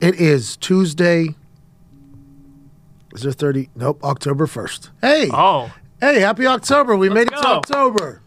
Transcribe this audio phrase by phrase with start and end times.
[0.00, 1.34] It is Tuesday.
[3.14, 3.70] Is there 30?
[3.74, 4.90] Nope, October 1st.
[5.00, 5.30] Hey.
[5.32, 6.96] Oh, Hey, happy October.
[6.96, 7.46] We made it to.
[7.46, 8.20] October.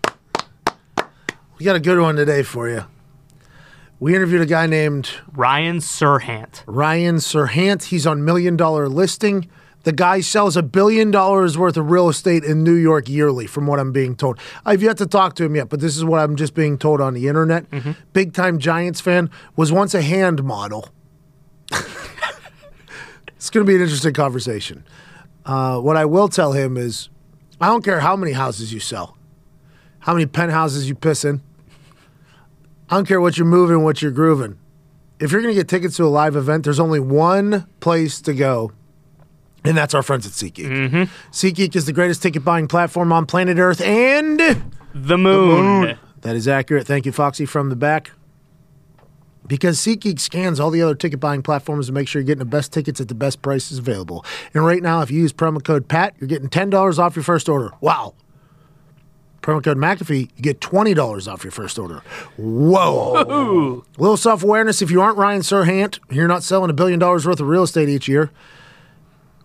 [1.60, 2.86] We got a good one today for you.
[4.00, 6.64] We interviewed a guy named Ryan Serhant.
[6.66, 7.84] Ryan Serhant.
[7.84, 9.48] He's on Million Dollar Listing.
[9.88, 13.68] The guy sells a billion dollars worth of real estate in New York yearly, from
[13.68, 14.38] what I'm being told.
[14.66, 17.00] I've yet to talk to him yet, but this is what I'm just being told
[17.00, 17.64] on the internet.
[18.12, 20.90] Big time Giants fan, was once a hand model.
[21.72, 24.84] it's going to be an interesting conversation.
[25.46, 27.08] Uh, what I will tell him is
[27.62, 29.16] I don't care how many houses you sell,
[30.00, 31.42] how many penthouses you piss in.
[32.90, 34.60] I don't care what you're moving, what you're grooving
[35.20, 38.34] if you're going to get tickets to a live event, there's only one place to
[38.34, 38.72] go,
[39.68, 40.68] and that's our friends at SeatGeek.
[40.90, 41.32] Mm-hmm.
[41.32, 44.40] SeatGeek is the greatest ticket buying platform on planet Earth, and
[44.94, 45.98] The moon.
[46.22, 46.88] that is accurate.
[46.88, 48.12] Thank you, Foxy, from the back.
[49.46, 52.46] Because SeatGeek scans all the other ticket buying platforms to make sure you're getting the
[52.46, 54.26] best tickets at the best prices available.
[54.54, 57.48] And right now, if you use promo code PAT, you're getting $10 off your first
[57.48, 57.72] order.
[57.80, 58.14] Wow.
[59.42, 62.02] Promo code McAfee, you get $20 off your first order.
[62.36, 63.84] Whoa.
[63.96, 67.00] a Little self awareness if you aren't Ryan Serhant, and you're not selling a billion
[67.00, 68.30] dollars worth of real estate each year,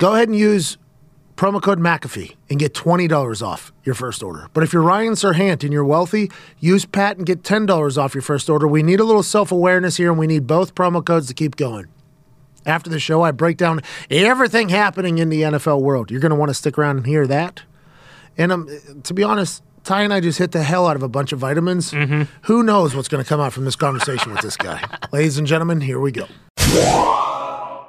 [0.03, 0.79] go ahead and use
[1.37, 4.49] promo code McAfee and get $20 off your first order.
[4.53, 6.29] But if you're Ryan Serhant and you're wealthy,
[6.59, 8.67] use Pat and get $10 off your first order.
[8.67, 11.55] We need a little self awareness here, and we need both promo codes to keep
[11.55, 11.87] going.
[12.67, 16.11] After the show, I break down everything happening in the NFL world.
[16.11, 17.63] You're going to want to stick around and hear that.
[18.37, 18.69] And um,
[19.05, 21.39] to be honest, Ty and I just hit the hell out of a bunch of
[21.39, 21.93] vitamins.
[22.43, 24.83] Who knows what's going to come out from this conversation with this guy?
[25.13, 26.27] Ladies and gentlemen, here we go.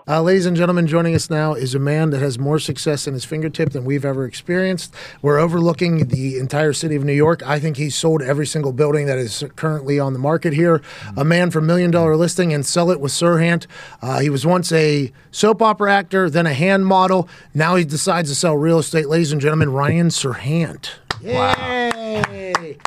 [0.05, 3.13] Uh, ladies and gentlemen, joining us now is a man that has more success in
[3.13, 4.93] his fingertip than we've ever experienced.
[5.21, 7.41] We're overlooking the entire city of New York.
[7.47, 10.81] I think he's sold every single building that is currently on the market here.
[11.15, 13.65] A man from Million Dollar Listing and Sell It with Serhant.
[14.01, 17.29] Uh, he was once a soap opera actor, then a hand model.
[17.53, 19.07] Now he decides to sell real estate.
[19.07, 20.89] Ladies and gentlemen, Ryan Serhant.
[21.21, 22.77] Yay!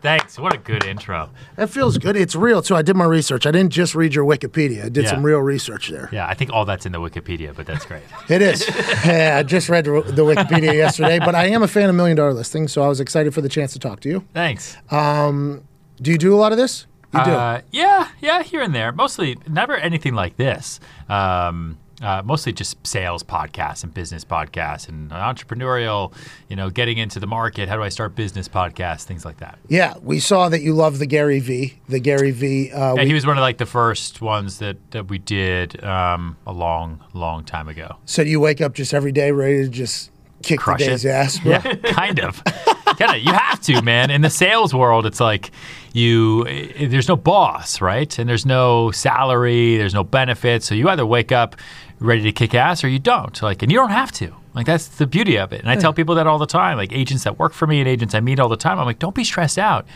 [0.00, 0.38] Thanks.
[0.38, 1.30] What a good intro.
[1.56, 2.14] That feels good.
[2.16, 2.76] It's real too.
[2.76, 3.46] I did my research.
[3.46, 4.84] I didn't just read your Wikipedia.
[4.84, 5.10] I did Yeah.
[5.10, 6.10] some real research there.
[6.12, 8.02] Yeah, I think all that's in the Wikipedia, but that's great.
[8.28, 8.68] It is.
[9.06, 12.34] Yeah, I just read the Wikipedia yesterday, but I am a fan of Million Dollar
[12.34, 14.24] Listings, so I was excited for the chance to talk to you.
[14.34, 14.76] Thanks.
[14.90, 16.86] Do you do a lot of this?
[17.14, 17.30] You do.
[17.30, 18.90] Uh, yeah, yeah, here and there.
[18.92, 20.80] Mostly, never anything like this.
[21.08, 26.12] Um, uh, mostly just sales podcasts and business podcasts and entrepreneurial,
[26.48, 27.68] you know, getting into the market.
[27.68, 29.04] How do I start business podcasts?
[29.04, 29.58] Things like that.
[29.68, 31.74] yeah, we saw that you love the Gary V.
[31.88, 32.70] The Gary V.
[32.70, 35.82] Uh, Yeah, we he was one of like the first ones that, that we did
[35.82, 37.96] um, a long, long time ago.
[38.04, 40.10] So you wake up just every day ready to just
[40.42, 41.08] kick Crush the day's it.
[41.10, 41.38] ass.
[41.38, 41.52] Bro.
[41.52, 42.44] Yeah, kind of.
[42.44, 43.22] kind of.
[43.22, 44.10] You have to, man.
[44.10, 45.50] In the sales world, it's like
[45.94, 46.44] you.
[46.88, 48.18] there's no boss, right?
[48.18, 49.76] And there's no salary.
[49.78, 50.66] There's no benefits.
[50.66, 51.56] So you either wake up
[52.04, 53.40] ready to kick ass or you don't.
[53.42, 54.34] Like, and you don't have to.
[54.54, 55.60] Like that's the beauty of it.
[55.60, 56.76] And I tell people that all the time.
[56.76, 58.78] Like agents that work for me and agents I meet all the time.
[58.78, 59.86] I'm like, don't be stressed out.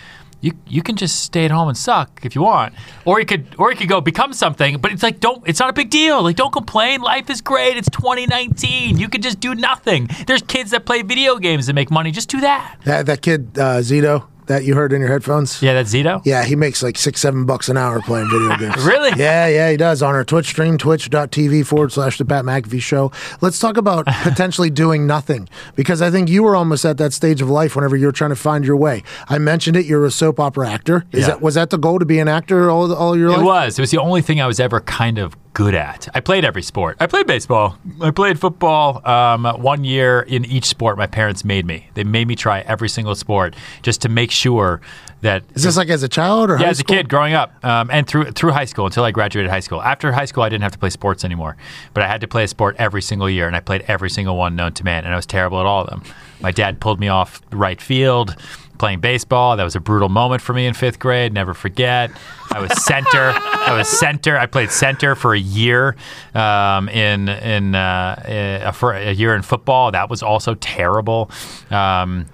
[0.40, 2.72] You, you can just stay at home and suck if you want,
[3.04, 4.78] or you could or you could go become something.
[4.78, 5.42] But it's like don't.
[5.48, 6.22] It's not a big deal.
[6.22, 7.00] Like don't complain.
[7.00, 7.76] Life is great.
[7.76, 8.98] It's 2019.
[8.98, 10.08] You could just do nothing.
[10.28, 12.12] There's kids that play video games that make money.
[12.12, 12.76] Just do that.
[12.84, 15.62] That, that kid uh, Zito that you heard in your headphones.
[15.62, 16.20] Yeah, that's Zito.
[16.24, 18.84] Yeah, he makes like six, seven bucks an hour playing video games.
[18.84, 19.10] Really?
[19.16, 23.12] Yeah, yeah, he does on our Twitch stream, twitch.tv forward slash the Pat McAfee show.
[23.40, 27.40] Let's talk about potentially doing nothing because I think you were almost at that stage
[27.40, 29.02] of life whenever you're trying to find your way.
[29.28, 31.04] I mentioned it, you're a soap opera actor.
[31.12, 31.26] Is Yeah.
[31.28, 33.40] that was that the goal to be an actor all, all your It life?
[33.40, 33.78] It was.
[33.78, 36.06] It was the only thing I was ever kind of good at.
[36.14, 36.98] I played every sport.
[37.00, 37.76] I played baseball.
[38.00, 39.04] I played football.
[39.04, 41.88] Um, one year in each sport, my parents made me.
[41.94, 44.80] They made me try every single sport just to make sure
[45.22, 47.90] that Is this like as a child or yeah, as a kid growing up, um,
[47.90, 49.82] and through through high school until I graduated high school.
[49.82, 51.56] After high school, I didn't have to play sports anymore,
[51.92, 54.36] but I had to play a sport every single year, and I played every single
[54.36, 56.04] one known to man, and I was terrible at all of them.
[56.40, 58.36] My dad pulled me off right field
[58.78, 59.56] playing baseball.
[59.56, 61.32] That was a brutal moment for me in fifth grade.
[61.32, 62.10] Never forget.
[62.52, 63.32] I was center.
[63.34, 64.38] I was center.
[64.38, 65.96] I played center for a year
[66.34, 69.92] um, in in uh, uh, for a year in football.
[69.92, 71.30] That was also terrible.
[71.70, 72.26] Um,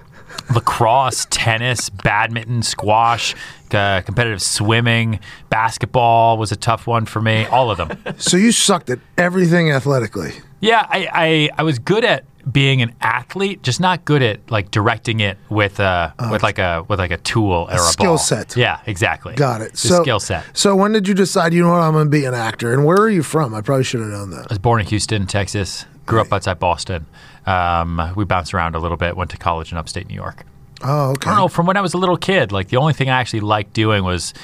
[0.54, 3.34] lacrosse, tennis, badminton, squash,
[3.72, 5.20] uh, competitive swimming,
[5.50, 7.44] basketball was a tough one for me.
[7.46, 7.98] All of them.
[8.18, 10.32] So you sucked at everything athletically.
[10.60, 14.70] Yeah, I, I, I was good at being an athlete, just not good at like
[14.70, 18.18] directing it with a with like a with like a tool or a, Uh, skill
[18.18, 18.56] set.
[18.56, 19.34] Yeah, exactly.
[19.34, 19.76] Got it.
[19.78, 20.44] So skill set.
[20.52, 21.54] So when did you decide?
[21.54, 21.80] You know what?
[21.80, 22.72] I'm going to be an actor.
[22.72, 23.54] And where are you from?
[23.54, 24.40] I probably should have known that.
[24.40, 25.86] I was born in Houston, Texas.
[26.06, 27.06] Grew up outside Boston.
[27.46, 29.16] Um, we bounced around a little bit.
[29.16, 30.44] Went to college in upstate New York.
[30.82, 31.30] Oh, okay.
[31.30, 31.48] I don't know.
[31.48, 34.04] From when I was a little kid, like the only thing I actually liked doing
[34.04, 34.34] was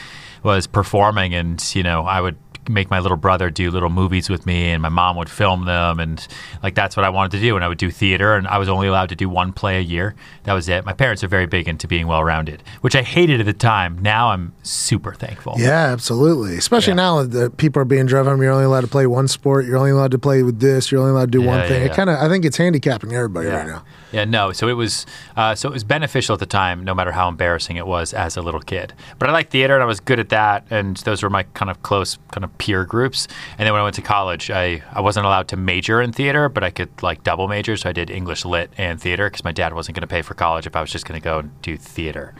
[0.42, 2.36] was performing, and you know, I would
[2.72, 6.00] make my little brother do little movies with me, and my mom would film them,
[6.00, 6.26] and
[6.62, 7.56] like that's what I wanted to do.
[7.56, 9.82] And I would do theater, and I was only allowed to do one play a
[9.82, 10.14] year.
[10.44, 10.84] That was it.
[10.84, 13.98] My parents are very big into being well rounded, which I hated at the time.
[14.00, 15.54] Now I'm super thankful.
[15.58, 16.56] Yeah, absolutely.
[16.56, 16.96] Especially Yeah.
[16.96, 18.40] now that people are being driven.
[18.40, 19.66] You're only allowed to play one sport.
[19.66, 20.90] You're only allowed to play with this.
[20.90, 21.82] You're only allowed to do Yeah, one yeah, thing.
[21.86, 23.82] It kind of, I think it's handicapping everybody right now.
[24.12, 24.52] Yeah, no.
[24.52, 27.76] So it was, uh, so it was beneficial at the time, no matter how embarrassing
[27.76, 28.92] it was as a little kid.
[29.18, 31.70] But I liked theater, and I was good at that, and those were my kind
[31.70, 33.28] of close, kind of peer groups.
[33.58, 36.48] And then when I went to college, I, I wasn't allowed to major in theater,
[36.48, 37.76] but I could like double major.
[37.76, 40.34] So I did English lit and theater because my dad wasn't going to pay for
[40.34, 42.34] college if I was just going to go and do theater.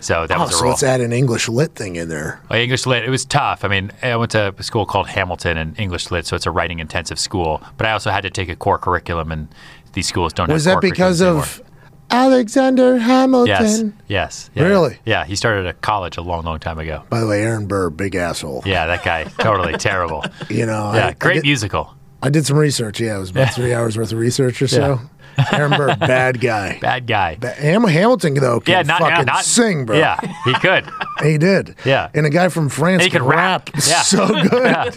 [0.00, 0.70] So that Oh, was a so role.
[0.70, 2.40] let's add an English lit thing in there.
[2.44, 3.64] Oh, well, English lit, it was tough.
[3.64, 6.50] I mean, I went to a school called Hamilton and English lit, so it's a
[6.50, 7.62] writing intensive school.
[7.76, 9.48] But I also had to take a core curriculum, and
[9.94, 11.62] these schools don't Was have that because of
[12.10, 13.94] Alexander Hamilton?
[14.08, 14.46] Yes.
[14.46, 14.50] Yes.
[14.54, 14.98] Yeah, Really?
[15.04, 15.24] Yeah.
[15.24, 17.02] He started a college a long, long time ago.
[17.10, 18.62] By the way, Aaron Burr, big asshole.
[18.64, 20.24] Yeah, that guy, totally terrible.
[20.48, 21.94] You know, Yeah, I, great I did, musical.
[22.22, 23.00] I did some research.
[23.00, 24.82] Yeah, it was about three hours worth of research or so.
[24.84, 26.78] Aaron Burr, bad guy.
[26.80, 27.36] Bad guy.
[27.36, 29.96] Ba- Ham- Hamilton though can yeah, not, fucking not sing, bro.
[29.96, 30.88] Yeah, he could.
[31.22, 31.76] he did.
[31.84, 32.10] Yeah.
[32.14, 33.70] and a guy from France And he could rap.
[33.74, 33.80] Yeah.
[34.02, 34.52] so good.
[34.64, 34.90] Yeah.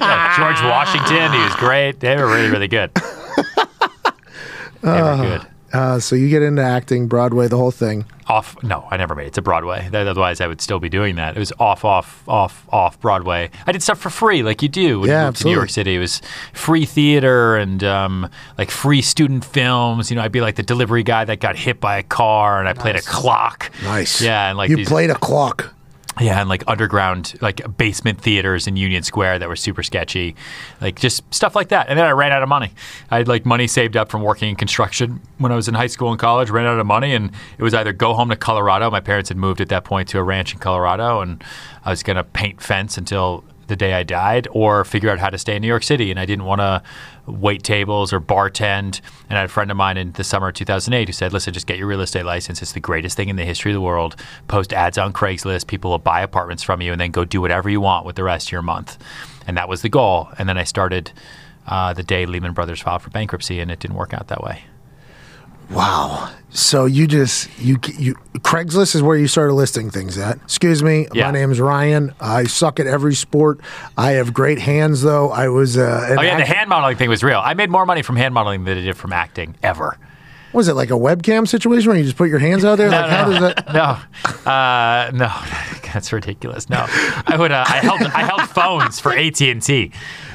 [0.00, 2.00] Yeah, George Washington, he was great.
[2.00, 2.90] They were really, really good.
[4.82, 5.46] They were uh, good.
[5.74, 8.04] Uh, so you get into acting, Broadway, the whole thing.
[8.28, 9.88] Off, no, I never made it to Broadway.
[9.90, 11.36] That- Otherwise, I would still be doing that.
[11.36, 13.50] It was off, off, off, off Broadway.
[13.66, 15.70] I did stuff for free, like you do when Yeah, you move to New York.
[15.70, 15.96] City.
[15.96, 16.22] It was
[16.52, 20.10] free theater and um, like free student films.
[20.10, 22.68] You know, I'd be like the delivery guy that got hit by a car, and
[22.68, 23.70] I played a clock.
[23.82, 24.22] Nice.
[24.22, 25.73] Yeah, and like you these, played a clock.
[26.20, 30.36] Yeah, and like underground, like basement theaters in Union Square that were super sketchy,
[30.80, 31.88] like just stuff like that.
[31.88, 32.72] And then I ran out of money.
[33.10, 35.88] I had like money saved up from working in construction when I was in high
[35.88, 36.50] school and college.
[36.50, 38.90] Ran out of money, and it was either go home to Colorado.
[38.90, 41.42] My parents had moved at that point to a ranch in Colorado, and
[41.84, 45.38] I was gonna paint fence until the day I died, or figure out how to
[45.38, 46.10] stay in New York City.
[46.10, 46.82] And I didn't want to
[47.26, 49.00] wait tables or bartend.
[49.28, 51.54] And I had a friend of mine in the summer of 2008 who said, "Listen,
[51.54, 52.62] just get your real estate license.
[52.62, 54.16] It's the greatest thing in the history of the world.
[54.48, 55.66] Post ads on Craigslist.
[55.66, 58.24] People will buy apartments from you, and then go do whatever you want with the
[58.24, 58.98] rest of your month."
[59.46, 60.28] And that was the goal.
[60.38, 61.12] And then I started
[61.66, 64.64] uh, the day Lehman Brothers filed for bankruptcy, and it didn't work out that way.
[65.70, 66.30] Wow.
[66.50, 70.36] So you just you you Craigslist is where you started listing things at.
[70.36, 71.26] Excuse me, Yeah.
[71.26, 72.14] my name's Ryan.
[72.20, 73.60] I suck at every sport.
[73.98, 75.30] I have great hands though.
[75.30, 77.40] I was uh, Oh yeah, the hand modeling thing was real.
[77.42, 79.98] I made more money from hand modeling than I did from acting ever.
[80.52, 82.88] was it like a webcam situation where you just put your hands out there?
[82.90, 83.72] like how does that?
[83.74, 85.32] No, uh, no,
[85.92, 86.70] that's ridiculous.
[86.70, 87.50] No, I would.
[87.50, 89.90] Uh, I held I held phones for AT and T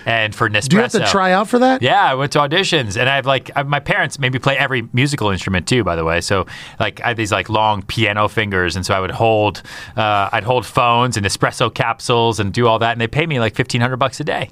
[0.10, 0.70] and for Nespresso.
[0.70, 1.84] Do you have to try out for that?
[1.84, 4.58] Yeah, I went to auditions, and I have like I, my parents made me play
[4.58, 5.84] every musical instrument too.
[5.84, 6.48] By the way, so
[6.80, 9.62] like I had these like long piano fingers, and so I would hold
[9.96, 13.40] uh, I'd hold phones and espresso capsules and do all that, and they pay me
[13.40, 14.50] like fifteen hundred bucks a day.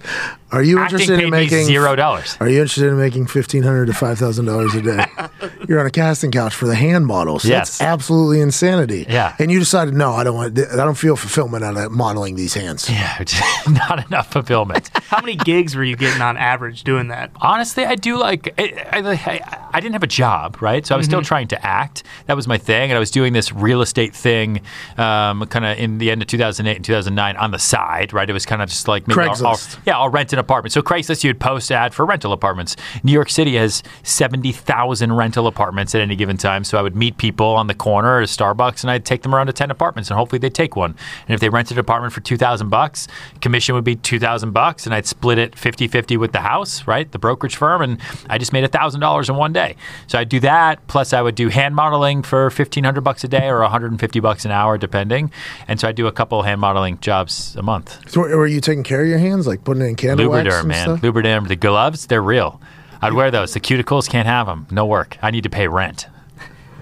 [0.51, 2.37] Are you Acting interested in making zero dollars.
[2.39, 5.05] Are you interested in making fifteen hundred to five thousand dollars a day?
[5.67, 7.43] You're on a casting couch for the hand models.
[7.43, 7.79] Yes.
[7.79, 9.05] That's absolutely insanity.
[9.09, 9.35] Yeah.
[9.39, 10.57] And you decided, no, I don't want.
[10.57, 12.89] I don't feel fulfillment out of modeling these hands.
[12.89, 13.23] Yeah,
[13.69, 14.89] not enough fulfillment.
[15.03, 17.31] How many gigs were you getting on average doing that?
[17.37, 18.53] Honestly, I do like.
[18.57, 20.85] I, I, I, didn't have a job, right?
[20.85, 22.03] So I was still trying to act.
[22.25, 24.59] That was my thing, and I was doing this real estate thing,
[24.97, 28.29] um, kind of in the end of 2008 and 2009 on the side, right?
[28.29, 29.79] It was kind of just like maybe I'll, I'll, Craigslist.
[29.85, 30.73] yeah, I'll rent an apartment.
[30.73, 32.75] So Craigslist, you'd post ad for rental apartments.
[33.05, 36.65] New York City has 70,000 rental apartments at any given time.
[36.65, 39.33] So I would meet people on the corner at a Starbucks, and I'd take them
[39.33, 40.93] around to 10 apartments, and hopefully they'd take one.
[41.25, 43.07] And if they rented an apartment for 2,000 bucks,
[43.39, 47.11] commission would be 2,000 bucks, and I'd split it 50-50 with the house, right?
[47.11, 49.75] The brokerage firm, and I just made $1,000 in one day.
[50.07, 53.47] So I'd do that, plus I would do hand modeling for 1,500 bucks a day
[53.47, 55.31] or 150 bucks an hour, depending.
[55.67, 58.09] And so I'd do a couple hand modeling jobs a month.
[58.09, 60.67] So were you taking care of your hands, like putting in candle wax Lubriderm, and
[60.69, 60.83] man.
[60.83, 61.01] stuff?
[61.01, 61.47] Lubriderm.
[61.49, 62.61] The gloves, they're real.
[63.01, 63.53] I'd wear those.
[63.53, 64.65] The cuticles can't have them.
[64.71, 65.17] No work.
[65.21, 66.07] I need to pay rent.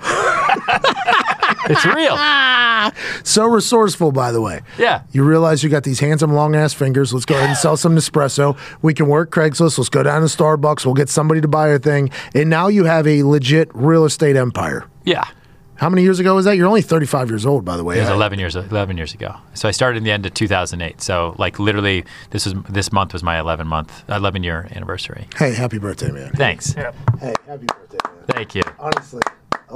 [1.69, 2.17] it's real.
[3.23, 4.61] So resourceful, by the way.
[4.77, 5.01] Yeah.
[5.11, 7.11] You realize you got these handsome long ass fingers.
[7.13, 8.55] Let's go ahead and sell some Nespresso.
[8.83, 9.77] We can work Craigslist.
[9.79, 10.85] Let's go down to Starbucks.
[10.85, 12.11] We'll get somebody to buy our thing.
[12.35, 14.85] And now you have a legit real estate empire.
[15.03, 15.23] Yeah.
[15.77, 16.55] How many years ago was that?
[16.57, 17.97] You're only 35 years old, by the way.
[17.97, 19.35] It was I- 11 years 11 years ago.
[19.55, 21.01] So I started in the end of 2008.
[21.01, 25.27] So like literally this was this month was my 11 month 11 year anniversary.
[25.37, 26.31] Hey, happy birthday, man.
[26.33, 26.73] Thanks.
[26.73, 26.83] Hey,
[27.47, 28.13] happy birthday, man.
[28.27, 28.61] Thank you.
[28.79, 29.21] Honestly,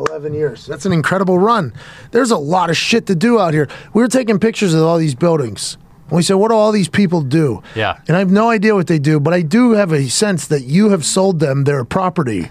[0.08, 0.65] 11 years.
[0.65, 1.74] That's an incredible run.
[2.12, 3.68] There's a lot of shit to do out here.
[3.94, 5.77] We were taking pictures of all these buildings.
[6.10, 7.62] And we said, what do all these people do?
[7.75, 8.00] Yeah.
[8.08, 10.63] And I have no idea what they do, but I do have a sense that
[10.63, 12.50] you have sold them their property.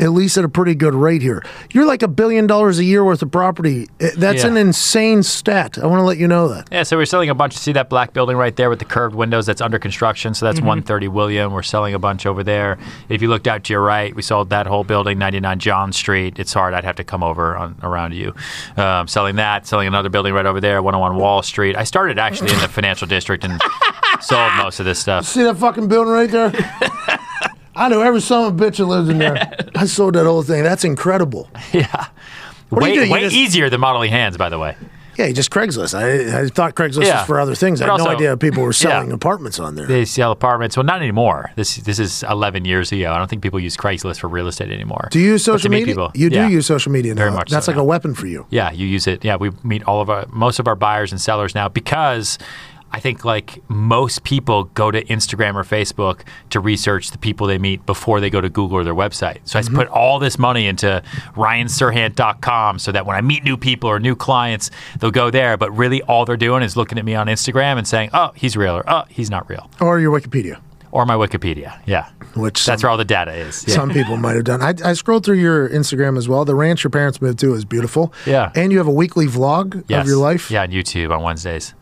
[0.00, 1.42] At least at a pretty good rate here.
[1.72, 3.88] You're like a billion dollars a year worth of property.
[4.00, 4.50] Eh, That's Yeah.
[4.50, 5.78] an insane stat.
[5.80, 6.68] I want to let you know that.
[6.72, 7.56] Yeah, so we're selling a bunch.
[7.56, 10.34] See that black building right there with the curved windows that's under construction.
[10.34, 11.52] So that's 130 William.
[11.52, 12.76] We're selling a bunch over there.
[13.08, 16.38] If you looked out to your right, we sold that whole building, 99 John Street.
[16.38, 16.74] It's hard.
[16.74, 18.34] I'd have to come over on, around you.
[18.76, 21.76] Um, selling that, selling another building right over there, 101 Wall Street.
[21.76, 23.60] I started actually in the financial district and
[24.20, 25.24] sold most of this stuff.
[25.24, 26.50] See that fucking building right there?
[27.76, 29.36] I know every son of a bitch that lives in there.
[29.74, 30.62] I sold that whole thing.
[30.62, 31.48] That's incredible.
[31.72, 32.06] Yeah.
[32.70, 33.04] do you way do?
[33.06, 34.76] You way just- easier than modeling hands, by the way.
[35.16, 35.94] Yeah, just Craigslist.
[35.96, 37.18] I, I thought Craigslist Yeah.
[37.18, 37.80] was for other things.
[37.80, 39.14] I But had no idea people were selling Yeah.
[39.14, 39.86] apartments on there.
[39.86, 40.76] They sell apartments.
[40.76, 41.52] Well, not anymore.
[41.54, 43.12] This this is 11 years ago.
[43.12, 45.08] I don't think people use Craigslist for real estate anymore.
[45.12, 45.86] do you use social media?
[45.86, 46.48] people- You do yeah.
[46.48, 47.20] use social media now.
[47.20, 47.82] Very much That's so like now.
[47.82, 48.44] a weapon for you.
[48.50, 49.24] Yeah, you use it.
[49.24, 52.36] Yeah, we meet all of our most of our buyers and sellers now because
[52.96, 56.20] I think like most people go to Instagram or Facebook
[56.50, 59.38] to research the people they meet before they go to Google or their website.
[59.44, 59.76] So I Mm-hmm.
[59.76, 61.02] put all this money into
[61.34, 64.70] ryanserhant.com so that when I meet new people or new clients,
[65.00, 65.56] they'll go there.
[65.56, 68.56] But really, all they're doing is looking at me on Instagram and saying, "Oh, he's
[68.56, 70.58] real," or "Oh, he's not real," Or your Wikipedia,
[70.92, 71.78] or my Wikipedia.
[71.86, 73.64] Yeah, which that's some, where all the data is.
[73.66, 73.74] Yeah.
[73.74, 74.62] some people might have done.
[74.62, 76.44] I, I scrolled through your Instagram as well.
[76.44, 78.12] The ranch your parents moved to is beautiful.
[78.26, 78.52] Yeah.
[78.54, 80.02] And you have a weekly vlog Yes.
[80.02, 80.50] of your life.
[80.50, 81.74] Yeah, on YouTube on Wednesdays.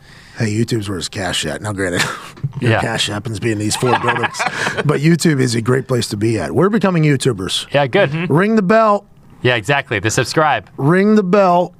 [0.42, 1.62] Hey, YouTube's where his cash at.
[1.62, 2.02] Now, granted,
[2.60, 2.80] your Yeah.
[2.80, 4.36] cash happens to be in these four buildings,
[4.84, 6.52] but YouTube is a great place to be at.
[6.52, 7.72] We're becoming YouTubers.
[7.72, 8.10] Yeah, good.
[8.10, 8.32] Mm-hmm.
[8.34, 9.06] Ring the bell.
[9.42, 10.00] Yeah, exactly.
[10.00, 10.68] The subscribe.
[10.76, 11.74] Ring the bell.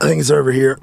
[0.00, 0.78] I think it's over here.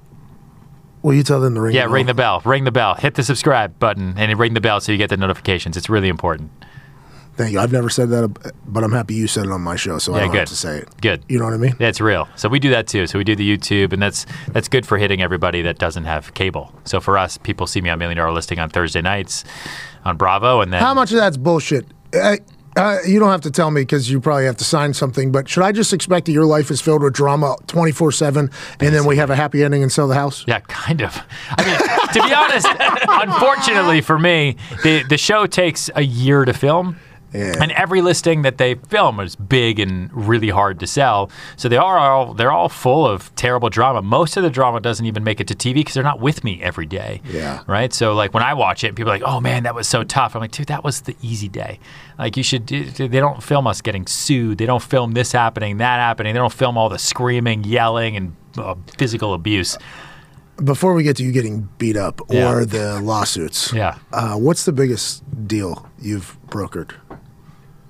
[1.04, 1.94] Will you tell them to ring Yeah, the bell?
[1.94, 2.42] ring the bell.
[2.44, 2.96] Ring the bell.
[2.96, 5.78] Hit the subscribe button and ring the bell so you get the notifications.
[5.78, 6.52] It's really important.
[7.38, 7.60] Thank you.
[7.60, 10.20] I've never said that, but I'm happy you said it on my show, so I
[10.20, 10.90] Yeah, don't have to say it.
[11.02, 11.24] Good.
[11.28, 11.76] You know what I mean?
[11.78, 12.30] That's real.
[12.36, 13.08] So we do that too.
[13.08, 16.34] So we do the YouTube, and that's that's good for hitting everybody that doesn't have
[16.34, 16.74] cable.
[16.86, 19.44] So for us, people see me on Million Dollar Listing on Thursday nights
[20.06, 21.86] on Bravo, and then How much of that's bullshit?
[22.14, 22.40] I,
[22.78, 25.48] uh, you don't have to tell me because you probably have to sign something, but
[25.48, 28.50] should I just expect that your life is filled with drama 24 7
[28.82, 30.44] and then we have a happy ending and sell the house?
[30.48, 31.18] Yeah, kind of.
[31.52, 32.68] I mean, to be honest,
[33.30, 36.98] unfortunately for me, the the show takes a year to film.
[37.38, 37.54] Yeah.
[37.62, 41.30] And every listing that they film is big and really hard to sell.
[41.58, 44.02] So they are all they're all full of terrible drama.
[44.02, 46.62] Most of the drama doesn't even make it to TV because they're not with me
[46.64, 47.22] every day.
[47.32, 47.62] Yeah.
[47.68, 47.94] Right.
[47.94, 50.36] So like when I watch it, people are like, "Oh man, that was so tough."
[50.36, 51.80] I'm like, "Dude, that was the easy day."
[52.18, 52.68] Like you should.
[52.68, 54.58] They don't film us getting sued.
[54.58, 56.34] They don't film this happening, that happening.
[56.34, 59.78] They don't film all the screaming, yelling, and uh, physical abuse.
[60.64, 62.64] Before we get to you getting beat up or Yeah.
[62.66, 63.96] the lawsuits, Yeah.
[64.14, 66.92] uh, what's the biggest deal you've brokered?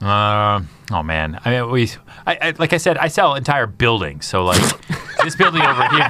[0.06, 1.90] Uh, oh man, I mean, we,
[2.28, 4.26] I, I, like I said, I sell entire buildings.
[4.28, 4.62] So like
[5.24, 6.08] this building over here,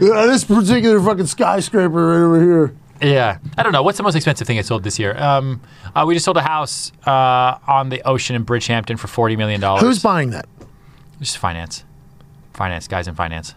[0.00, 2.76] Yeah, this particular fucking skyscraper right over here.
[3.00, 3.38] yeah.
[3.56, 5.16] I don't know what's the most expensive thing I sold this year.
[5.16, 5.60] Um,
[5.94, 9.60] uh, we just sold a house uh, on the ocean in Bridgehampton for forty million
[9.60, 9.82] dollars.
[9.82, 10.46] Who's buying that?
[11.20, 11.84] just finance,
[12.52, 13.54] finance guys in finance.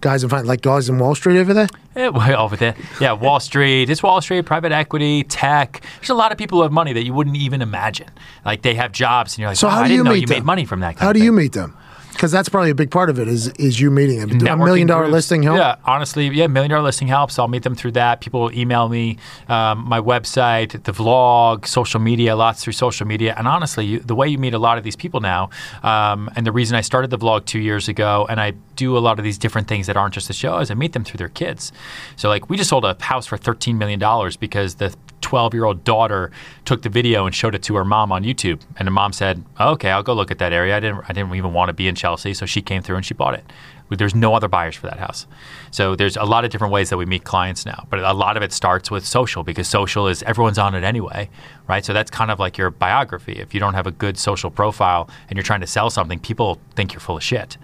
[0.00, 1.68] Guys in fin- like guys in Wall Street over there?
[1.94, 2.06] Yeah,
[2.38, 2.74] over there.
[3.00, 3.90] Yeah, Wall Street.
[3.90, 5.82] It's Wall Street, private equity, tech.
[6.00, 8.08] There's a lot of people who have money that you wouldn't even imagine.
[8.44, 10.12] Like they have jobs, and you're like, So wow, how I do you didn't know
[10.14, 10.36] meet you them?
[10.38, 10.96] made money from that.
[10.96, 11.36] Kind How do you thing.
[11.36, 11.76] meet them?
[12.20, 14.36] Because that's probably a big part of it is is you meeting them.
[14.36, 15.14] Do a million dollar groups.
[15.14, 15.56] listing help?
[15.56, 17.38] Yeah, honestly, yeah, million dollar listing helps.
[17.38, 18.20] I'll meet them through that.
[18.20, 19.16] People will email me,
[19.48, 23.34] um, my website, the vlog, social media, lots through social media.
[23.38, 25.48] And honestly, you, the way you meet a lot of these people now,
[25.82, 29.00] um, and the reason I started the vlog two years ago, and I do a
[29.00, 31.16] lot of these different things that aren't just the show, is I meet them through
[31.16, 31.72] their kids.
[32.16, 35.64] So like, we just sold a house for thirteen million dollars because the 12 year
[35.64, 36.30] old daughter
[36.64, 38.60] took the video and showed it to her mom on YouTube.
[38.76, 40.76] And the mom said, okay, I'll go look at that area.
[40.76, 42.09] I didn't, I didn't even want to be in Chelsea.
[42.16, 43.44] So she came through and she bought it.
[43.90, 45.26] There's no other buyers for that house.
[45.72, 47.86] So there's a lot of different ways that we meet clients now.
[47.90, 51.28] But a lot of it starts with social because social is everyone's on it anyway,
[51.68, 51.84] right?
[51.84, 53.32] So that's kind of like your biography.
[53.32, 56.60] If you don't have a good social profile and you're trying to sell something, people
[56.76, 57.56] think you're full of shit.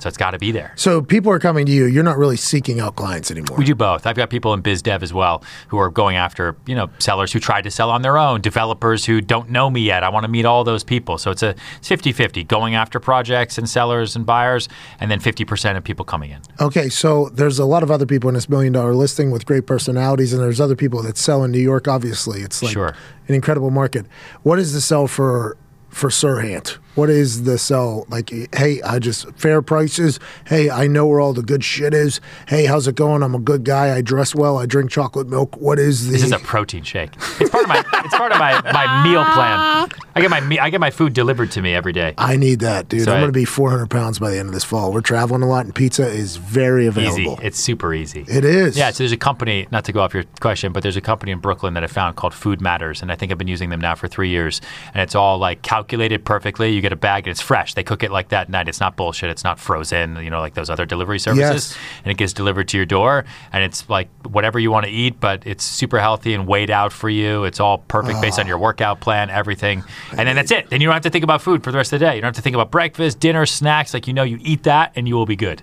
[0.00, 0.72] So it's got to be there.
[0.76, 1.84] So people are coming to you.
[1.84, 3.56] You're not really seeking out clients anymore.
[3.58, 4.06] We do both.
[4.06, 7.32] I've got people in biz dev as well who are going after, you know, sellers
[7.32, 10.02] who tried to sell on their own, developers who don't know me yet.
[10.02, 11.18] I want to meet all those people.
[11.18, 14.68] So it's a 50-50 going after projects and sellers and buyers
[15.00, 16.40] and then 50% of people coming in.
[16.60, 19.66] Okay, so there's a lot of other people in this million dollar listing with great
[19.66, 21.88] personalities, and there's other people that sell in New York.
[21.88, 22.94] Obviously, it's like Sure.
[23.28, 24.06] an incredible market.
[24.42, 25.56] What is the sell for
[25.88, 26.78] for Serhant?
[27.00, 28.04] What is the sell?
[28.10, 30.20] Like, hey, I just fair prices.
[30.46, 32.20] Hey, I know where all the good shit is.
[32.46, 33.22] Hey, how's it going?
[33.22, 33.96] I'm a good guy.
[33.96, 34.58] I dress well.
[34.58, 35.56] I drink chocolate milk.
[35.56, 36.12] What is the?
[36.12, 37.12] This is a protein shake.
[37.40, 39.88] It's part of my it's part of my, my meal plan.
[40.14, 42.12] I get my me- I get my food delivered to me every day.
[42.18, 43.04] I need that, dude.
[43.04, 44.92] So I'm I- going to be 400 pounds by the end of this fall.
[44.92, 47.32] We're traveling a lot, and pizza is very available.
[47.38, 47.46] Easy.
[47.46, 48.26] It's super easy.
[48.28, 48.76] It is.
[48.76, 51.32] Yeah, so there's a company, not to go off your question, but there's a company
[51.32, 53.80] in Brooklyn that I found called Food Matters, and I think I've been using them
[53.80, 54.60] now for three years.
[54.92, 56.70] And it's all like calculated perfectly.
[56.74, 57.74] You get a bag and it's fresh.
[57.74, 58.68] They cook it like that night.
[58.68, 59.30] It's not bullshit.
[59.30, 61.72] It's not frozen, you know, like those other delivery services.
[61.72, 61.78] Yes.
[62.04, 65.20] And it gets delivered to your door, and it's like whatever you want to eat,
[65.20, 67.44] but it's super healthy and weighed out for you.
[67.44, 68.48] It's all perfect based on ah.
[68.48, 69.82] your workout plan, everything.
[70.10, 70.70] And then that's it.
[70.70, 72.14] Then you don't have to think about food for the rest of the day.
[72.14, 73.94] You don't have to think about breakfast, dinner, snacks.
[73.94, 75.62] Like you know, you eat that and you will be good.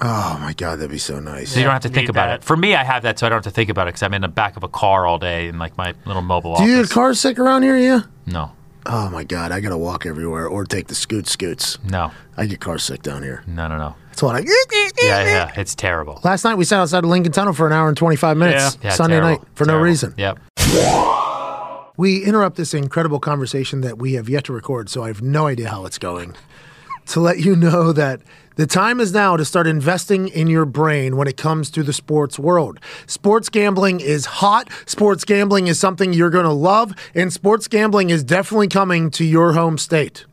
[0.00, 1.52] Oh my god, that'd be so nice.
[1.52, 2.40] So you don't have to think about that.
[2.40, 2.44] it.
[2.44, 4.12] For me, I have that, so I don't have to think about it because I'm
[4.12, 6.76] in the back of a car all day in like my little mobile Do you
[6.76, 6.88] office.
[6.88, 7.76] get car sick around here?
[7.76, 8.02] Yeah.
[8.26, 8.52] no,
[8.88, 11.78] Oh my god, I gotta walk everywhere or take the scoot scoots.
[11.84, 13.42] no, I get car sick down here.
[13.46, 13.94] no, no, no.
[14.08, 14.38] That's what I.
[15.02, 16.20] Yeah, yeah, it's terrible.
[16.24, 18.76] Last night we sat outside of Lincoln Tunnel for an hour and 25 minutes.
[18.80, 20.14] Yeah, Yeah, Sunday terrible, night for no reason.
[20.16, 20.38] Yep.
[21.98, 25.46] We interrupt this incredible conversation that we have yet to record, so I have no
[25.46, 26.34] idea how it's going.
[27.06, 28.20] To let you know that
[28.56, 31.92] the time is now to start investing in your brain when it comes to the
[31.92, 32.80] sports world.
[33.06, 34.70] Sports gambling is hot.
[34.86, 39.24] Sports gambling is something you're going to love, and sports gambling is definitely coming to
[39.24, 40.24] your home state.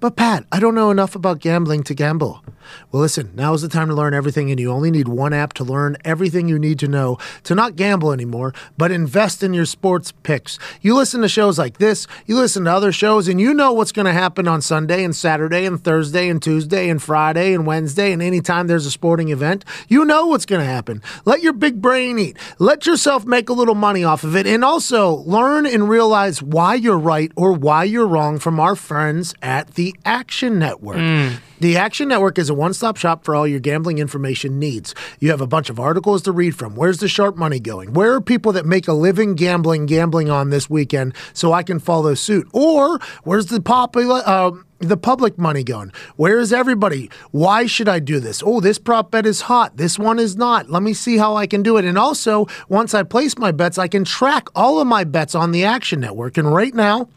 [0.00, 2.44] But Pat, I don't know enough about gambling to gamble.
[2.90, 5.52] Well, listen, now is the time to learn everything, and you only need one app
[5.54, 9.64] to learn everything you need to know to not gamble anymore, but invest in your
[9.64, 10.58] sports picks.
[10.80, 13.92] You listen to shows like this, you listen to other shows, and you know what's
[13.92, 18.12] going to happen on Sunday and Saturday and Thursday and Tuesday and Friday and Wednesday,
[18.12, 21.02] and anytime there's a sporting event, you know what's going to happen.
[21.24, 22.36] Let your big brain eat.
[22.58, 26.74] Let yourself make a little money off of it, and also learn and realize why
[26.74, 30.98] you're right or why you're wrong from our friends at the Action Network.
[30.98, 31.38] Mm.
[31.62, 34.96] The Action Network is a one stop shop for all your gambling information needs.
[35.20, 36.74] You have a bunch of articles to read from.
[36.74, 37.92] Where's the sharp money going?
[37.92, 41.78] Where are people that make a living gambling gambling on this weekend so I can
[41.78, 42.48] follow suit?
[42.52, 44.22] Or where's the popular.
[44.26, 45.92] Uh, the public money going?
[46.16, 47.08] Where is everybody?
[47.30, 48.42] Why should I do this?
[48.44, 49.76] Oh, this prop bet is hot.
[49.76, 50.68] This one is not.
[50.68, 51.84] Let me see how I can do it.
[51.84, 55.52] And also, once I place my bets, I can track all of my bets on
[55.52, 56.36] the Action Network.
[56.36, 57.08] And right now,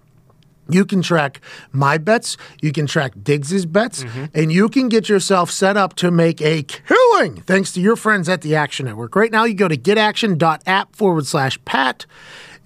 [0.70, 4.26] you can track my bets, you can track Diggs's bets, mm-hmm.
[4.34, 8.30] and you can get yourself set up to make a killing thanks to your friends
[8.30, 9.16] at the Action Network.
[9.16, 12.06] Right now, you go to getaction.app forward slash Pat.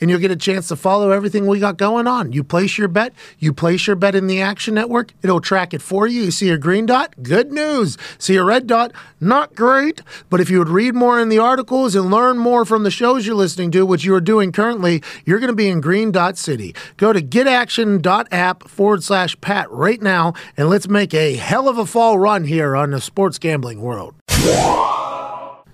[0.01, 2.31] And you'll get a chance to follow everything we got going on.
[2.31, 5.81] You place your bet, you place your bet in the Action Network, it'll track it
[5.81, 6.21] for you.
[6.23, 7.13] You see a green dot?
[7.21, 7.97] Good news.
[8.17, 8.91] See a red dot?
[9.19, 10.01] Not great.
[10.29, 13.25] But if you would read more in the articles and learn more from the shows
[13.25, 16.37] you're listening to, which you are doing currently, you're going to be in green dot
[16.37, 16.73] city.
[16.97, 21.85] Go to getaction.app forward slash Pat right now, and let's make a hell of a
[21.85, 24.15] fall run here on the sports gambling world.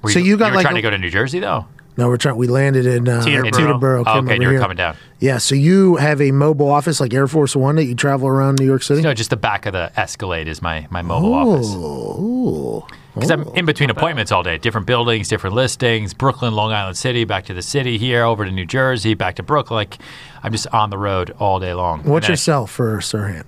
[0.01, 1.65] Were So you got were like trying a- to go to New Jersey though.
[1.97, 2.35] No, we're trying.
[2.35, 3.51] We landed in uh, Teterboro.
[3.51, 4.03] Teterboro.
[4.05, 4.59] Oh, okay, you were here.
[4.59, 4.97] coming down.
[5.19, 8.59] Yeah, so you have a mobile office like Air Force One that you travel around
[8.59, 9.01] New York City.
[9.01, 11.73] No, just the back of the Escalade is my my mobile office.
[11.73, 12.85] Ooh.
[13.13, 17.23] Because I'm in between appointments all day, different buildings, different listings, Brooklyn, Long Island City,
[17.23, 19.77] back to the city here, over to New Jersey, back to Brooklyn.
[19.77, 19.97] Like
[20.43, 22.03] I'm just on the road all day long.
[22.03, 23.45] What's your I- cell for Sirhan?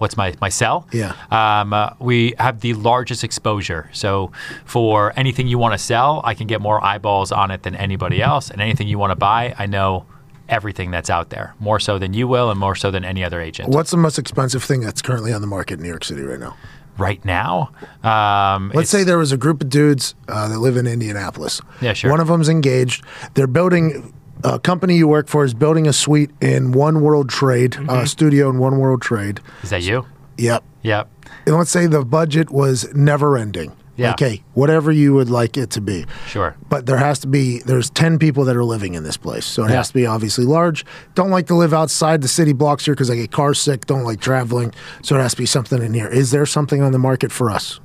[0.00, 0.88] What's my, my cell?
[0.92, 1.14] Yeah.
[1.30, 3.90] Um, uh, we have the largest exposure.
[3.92, 4.32] So
[4.64, 8.22] for anything you want to sell, I can get more eyeballs on it than anybody
[8.22, 8.50] else.
[8.50, 10.06] And anything you want to buy, I know
[10.48, 13.42] everything that's out there, more so than you will and more so than any other
[13.42, 13.68] agent.
[13.68, 16.40] What's the most expensive thing that's currently on the market in New York City right
[16.40, 16.56] now?
[16.96, 17.70] Right now,
[18.02, 21.60] um, Let's say there was a group of dudes uh, that live in Indianapolis.
[21.82, 22.10] Yeah, sure.
[22.10, 23.04] One of them's engaged.
[23.34, 24.14] They're building.
[24.44, 27.90] A company you work for is building a suite in One World Trade, Mm-hmm.
[27.90, 29.40] uh, studio in One World Trade.
[29.62, 30.06] Is that you?
[30.38, 30.64] Yep.
[30.82, 31.08] Yep.
[31.46, 33.72] And let's say the budget was never ending.
[33.96, 34.12] Yeah.
[34.12, 36.06] Okay, whatever you would like it to be.
[36.26, 36.56] Sure.
[36.70, 39.44] But there has to be there's 10 people that are living in this place.
[39.44, 39.76] So it Yeah.
[39.76, 40.86] has to be obviously large.
[41.14, 44.04] Don't like to live outside the city blocks here cuz I get car sick, don't
[44.04, 44.72] like traveling.
[45.02, 46.06] So it has to be something in here.
[46.06, 47.78] Is there something on the market for us?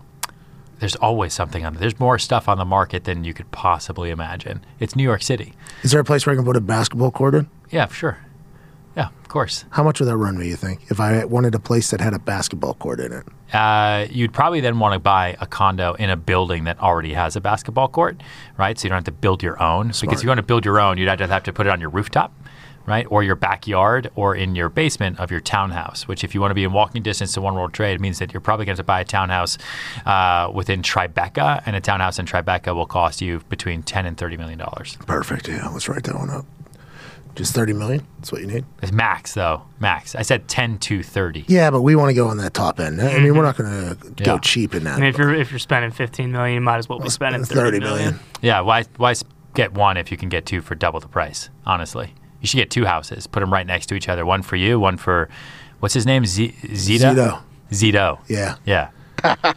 [0.79, 1.81] There's always something on there.
[1.81, 4.65] There's more stuff on the market than you could possibly imagine.
[4.79, 5.53] It's New York City.
[5.83, 7.49] Is there a place where I can put a basketball court in?
[7.71, 8.17] Yeah, sure.
[8.95, 9.65] Yeah, of course.
[9.71, 12.13] How much would that run me, you think, if I wanted a place that had
[12.13, 13.25] a basketball court in it?
[13.53, 17.35] Uh, you'd probably then want to buy a condo in a building that already has
[17.35, 18.21] a basketball court,
[18.57, 18.77] right?
[18.77, 19.88] So you don't have to build your own.
[19.88, 21.69] Because if you want to build your own, you'd have to have to put it
[21.69, 22.33] on your rooftop,
[22.86, 23.06] right?
[23.10, 26.56] Or your backyard or in your basement of your townhouse, which if you want to
[26.56, 29.02] be in walking distance to One World Trade, means that you're probably going to buy
[29.02, 29.58] a townhouse
[30.06, 34.38] uh, within Tribeca, and a townhouse in Tribeca will cost you between 10 and $30
[34.38, 34.60] million.
[35.06, 35.48] Perfect.
[35.48, 36.45] Yeah, let's write that one up.
[37.36, 38.08] Just 30 million?
[38.19, 38.63] That's what you need?
[38.82, 39.63] It's max though.
[39.82, 40.15] Max.
[40.15, 41.43] I said 10 to 30.
[41.50, 43.02] Yeah, but we want to go on that top end.
[43.02, 44.39] I mean, we're not going to go Yeah.
[44.39, 44.95] cheap in that.
[44.95, 47.82] And if you're if you're spending 15 million, you might as well be spending 30
[47.82, 48.19] million.
[48.41, 49.13] Yeah, why why
[49.54, 51.50] get one if you can get two for double the price?
[51.65, 52.13] Honestly,
[52.45, 53.25] you should get two houses.
[53.25, 54.23] Put them right next to each other.
[54.25, 54.79] One for you.
[54.79, 55.29] One for
[55.79, 56.25] what's his name?
[56.25, 57.15] Z- Zito.
[57.15, 57.41] Zito.
[57.71, 58.19] Zito.
[58.27, 58.89] Yeah, Yeah.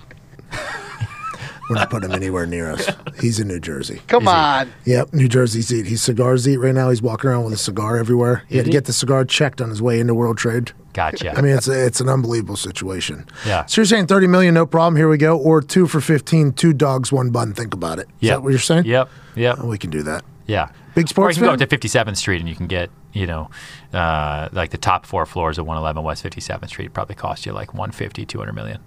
[1.69, 2.89] we're not putting him anywhere near us.
[3.21, 4.01] He's in New Jersey.
[4.07, 4.31] Come Easy.
[4.33, 4.73] on.
[4.87, 5.85] Yep, New Jersey's eat.
[5.87, 6.89] He's cigars eat right now.
[6.89, 8.45] He's walking around with a cigar everywhere.
[8.49, 10.73] He had to get the cigar checked on his way into World Trade.
[10.95, 11.37] Gotcha.
[11.37, 13.27] I mean, it's a, it's an unbelievable situation.
[13.47, 13.67] Yeah.
[13.67, 14.97] So you're saying 30 million, no problem.
[14.97, 15.37] Here we go.
[15.39, 17.53] Or two for 15, two dogs, one bun.
[17.53, 18.07] Think about it.
[18.09, 18.37] Is Yep.
[18.37, 18.87] that what you're saying?
[18.87, 19.11] Yep.
[19.37, 19.59] Yep.
[19.61, 20.25] Oh, we can do that.
[20.47, 20.71] Yeah.
[20.99, 23.51] Big Or you can go up to 57th Street and you can get, you know,
[23.93, 27.73] uh, like the top four floors of 111 West 57th Street probably cost you like
[27.73, 28.81] 150, 200 million.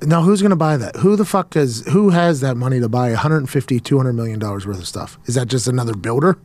[0.00, 0.96] Now, who's going to buy that?
[0.96, 4.78] Who the fuck is who has that money to buy 150, 200 million dollars worth
[4.78, 5.18] of stuff?
[5.26, 6.38] Is that just another builder?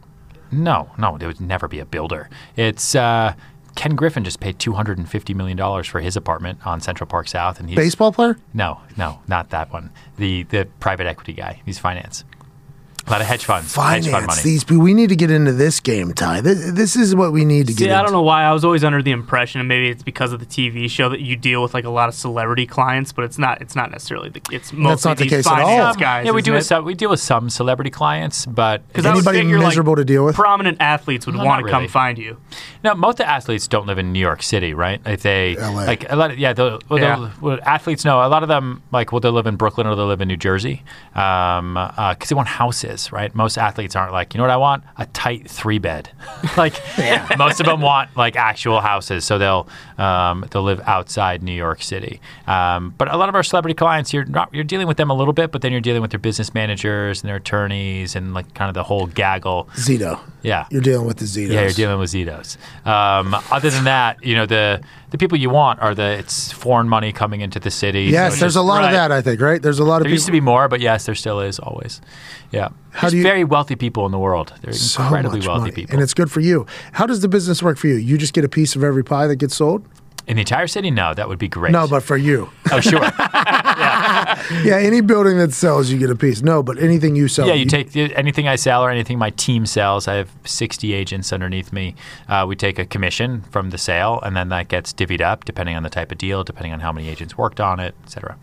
[0.52, 2.30] No, no, there would never be a builder.
[2.56, 3.34] It's uh,
[3.76, 7.70] Ken Griffin just paid 250 million dollars for his apartment on Central Park South, and
[7.70, 8.38] he's Baseball player?
[8.54, 9.92] No, no, not that one.
[10.18, 11.62] The the private equity guy.
[11.66, 12.24] He's finance.
[13.08, 13.74] A lot of hedge funds.
[13.74, 14.42] hedge fund Finance money.
[14.44, 14.64] these.
[14.66, 14.84] people.
[14.84, 16.42] We need to get into this game, Ty.
[16.42, 17.86] This, this is what we need to get.
[17.86, 18.08] See, I into.
[18.08, 20.46] don't know why I was always under the impression, and maybe it's because of the
[20.46, 23.62] TV show that you deal with like a lot of celebrity clients, but it's not.
[23.62, 24.42] It's not necessarily the.
[24.52, 25.66] It's mostly not the these case at all.
[25.68, 26.26] finance guys.
[26.26, 29.20] yeah, we do with some, we deal with some celebrity clients, but Because I would
[29.20, 30.36] Anybody figure, like, miserable to deal with?
[30.36, 31.88] Prominent athletes would No, want not to come really.
[31.92, 32.38] find you.
[32.84, 35.00] No, most of the athletes don't live in New York City, right?
[35.06, 35.70] If they LA.
[35.86, 37.16] like a lot of yeah, they'll, well, Yeah.
[37.16, 39.96] they'll- well, athletes know a lot of them like well they live in Brooklyn or
[39.96, 40.84] they live in New Jersey
[41.16, 43.34] um, uh, because they want houses, right?
[43.36, 46.10] Most athletes aren't like you know what I want a tight three bed,
[46.58, 46.74] like
[47.38, 51.82] most of them want like actual houses, so they'll um, they'll live outside New York
[51.82, 52.20] City.
[52.48, 55.14] Um, but a lot of our celebrity clients, you're not you're dealing with them a
[55.14, 58.54] little bit, but then you're dealing with their business managers and their attorneys and like
[58.54, 59.70] kind of the whole gaggle.
[59.76, 60.20] Zito.
[60.44, 61.50] Yeah, You're dealing with the Zitos.
[61.52, 62.58] yeah, you're dealing with Zitos.
[62.86, 66.88] Um, other than that, you know, the the people you want are the it's foreign
[66.88, 68.10] money coming into the city.
[68.10, 69.12] so Yes, it's there's just- a lot of that.
[69.12, 69.42] I think.
[69.42, 69.62] Right?
[69.62, 70.14] There's a lot of There people.
[70.14, 72.02] used to be more, but yes, there still is always.
[72.52, 74.54] Yeah, How there's do you- very wealthy people in the world.
[74.62, 75.94] They're so incredibly wealthy money, people.
[75.96, 76.66] and it's good for you.
[76.94, 77.96] How does the business work for you?
[77.96, 79.86] You just get a piece of every pie that gets sold.
[80.28, 80.92] In the entire city.
[80.92, 81.72] No, that would be great.
[81.72, 83.02] No, but for you, oh sure.
[84.64, 86.42] yeah, any building that sells, you get a piece.
[86.42, 89.66] No, but anything you sell, yeah, you take anything I sell or anything my team
[89.66, 90.08] sells.
[90.08, 91.96] I have 60 agents underneath me.
[92.28, 95.76] Uh, we take a commission from the sale, and then that gets divvied up depending
[95.76, 98.38] on the type of deal, depending on how many agents worked on it, etc.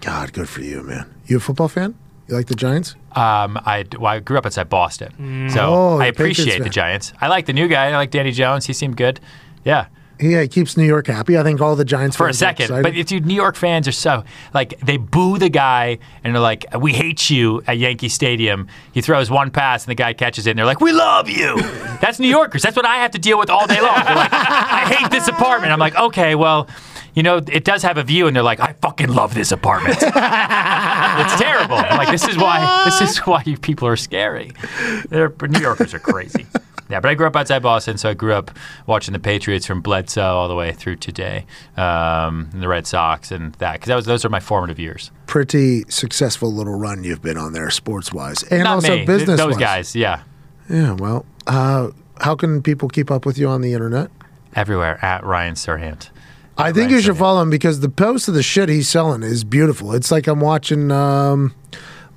[0.00, 1.12] God, good for you, man.
[1.26, 1.94] You a football fan?
[2.28, 2.94] You like the Giants?
[3.12, 6.68] Um, I, well, I grew up outside Boston, so Oh, I appreciate the.
[6.68, 7.12] Giants.
[7.20, 7.86] I like the new guy.
[7.86, 8.66] I like Danny Jones.
[8.66, 9.18] He seemed good.
[9.64, 9.86] Yeah,
[10.20, 11.38] Yeah, he keeps New York happy.
[11.38, 12.82] I think all the Giants for a second.
[12.82, 16.42] But if you New York fans are so like they boo the guy and they're
[16.42, 18.68] like, "We hate you" at Yankee Stadium.
[18.92, 21.60] He throws one pass and the guy catches it, and they're like, "We love you."
[22.00, 22.62] That's New Yorkers.
[22.62, 23.94] That's what I have to deal with all day long.
[24.04, 26.68] They're like, "I hate this apartment." I'm like, "Okay, well."
[27.14, 29.96] You know, it does have a view, and they're like, "I fucking love this apartment."
[30.02, 31.74] it's terrible.
[31.74, 34.52] I'm like, this is why this is why you people are scary.
[35.08, 36.46] They're, New Yorkers are crazy.
[36.90, 38.50] Yeah, but I grew up outside Boston, so I grew up
[38.86, 41.44] watching the Patriots from Bledsoe all the way through today,
[41.76, 45.10] um, and the Red Sox, and that because that was those are my formative years.
[45.26, 49.38] Pretty successful little run you've been on there, sports wise, and Not also me, business
[49.38, 49.94] those guys.
[49.94, 50.22] Yeah,
[50.68, 50.92] Yeah.
[50.92, 51.88] Well, uh,
[52.20, 54.10] how can people keep up with you on the internet?
[54.56, 56.08] everywhere at Ryan Serhant.
[56.56, 57.18] I think Ryan you should Serhant.
[57.18, 59.92] follow him because the post of the shit he's selling is beautiful.
[59.92, 61.54] It's like I'm watching um,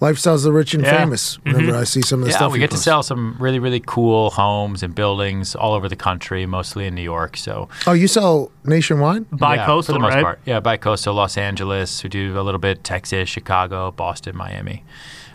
[0.02, 0.98] Lifestyles of the Rich and Yeah.
[0.98, 2.52] Famous whenever I see some of the Yeah, stuff.
[2.52, 5.96] we he get to sell some really really cool homes and buildings all over the
[5.96, 7.38] country, mostly in New York.
[7.38, 9.26] So Oh, you sell nationwide?
[9.32, 10.24] by yeah, coastal, for the most right?
[10.24, 10.40] part.
[10.46, 12.04] Yeah, by coastal, Los Angeles.
[12.04, 14.84] We do a little bit Texas, Chicago, Boston, Miami.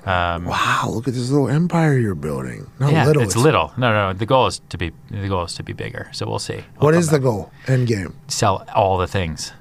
[0.04, 2.68] Um, Wow, look at this little empire you're building.
[2.78, 3.22] Not yeah, little.
[3.22, 3.72] it's, little.
[3.76, 4.12] No, no, no.
[4.12, 6.08] the goal is to be the goal is to be bigger.
[6.12, 6.64] So we'll see.
[6.78, 7.50] What I'll is come the goal?
[7.66, 8.14] End game.
[8.28, 9.52] Sell all the things.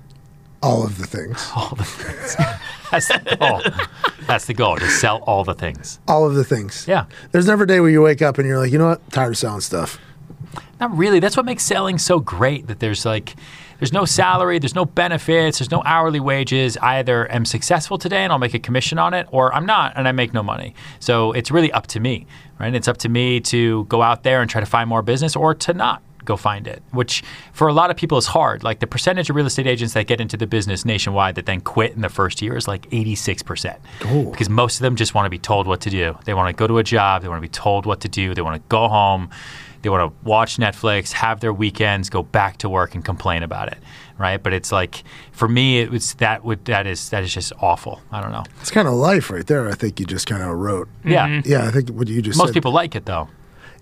[0.62, 1.52] All of the things.
[1.56, 2.36] All the things.
[2.92, 3.62] That's the goal.
[4.28, 4.78] That's the goal.
[4.78, 6.00] To sell all the things.
[6.08, 6.86] All of the things.
[6.88, 7.06] Yeah.
[7.32, 9.12] There's never a day where you wake up and you're like, you know what?
[9.12, 10.00] Tired of selling stuff.
[10.80, 11.20] Not really.
[11.20, 12.68] That's what makes selling so great.
[12.68, 13.36] That there's like,
[13.80, 16.78] there's no salary, there's no benefits, there's no hourly wages.
[16.78, 19.94] I either am successful today and I'll make a commission on it, or I'm not
[19.96, 20.74] and I make no money.
[21.00, 22.26] So it's really up to me,
[22.60, 22.74] right?
[22.74, 25.54] It's up to me to go out there and try to find more business, or
[25.56, 26.82] to not go find it.
[26.92, 28.64] Which for a lot of people is hard.
[28.64, 31.62] Like the percentage of real estate agents that get into the business nationwide that then
[31.62, 35.26] quit in the first year is like 86 percent, because most of them just want
[35.26, 36.18] to be told what to do.
[36.26, 37.22] They want to go to a job.
[37.22, 38.34] They want to be told what to do.
[38.34, 39.30] They want to go home.
[39.82, 43.68] They want to watch Netflix, have their weekends, go back to work, and complain about
[43.72, 43.78] it,
[44.18, 44.42] right?
[44.42, 48.02] But it's like for me, it was that would that is that is just awful.
[48.12, 48.44] I don't know.
[48.62, 49.70] It's kind of life right there.
[49.70, 50.90] I think you just kind of wrote.
[51.04, 52.54] Yeah, Yeah, I think what you just most said.
[52.56, 53.30] people like it though.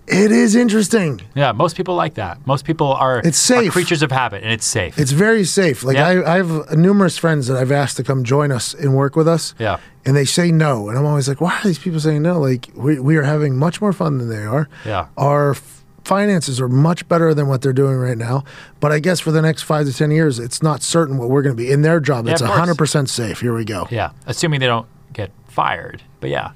[0.06, 1.22] It is interesting.
[1.34, 2.46] Yeah, most people like that.
[2.46, 3.72] Most people are, It's are safe.
[3.72, 4.98] creatures of habit, and it's safe.
[4.98, 5.82] It's very safe.
[5.82, 6.08] Like Yeah.
[6.08, 9.26] I, I have numerous friends that I've asked to come join us and work with
[9.26, 9.54] us.
[9.58, 9.78] Yeah.
[10.04, 12.38] And they say no, and I'm always like, why are these people saying no?
[12.38, 14.68] Like we we are having much more fun than they are.
[14.84, 15.06] Yeah.
[15.16, 18.44] Our f- finances are much better than what they're doing right now.
[18.80, 21.40] But I guess for the next five to ten years, it's not certain what we're
[21.40, 22.26] going to be in their job.
[22.26, 23.40] Yeah, it's hundred percent safe.
[23.40, 23.88] Here we go.
[23.90, 26.02] yeah, assuming they don't get fired.
[26.20, 26.50] But yeah,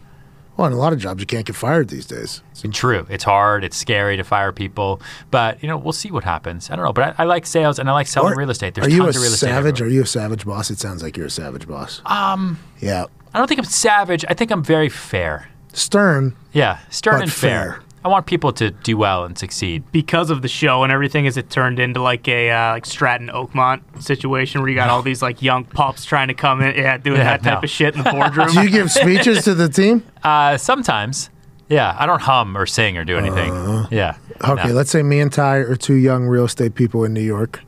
[0.58, 2.42] Well, in a lot of jobs, you can't get fired these days.
[2.62, 3.06] it's true.
[3.08, 3.62] It's hard.
[3.64, 5.00] It's scary to fire people.
[5.30, 6.68] But you know, we'll see what happens.
[6.68, 6.92] I don't know.
[6.92, 8.74] But I, I like sales and I like selling Or- real estate.
[8.74, 9.46] There's are you a tons of real estate.
[9.46, 9.80] savage?
[9.80, 9.90] everywhere.
[9.90, 10.70] Are you a savage boss?
[10.70, 12.02] It sounds like you're a savage boss.
[12.04, 12.58] Um.
[12.80, 13.06] Yeah.
[13.32, 14.24] I don't think I'm savage.
[14.28, 15.48] I think I'm very fair.
[15.72, 16.34] Stern.
[16.52, 17.72] Yeah, stern But and fair.
[17.74, 17.80] fair.
[18.04, 19.82] I want people to do well and succeed.
[19.92, 23.28] because of the show and everything, is it turned into like a uh, like Stratton
[23.28, 26.96] Oakmont situation where you got all these like young pups trying to come in, yeah,
[26.96, 27.64] doing Yeah, that type no.
[27.64, 28.48] of shit in the boardroom?
[28.52, 30.04] Do you give speeches to the team?
[30.22, 31.30] Uh, sometimes,
[31.68, 31.96] yeah.
[31.98, 33.52] I don't hum or sing or do anything.
[33.90, 34.16] yeah.
[34.46, 34.74] Okay, no.
[34.74, 37.60] let's say me and Ty are two young real estate people in New York.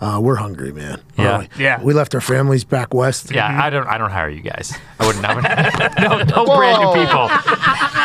[0.00, 1.00] Uh, we're hungry, man.
[1.18, 1.32] Yeah.
[1.32, 1.64] aren't we?
[1.64, 1.82] Yeah.
[1.82, 3.30] We left our families back west.
[3.30, 3.60] Yeah, mm-hmm.
[3.60, 3.86] I don't.
[3.86, 4.76] I don't hire you guys.
[5.00, 5.24] I wouldn't.
[5.24, 5.44] I would,
[6.00, 7.28] no, no brand new people.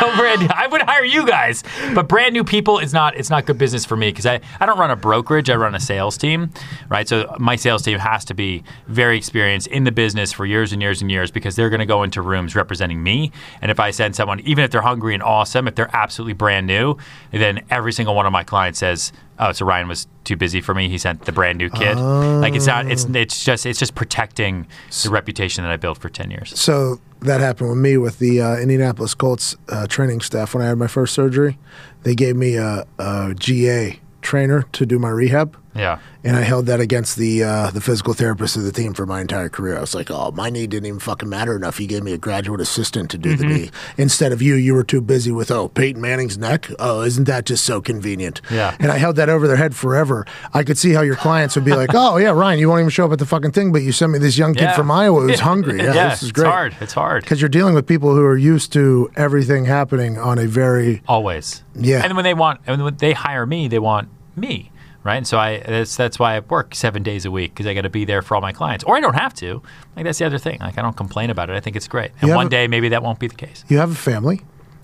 [0.02, 0.42] No brand.
[0.42, 3.16] New, I would hire you guys, but brand new people is not.
[3.16, 4.42] It's not good business for me because I.
[4.60, 5.50] I don't run a brokerage.
[5.50, 6.52] I run a sales team,
[6.90, 7.08] right?
[7.08, 10.82] So my sales team has to be very experienced in the business for years and
[10.82, 13.32] years and years because they're going to go into rooms representing me.
[13.62, 16.68] And if I send someone, even if they're hungry and awesome, if they're absolutely brand
[16.68, 16.98] new,
[17.32, 20.74] then every single one of my clients says, "Oh, so Ryan was too busy for
[20.74, 20.90] me.
[20.90, 22.90] He sent the brand new kid." Like it's not.
[22.90, 24.68] It's it's just it's just protecting
[25.04, 26.60] the reputation that I built for ten years.
[26.60, 30.68] So that happened with me with the uh, Indianapolis Colts uh, training staff when I
[30.68, 31.58] had my first surgery.
[32.04, 35.58] They gave me a, a GA trainer to do my rehab.
[35.76, 36.00] Yeah.
[36.24, 39.20] And I held that against the uh, the physical therapist of the team for my
[39.20, 39.78] entire career.
[39.78, 41.78] I was like, "Oh, my knee didn't even fucking matter enough.
[41.78, 44.56] He gave me a graduate assistant to do the knee instead of you.
[44.56, 46.70] You were too busy with oh Peyton Manning's neck.
[46.80, 48.40] Oh, isn't that just so convenient?
[48.50, 48.76] Yeah.
[48.80, 50.26] And I held that over their head forever.
[50.54, 52.90] I could see how your clients would be like, "Oh yeah, Ryan, you won't even
[52.90, 54.76] show up at the fucking thing, but you sent me this young kid Yeah.
[54.76, 55.80] from Iowa who's hungry.
[55.80, 56.46] Yeah, Yeah, this is great.
[56.46, 56.76] it's hard.
[56.80, 57.24] It's hard.
[57.24, 61.64] because you're dealing with people who are used to everything happening on a very Always.
[61.76, 62.02] Yeah.
[62.04, 64.72] And when they want, and when they hire me, they want me,
[65.04, 65.16] right?
[65.18, 67.82] And so I that's that's why I work seven days a week because I got
[67.82, 69.62] to be there for all my clients, or I don't have to.
[69.96, 70.60] Like that's the other thing.
[70.60, 71.56] Like I don't complain about it.
[71.56, 72.12] I think it's great.
[72.22, 73.64] And one a- day maybe that won't be the case.
[73.68, 74.42] you have a family.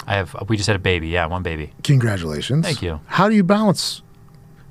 [0.07, 0.35] I have.
[0.47, 1.09] We just had a baby.
[1.09, 1.71] Yeah, one baby.
[1.83, 2.65] Congratulations.
[2.65, 2.99] Thank you.
[3.07, 4.01] How do you balance?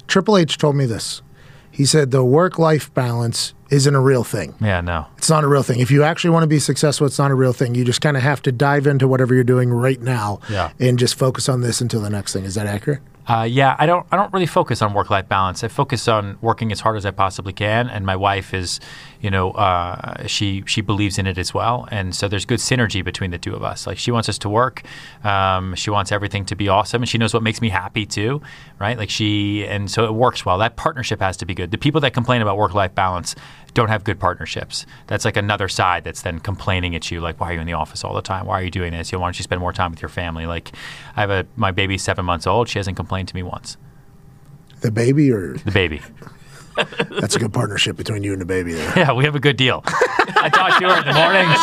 [0.07, 1.23] Triple H told me this.
[1.71, 4.55] He said the work life balance isn't a real thing.
[4.61, 4.81] Yeah.
[4.81, 5.07] No.
[5.19, 5.79] It's not a real thing.
[5.79, 7.75] If you actually want to be successful, it's not a real thing.
[7.75, 10.73] You just kind of have to dive into whatever you're doing right now Yeah.
[10.81, 12.45] and just focus on this until the next thing.
[12.45, 13.01] Is that accurate?
[13.29, 14.07] Uh, yeah, I don't.
[14.11, 15.63] I don't really focus on work-life balance.
[15.63, 18.81] I focus on working as hard as I possibly can, and my wife is,
[19.21, 23.05] you know, uh, she she believes in it as well, and so there's good synergy
[23.05, 23.87] between the two of us.
[23.87, 24.83] Like she wants us to work,
[25.25, 28.41] um, she wants everything to be awesome, and she knows what makes me happy too,
[28.79, 28.97] right?
[28.97, 30.59] Like she, and so it works well.
[30.59, 31.71] That partnership has to be good.
[31.73, 33.35] The people that complain about work-life balance
[33.75, 34.87] don't have good partnerships.
[35.09, 37.73] That's like another side that's then complaining at you, like, why are you in the
[37.75, 38.47] office all the time?
[38.47, 39.11] Why are you doing this?
[39.11, 40.47] You know, why don't you spend more time with your family?
[40.47, 40.73] Like,
[41.17, 42.69] I have a my baby's seven months old.
[42.69, 43.77] She hasn't complained to me once.
[44.81, 46.01] The baby, or The baby.
[47.21, 48.93] That's a good partnership between you and the baby there.
[48.99, 49.83] Yeah, we have a good deal.
[49.87, 51.55] I talk to her in the mornings.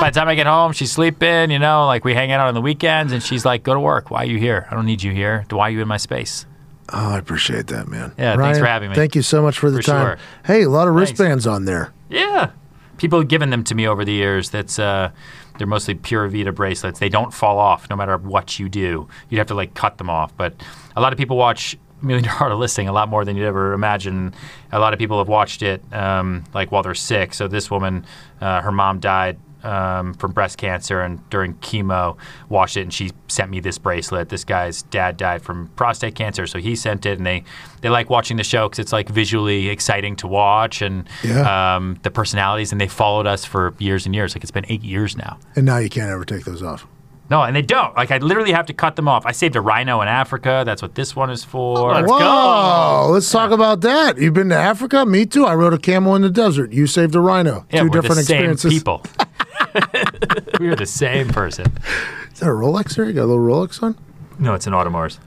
[0.00, 1.50] By the time I get home, she's sleeping.
[1.50, 4.10] You know, like we hang out on the weekends, and she's like, "Go to work.
[4.10, 4.66] Why are you here?
[4.70, 5.44] I don't need you here.
[5.50, 6.46] Why are you in my space?"
[6.90, 8.12] Oh, I appreciate that, man.
[8.18, 8.94] Yeah, thanks for having me.
[8.94, 10.06] Thank you so much for the For time.
[10.06, 10.18] sure.
[10.46, 11.10] Hey, a lot of Thanks.
[11.10, 11.92] wristbands on there.
[12.08, 12.50] Yeah.
[12.96, 14.48] People have given them to me over the years.
[14.50, 15.10] That's uh,
[15.58, 16.98] they're mostly Pura Vida bracelets.
[16.98, 19.06] They don't fall off no matter what you do.
[19.28, 20.34] You'd have to like cut them off.
[20.36, 20.54] But
[20.96, 24.34] a lot of people watch Million Dollar Listing a lot more than you'd ever imagine.
[24.72, 27.34] A lot of people have watched it um, like while they're sick.
[27.34, 28.04] So this woman,
[28.40, 29.38] uh, her mom died.
[29.64, 32.16] Um, from breast cancer and during chemo,
[32.48, 34.28] watched it and she sent me this bracelet.
[34.28, 37.42] This guy's dad died from prostate cancer, so he sent it, and they
[37.80, 41.74] they like watching the show because it's like visually exciting to watch and Yeah.
[41.74, 44.36] um, the personalities, and they followed us for years and years.
[44.36, 45.38] Like it's been eight years now.
[45.56, 46.86] And now you can't ever take those off.
[47.30, 47.94] No, and they don't.
[47.94, 49.26] Like I literally have to cut them off.
[49.26, 50.62] I saved a rhino in Africa.
[50.64, 51.92] That's what this one is for.
[51.92, 52.18] Let's go.
[52.18, 54.16] Whoa, let's talk about that.
[54.18, 55.04] You've been to Africa?
[55.04, 55.44] Me too.
[55.44, 56.72] I rode a camel in the desert.
[56.72, 57.66] You saved a rhino.
[57.70, 58.72] yeah, Two we're different the same experiences.
[58.72, 59.02] people.
[60.60, 61.66] we are the same person.
[62.32, 63.04] Is that a Rolex there?
[63.04, 63.96] You got a little Rolex on?
[64.38, 65.18] No, it's an Audemars.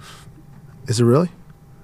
[0.88, 1.30] Is it really?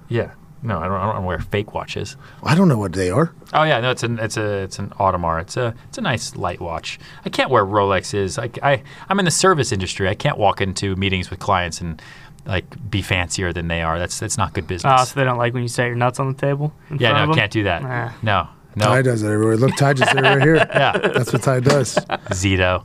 [0.08, 0.32] Yeah.
[0.62, 2.16] No, I don't, I don't wear fake watches.
[2.42, 3.32] I don't know what they are.
[3.52, 5.42] Oh yeah, no, it's an it's a it's an Audemars.
[5.42, 6.98] It's a it's a nice light watch.
[7.24, 8.38] I can't wear Rolexes.
[8.42, 10.08] I, I I'm in the service industry.
[10.08, 12.02] I can't walk into meetings with clients and
[12.44, 13.98] like be fancier than they are.
[13.98, 14.92] That's that's not good business.
[14.96, 16.72] Oh, so they don't like when you set your nuts on the table?
[16.90, 17.38] in yeah, front no, of them?
[17.40, 17.82] can't do that.
[17.82, 18.10] Nah.
[18.22, 18.86] No, No.
[18.86, 19.56] Ty does it everywhere.
[19.56, 20.56] Look, Ty just did it right here.
[20.74, 20.92] Yeah.
[20.98, 21.94] That's what Ty does.
[22.30, 22.84] Zito.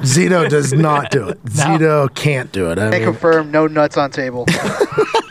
[0.00, 1.42] Zito does not do it.
[1.44, 2.78] Zito can't do it.
[2.78, 4.46] I I mean, confirm, no nuts on table.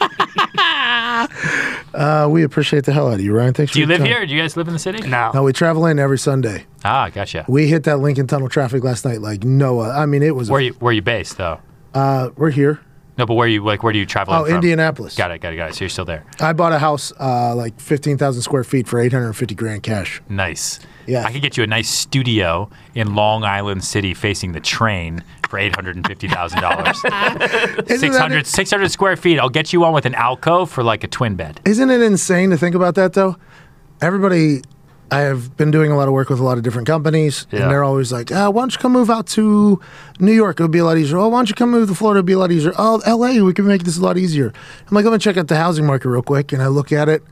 [1.93, 3.53] uh, we appreciate the hell out of you, Ryan.
[3.53, 4.17] Thanks Do you for your live time.
[4.17, 4.25] here?
[4.25, 5.07] Do you guys live in the city?
[5.07, 5.31] No.
[5.33, 6.65] No, we travel in every Sunday.
[6.83, 7.45] Ah, gotcha.
[7.47, 9.91] We hit that Lincoln Tunnel traffic last night like Noah.
[9.97, 10.49] I mean, it was.
[10.49, 11.59] Where you where you based though?
[11.93, 12.79] uh, we're here.
[13.19, 14.33] No, but where you like where do you travel?
[14.33, 14.55] Oh, from?
[14.55, 15.17] Indianapolis.
[15.17, 15.75] Got it, got it, got it.
[15.75, 16.23] So you're still there.
[16.39, 20.21] I bought a house uh, like 15,000 square feet for 850 grand cash.
[20.29, 20.79] Nice.
[21.05, 21.25] Yeah.
[21.25, 25.59] I could get you a nice studio in Long Island City facing the train for
[25.59, 26.97] eight hundred and fifty thousand dollars.
[27.87, 29.37] Isn't 600, 600 square feet.
[29.37, 31.59] I'll get you one with an alcove for like a twin bed.
[31.65, 33.35] Isn't it insane to think about that though?
[34.01, 34.61] Everybody,
[35.11, 37.61] I have been doing a lot of work with a lot of different companies, Yeah.
[37.63, 39.79] and they're always like, ah, "Why don't you come move out to
[40.19, 40.59] New York?
[40.59, 42.19] It would be a lot easier." Oh, why don't you come move to Florida?
[42.19, 42.73] It'd be a lot easier.
[42.77, 43.41] Oh, L.A.
[43.41, 44.53] We can make this a lot easier.
[44.89, 47.09] I'm like, let me check out the housing market real quick, and I look at
[47.09, 47.23] it.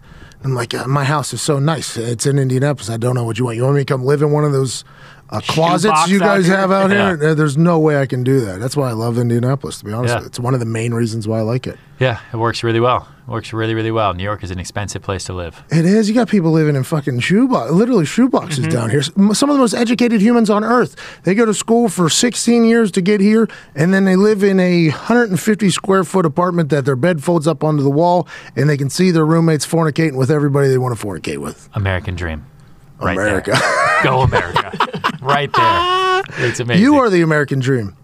[0.43, 1.97] And I'm like, uh, my house is so nice.
[1.97, 2.89] It's in Indianapolis.
[2.89, 3.57] I don't know what you want.
[3.57, 4.83] You want me to come live in one of those
[5.31, 7.17] uh, closets you guys have out Yeah.
[7.17, 7.35] here?
[7.35, 8.59] There's no way I can do that.
[8.59, 9.79] That's why I love Indianapolis.
[9.79, 10.25] To be honest, Yeah.
[10.25, 11.77] it's one of the main reasons why I like it.
[11.99, 13.07] Yeah, it works really well.
[13.27, 14.13] Works really, really well.
[14.13, 15.61] New York is an expensive place to live.
[15.69, 16.07] It is.
[16.07, 18.69] You got people living in fucking shoebox, literally shoeboxes Mm-hmm.
[18.69, 19.01] down here.
[19.01, 20.95] Some of the most educated humans on earth.
[21.23, 24.61] They go to school for 16 years to get here, and then they live in
[24.61, 28.77] a 150 square foot apartment that their bed folds up onto the wall, and they
[28.77, 31.67] can see their roommates fornicating with everybody they want to fornicate with.
[31.73, 32.45] American dream.
[33.01, 33.51] Right America.
[33.51, 34.03] There.
[34.03, 34.71] Go America.
[35.21, 36.23] right there.
[36.47, 36.81] It's amazing.
[36.81, 37.95] you are the American dream.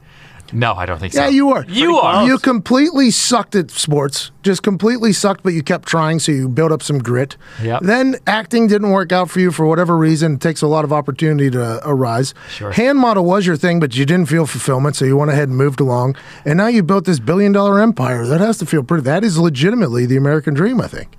[0.51, 1.21] No, I don't think so.
[1.21, 1.65] Yeah, you are.
[1.67, 2.25] You are.
[2.25, 4.31] You completely sucked at sports.
[4.43, 7.37] Just completely sucked, but you kept trying, so you built up some grit.
[7.63, 7.81] Yep.
[7.83, 10.35] Then acting didn't work out for you for whatever reason.
[10.35, 12.33] It takes a lot of opportunity to arise.
[12.51, 12.71] Sure.
[12.71, 15.57] Hand model was your thing, but you didn't feel fulfillment, so you went ahead and
[15.57, 16.15] moved along.
[16.45, 18.25] And now you built this billion dollar empire.
[18.27, 19.03] That has to feel pretty.
[19.03, 21.17] That is legitimately the American dream, I think.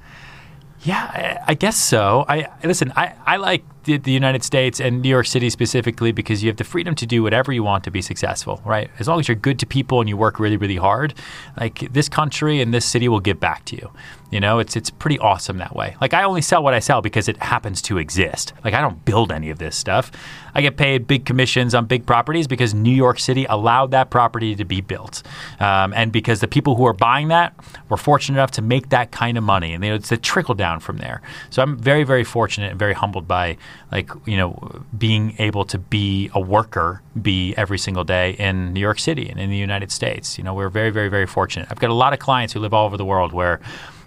[0.82, 2.24] Yeah, I I guess so.
[2.28, 2.92] I listen.
[2.94, 6.56] I, I like the, the United States and New York City specifically because you have
[6.56, 8.90] the freedom to do whatever you want to be successful, right?
[8.98, 11.14] As long as you're good to people and you work really, really hard,
[11.58, 13.90] like this country and this city will give back to you.
[14.30, 15.96] You know, it's it's pretty awesome that way.
[16.00, 18.52] Like I only sell what I sell because it happens to exist.
[18.64, 20.10] Like I don't build any of this stuff.
[20.56, 24.56] I get paid big commissions on big properties because New York City allowed that property
[24.56, 25.22] to be built,
[25.60, 27.54] um, and because the people who are buying that
[27.88, 30.54] were fortunate enough to make that kind of money, and you know, it's a trickle
[30.56, 31.22] down from there.
[31.50, 33.56] So I'm very, very fortunate and very humbled by
[33.92, 38.80] like you know being able to be a worker, be every single day in New
[38.80, 40.38] York City and in the United States.
[40.38, 41.68] You know, we're very, very, very fortunate.
[41.70, 43.60] I've got a lot of clients who live all over the world where,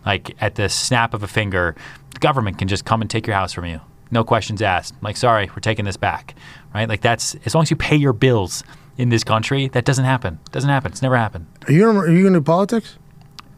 [0.05, 1.75] like at the snap of a finger,
[2.13, 3.81] the government can just come and take your house from you.
[4.11, 4.95] No questions asked.
[5.01, 6.35] Like, sorry, we're taking this back,
[6.73, 6.87] right?
[6.87, 8.63] Like that's as long as you pay your bills
[8.97, 10.39] in this country, that doesn't happen.
[10.51, 10.91] Doesn't happen.
[10.91, 11.45] It's never happened.
[11.67, 12.97] Are you, are you going to do politics?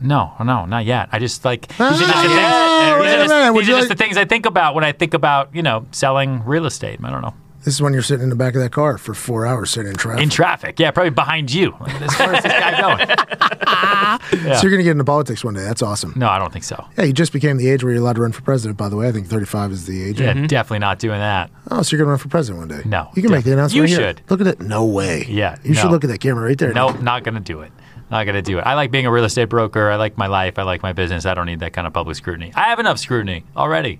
[0.01, 1.09] No, no, not yet.
[1.11, 2.39] I just like Ah, these are just, the, things,
[2.99, 4.83] Wait these are just- minute, these are just like- the things I think about when
[4.83, 6.99] I think about you know selling real estate.
[7.03, 7.33] I don't know.
[7.65, 9.91] This is when you're sitting in the back of that car for four hours sitting
[9.91, 10.23] in traffic.
[10.23, 11.75] In traffic, yeah, probably behind you.
[11.81, 13.05] Like, this, where's this guy going?
[14.29, 15.63] So you're going to get into politics one day.
[15.63, 16.13] That's awesome.
[16.15, 16.83] No, I don't think so.
[16.97, 18.95] Yeah, you just became the age where you're allowed to run for president, by the
[18.95, 19.07] way.
[19.07, 20.19] I think 35 is the age.
[20.21, 21.49] Yeah, definitely not doing that.
[21.71, 22.87] Oh, so you're going to run for president one day?
[22.87, 24.09] No, You can make the announcement you right here.
[24.15, 24.21] should.
[24.29, 24.59] Look at it.
[24.61, 25.25] No way.
[25.27, 26.73] Yeah, You should look at that camera right there.
[26.73, 27.71] Nope, not gonna do it.
[28.11, 28.61] Not gonna do it.
[28.61, 29.89] I like being a real estate broker.
[29.89, 30.57] I like my life.
[30.57, 31.25] I like my business.
[31.25, 32.51] I don't need that kind of public scrutiny.
[32.55, 33.99] I have enough scrutiny already.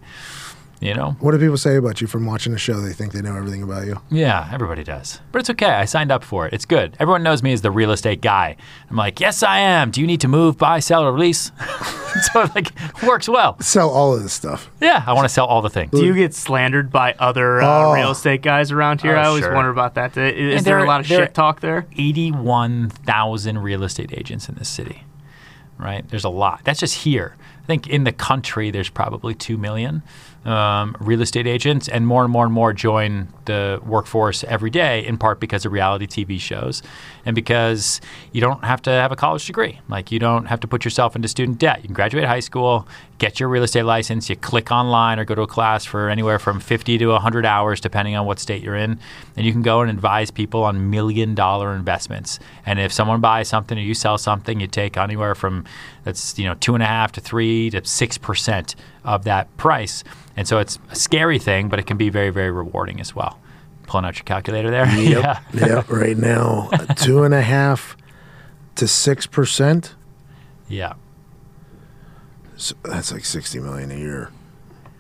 [0.82, 1.18] You know?
[1.20, 2.80] What do people say about you from watching the show?
[2.80, 4.00] They think they know everything about you.
[4.10, 5.20] Yeah, everybody does.
[5.34, 5.66] But it's okay.
[5.72, 6.54] I signed up for it.
[6.54, 6.96] It's good.
[7.02, 8.56] Everyone knows me as the real estate guy.
[8.90, 9.92] I'm like, yes, I am.
[9.92, 11.52] Do you need to move, buy, sell, or lease?
[12.32, 12.72] so it like
[13.04, 13.60] works well.
[13.60, 14.72] Sell all of this stuff.
[14.80, 15.92] Yeah, I want to sell all the things.
[15.92, 17.94] Do you get slandered by other uh, Oh.
[17.94, 19.18] real estate guys around here?
[19.18, 19.54] Oh, I always sure.
[19.54, 20.16] wonder about that.
[20.16, 21.88] Is, is there there- a lot of shit talk there?
[21.98, 25.04] 81,000 real estate agents in this city,
[25.78, 26.08] right?
[26.08, 26.62] There's a lot.
[26.64, 27.36] That's just here.
[27.64, 30.02] I think in the country, there's probably 2 million
[30.46, 35.06] um, real estate agents, and more and more and more join the workforce every day,
[35.06, 36.82] in part because of reality TV shows
[37.26, 38.00] and because
[38.32, 39.80] you don't have to have a college degree.
[39.90, 41.80] Like, you don't have to put yourself into student debt.
[41.82, 42.88] You can graduate high school,
[43.20, 46.40] get your real estate license, you click online or go to a class for anywhere
[46.40, 48.98] from 50 to 100 hours, depending on what state you're in,
[49.36, 52.40] and you can go and advise people on million dollar investments.
[52.66, 55.66] And if someone buys something or you sell something, you take anywhere from
[56.04, 60.04] that's you know two and a half to three to six percent of that price.
[60.38, 63.38] And so it's a scary thing, but it can be very, very rewarding as well.
[63.88, 64.88] Pulling out your calculator there.
[64.88, 65.22] Yep.
[65.54, 65.68] yeah.
[65.68, 65.90] yep.
[65.90, 67.98] Right now, two and a half
[68.76, 69.96] to six percent.
[70.70, 70.94] Yeah.
[72.60, 74.32] So that's like 60 million a year.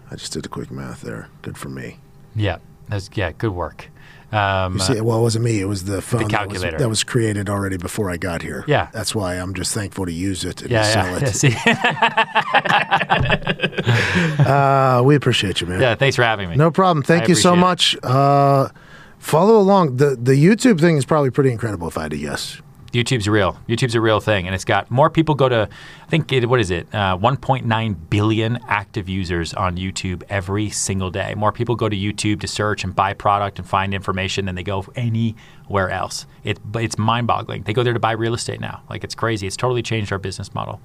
[0.09, 1.27] I just did the quick math there.
[1.41, 1.99] Good for me.
[2.33, 3.89] Yeah, that's yeah, good work.
[4.31, 5.59] Um, See, well, it wasn't me.
[5.59, 6.77] It was the phone that was- calculator.
[6.77, 8.63] That, was, created already before I got here.
[8.67, 8.89] Yeah.
[8.93, 11.23] That's why I'm just thankful to use it and yeah, sell yeah, it.
[11.23, 11.29] yeah.
[14.37, 15.81] See, Uh, we appreciate you, man.
[15.81, 15.95] yeah.
[15.95, 16.55] Thanks for having me.
[16.55, 17.03] No problem.
[17.03, 17.97] Thank I you so much.
[18.03, 18.69] Uh,
[19.17, 19.97] follow along.
[19.97, 22.61] The the YouTube thing is probably pretty incredible if I had to guess.
[22.91, 23.57] YouTube's real.
[23.67, 25.69] YouTube's a real thing, and it's got more people go to.
[26.01, 26.87] I think it, what is it?
[26.93, 31.35] Uh, 1.9 billion active users on YouTube every single day.
[31.35, 34.63] More people go to YouTube to search and buy product and find information than they
[34.63, 36.25] go anywhere else.
[36.43, 37.63] It, it's mind-boggling.
[37.63, 38.81] They go there to buy real estate now.
[38.89, 39.45] Like it's crazy.
[39.45, 40.81] It's totally changed our business model.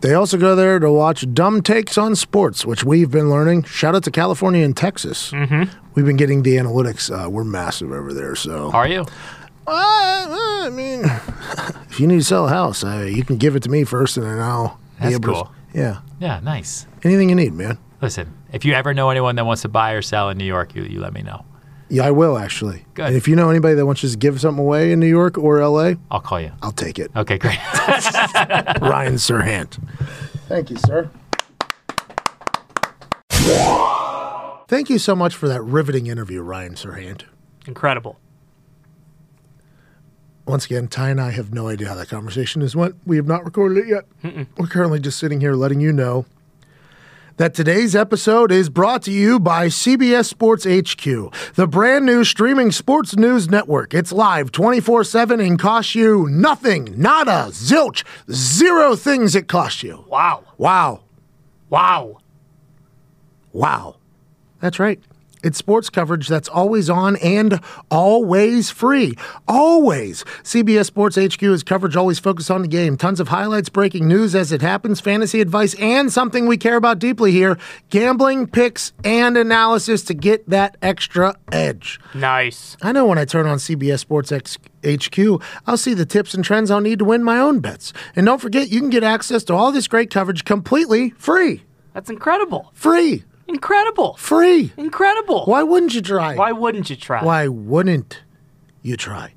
[0.00, 3.64] They also go there to watch dumb takes on sports, which we've been learning.
[3.64, 5.30] Shout out to California and Texas.
[5.30, 5.70] Mm-hmm.
[5.94, 7.10] We've been getting the analytics.
[7.10, 8.36] Uh, we're massive over there.
[8.36, 9.06] So, Are you?
[9.66, 9.72] Uh,
[10.66, 11.02] I mean,
[11.90, 14.16] if you need to sell a house, uh, you can give it to me first,
[14.16, 15.44] and then I'll That's be able cool.
[15.44, 15.50] to.
[15.78, 16.86] Yeah, Yeah, nice.
[17.04, 17.78] anything you need, man.
[18.00, 20.74] Listen, if you ever know anyone that wants to buy or sell in New York,
[20.74, 21.44] you, you let me know.
[21.88, 22.84] Yeah, I will actually.
[22.94, 23.06] Good.
[23.06, 25.38] And if you know anybody that wants to just give something away in New York
[25.38, 26.50] or LA, I'll call you.
[26.62, 27.10] I'll take it.
[27.14, 27.58] Okay, great.
[28.80, 29.78] Ryan Serhant.
[30.48, 31.10] Thank you, sir.
[34.68, 37.22] Thank you so much for that riveting interview, Ryan Serhant.
[37.66, 38.18] Incredible.
[40.46, 42.94] Once again, Ty and I have no idea how that conversation has went.
[43.04, 44.04] We have not recorded it yet.
[44.56, 46.24] We're currently just sitting here letting you know
[47.36, 52.70] that today's episode is brought to you by CBS Sports HQ, the brand new streaming
[52.70, 53.92] sports news network.
[53.92, 60.04] It's live 24 7 and costs you nothing, nada, zilch, zero things it costs you.
[60.08, 60.44] Wow.
[60.58, 61.02] Wow.
[61.68, 62.18] Wow.
[63.52, 63.96] Wow.
[64.60, 65.00] That's right.
[65.46, 69.14] It's sports coverage that's always on and always free.
[69.46, 70.24] Always.
[70.42, 72.96] CBS Sports HQ is coverage always focused on the game.
[72.96, 76.98] Tons of highlights, breaking news as it happens, fantasy advice, and something we care about
[76.98, 77.56] deeply here
[77.90, 82.00] gambling, picks, and analysis to get that extra edge.
[82.12, 82.76] Nice.
[82.82, 86.44] I know when I turn on CBS Sports X- HQ, I'll see the tips and
[86.44, 87.92] trends I'll need to win my own bets.
[88.16, 91.62] And don't forget, you can get access to all this great coverage completely free.
[91.94, 92.72] That's incredible.
[92.74, 93.22] Free.
[93.48, 94.16] Incredible.
[94.16, 94.72] Free.
[94.76, 95.44] Incredible.
[95.46, 96.34] Why wouldn't you try?
[96.34, 97.22] Why wouldn't you try?
[97.22, 98.22] Why wouldn't
[98.82, 99.32] you try?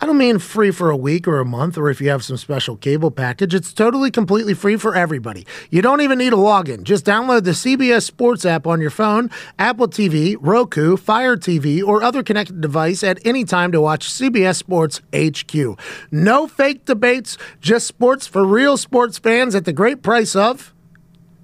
[0.00, 2.36] I don't mean free for a week or a month or if you have some
[2.36, 3.54] special cable package.
[3.54, 5.46] It's totally completely free for everybody.
[5.70, 6.82] You don't even need a login.
[6.82, 12.02] Just download the CBS Sports app on your phone, Apple TV, Roku, Fire TV, or
[12.02, 15.78] other connected device at any time to watch CBS Sports HQ.
[16.10, 20.74] No fake debates, just sports for real sports fans at the great price of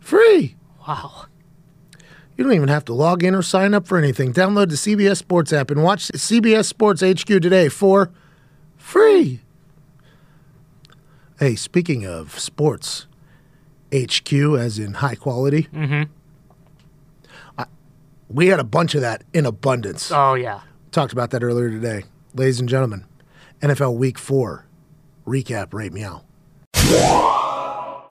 [0.00, 0.56] free.
[0.86, 1.26] Wow.
[2.40, 4.32] You don't even have to log in or sign up for anything.
[4.32, 8.10] Download the CBS Sports app and watch CBS Sports HQ today for
[8.78, 9.40] free.
[11.38, 13.06] Hey, speaking of sports,
[13.94, 15.64] HQ as in high quality.
[15.64, 16.04] Mm-hmm.
[18.30, 20.10] we had a bunch of that in abundance.
[20.10, 20.62] Oh yeah.
[20.92, 22.04] Talked about that earlier today.
[22.32, 23.04] Ladies and gentlemen,
[23.60, 24.64] NFL Week 4
[25.26, 26.22] recap right meow.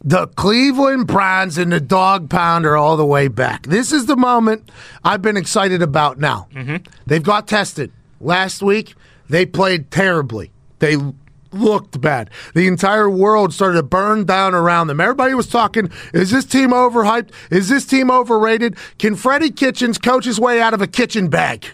[0.02, 3.68] The Cleveland Browns and the dog pound are all the way back.
[3.68, 4.72] This is the moment
[5.04, 6.48] I've been excited about now.
[6.54, 6.90] Mm-hmm.
[7.06, 7.92] They've got tested.
[8.22, 8.96] Last week,
[9.30, 10.52] they played terribly.
[10.80, 10.96] They
[11.52, 12.30] looked bad.
[12.54, 15.02] The entire world started to burn down around them.
[15.02, 17.32] Everybody was talking, is this team overhyped?
[17.52, 18.78] Is this team overrated?
[19.00, 21.66] Can Freddie Kitchens coach his way out of a kitchen bag?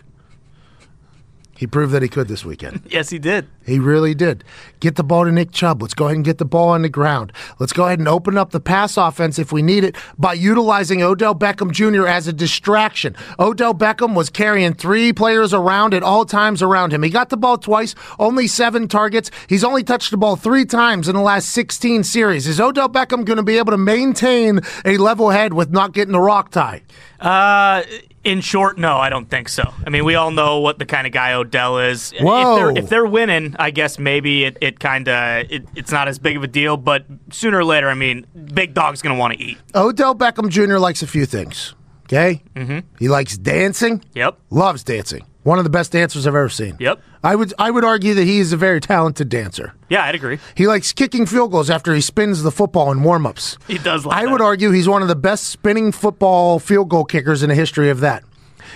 [1.58, 2.82] He proved that he could this weekend.
[2.96, 3.48] Yes, he did.
[3.66, 4.44] He really did.
[4.80, 5.82] Get the ball to Nick Chubb.
[5.82, 7.34] Let's go ahead and get the ball on the ground.
[7.60, 11.02] Let's go ahead and open up the pass offense if we need it by utilizing
[11.02, 12.08] Odell Beckham Jr.
[12.08, 13.16] as a distraction.
[13.38, 17.04] Odell Beckham was carrying three players around at all times around him.
[17.04, 19.30] He got the ball twice, only seven targets.
[19.48, 22.48] He's only touched the ball three times in the last 16 series.
[22.48, 26.14] Is Odell Beckham going to be able to maintain a level head with not getting
[26.14, 26.84] the rock tie?
[27.20, 27.84] Uh,
[28.26, 29.74] in short, no, I don't think so.
[29.86, 32.12] I mean, we all know what the kind of guy Odell is.
[32.20, 32.42] Whoa.
[32.42, 36.08] If they're, if they're winning, I guess maybe it, it kind of it, it's not
[36.08, 36.76] as big of a deal.
[36.76, 39.58] But sooner or later, I mean, big dog's gonna want to eat.
[39.74, 40.78] Odell Beckham Jr.
[40.78, 41.76] likes a few things.
[42.06, 42.44] Okay?
[42.56, 42.80] Mm-hmm.
[43.00, 44.04] He likes dancing.
[44.14, 44.38] Yep.
[44.50, 45.26] Loves dancing.
[45.46, 46.76] One of the best dancers I've ever seen.
[46.80, 47.00] Yep.
[47.24, 49.76] I would I would argue that he is a very talented dancer.
[49.90, 50.40] Yeah, I'd agree.
[50.56, 53.60] He likes kicking field goals after he spins the football in warm-ups.
[53.68, 54.08] He does.
[54.08, 54.32] Like I that.
[54.32, 57.92] would argue he's one of the best spinning football field goal kickers in the history
[57.92, 58.24] of that.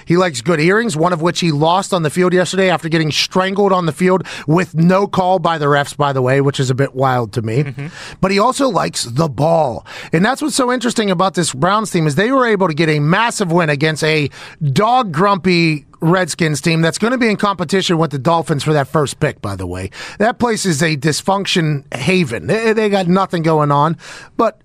[0.10, 3.12] He likes good earrings, one of which he lost on the field yesterday after getting
[3.12, 6.72] strangled on the field with no call by the refs, by the way, which is
[6.72, 7.64] a bit wild to me.
[7.64, 8.18] Mm-hmm.
[8.20, 9.86] But he also likes the ball.
[10.12, 12.90] And that's what's so interesting about this Browns team is they were able to get
[12.90, 14.32] a massive win against a
[14.64, 18.88] dog grumpy Redskins team that's going to be in competition with the Dolphins for that
[18.88, 19.92] first pick, by the way.
[20.18, 22.48] That place is a dysfunction haven.
[22.48, 23.96] They, they got nothing going on.
[24.38, 24.60] But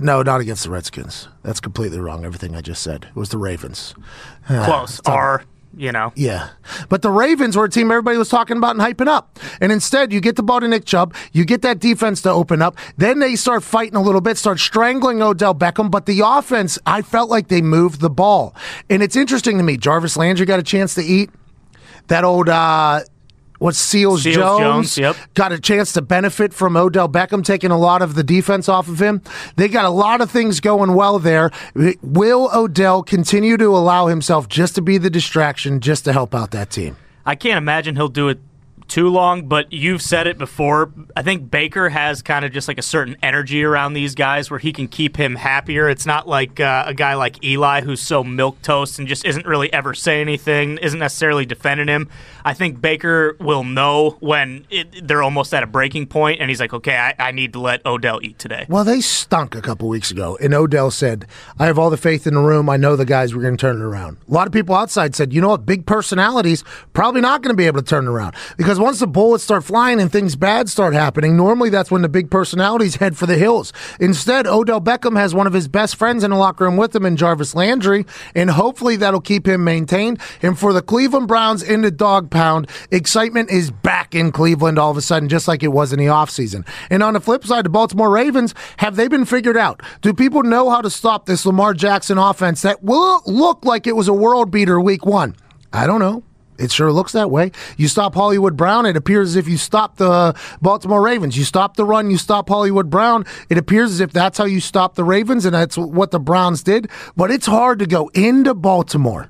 [0.00, 1.28] no, not against the Redskins.
[1.42, 2.24] That's completely wrong.
[2.24, 3.06] Everything I just said.
[3.10, 3.94] It was the Ravens.
[4.46, 5.00] close.
[5.06, 5.44] R
[5.76, 6.12] you know.
[6.16, 6.50] Yeah.
[6.88, 9.38] But the Ravens were a team everybody was talking about and hyping up.
[9.60, 12.62] And instead, you get the ball to Nick Chubb, you get that defense to open
[12.62, 12.76] up.
[12.96, 15.90] Then they start fighting a little bit, start strangling Odell Beckham.
[15.90, 18.54] But the offense, I felt like they moved the ball.
[18.88, 19.76] And it's interesting to me.
[19.76, 21.30] Jarvis Landry got a chance to eat.
[22.08, 23.02] That old uh,
[23.60, 25.16] what Seals, Seals Jones, Jones, yep.
[25.34, 28.88] got a chance to benefit from Odell Beckham taking a lot of the defense off
[28.88, 29.22] of him.
[29.56, 31.50] They got a lot of things going well there.
[32.02, 36.52] Will Odell continue to allow himself just to be the distraction, just to help out
[36.52, 36.96] that team?
[37.26, 38.40] I can't imagine he'll do it
[38.90, 40.92] too long, but you've said it before.
[41.16, 44.58] I think Baker has kind of just like a certain energy around these guys where
[44.58, 45.88] he can keep him happier.
[45.88, 49.46] It's not like uh, a guy like Eli who's so milk toast and just isn't
[49.46, 52.08] really ever say anything, isn't necessarily defending him.
[52.44, 56.60] I think Baker will know when it, they're almost at a breaking point, and he's
[56.60, 58.66] like, okay, I, I need to let Odell eat today.
[58.68, 61.26] Well, they stunk a couple weeks ago, and Odell said,
[61.60, 62.68] I have all the faith in the room.
[62.68, 64.16] I know the guys were going to turn it around.
[64.28, 67.56] A lot of people outside said, you know what, big personalities probably not going to
[67.56, 70.68] be able to turn it around because once the bullets start flying and things bad
[70.68, 73.72] start happening, normally that's when the big personalities head for the hills.
[73.98, 77.04] Instead, Odell Beckham has one of his best friends in the locker room with him
[77.04, 80.20] in Jarvis Landry, and hopefully that'll keep him maintained.
[80.42, 84.90] And for the Cleveland Browns in the dog pound, excitement is back in Cleveland all
[84.90, 86.66] of a sudden, just like it was in the offseason.
[86.90, 89.82] And on the flip side, the Baltimore Ravens, have they been figured out?
[90.00, 93.96] Do people know how to stop this Lamar Jackson offense that will look like it
[93.96, 95.36] was a world beater week one?
[95.72, 96.24] I don't know.
[96.60, 97.52] It sure looks that way.
[97.76, 101.36] You stop Hollywood Brown, it appears as if you stop the Baltimore Ravens.
[101.36, 103.24] You stop the run, you stop Hollywood Brown.
[103.48, 106.62] It appears as if that's how you stop the Ravens, and that's what the Browns
[106.62, 106.90] did.
[107.16, 109.28] But it's hard to go into Baltimore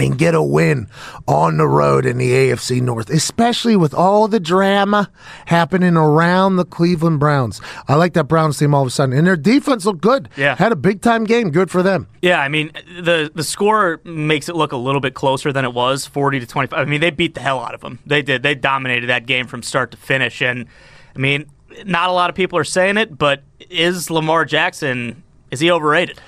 [0.00, 0.88] and get a win
[1.28, 5.10] on the road in the AFC North, especially with all the drama
[5.46, 7.60] happening around the Cleveland Browns.
[7.88, 10.28] I like that Browns team all of a sudden, and their defense looked good.
[10.36, 10.56] Yeah.
[10.56, 11.50] had a big time game.
[11.50, 12.08] Good for them.
[12.22, 15.74] Yeah, I mean the the score makes it look a little bit closer than it
[15.74, 16.80] was, forty to twenty five.
[16.86, 17.98] I mean they beat the hell out of them.
[18.06, 18.42] They did.
[18.42, 20.66] They dominated that game from start to finish, and
[21.14, 21.46] I mean
[21.84, 26.20] not a lot of people are saying it, but is Lamar Jackson is he overrated?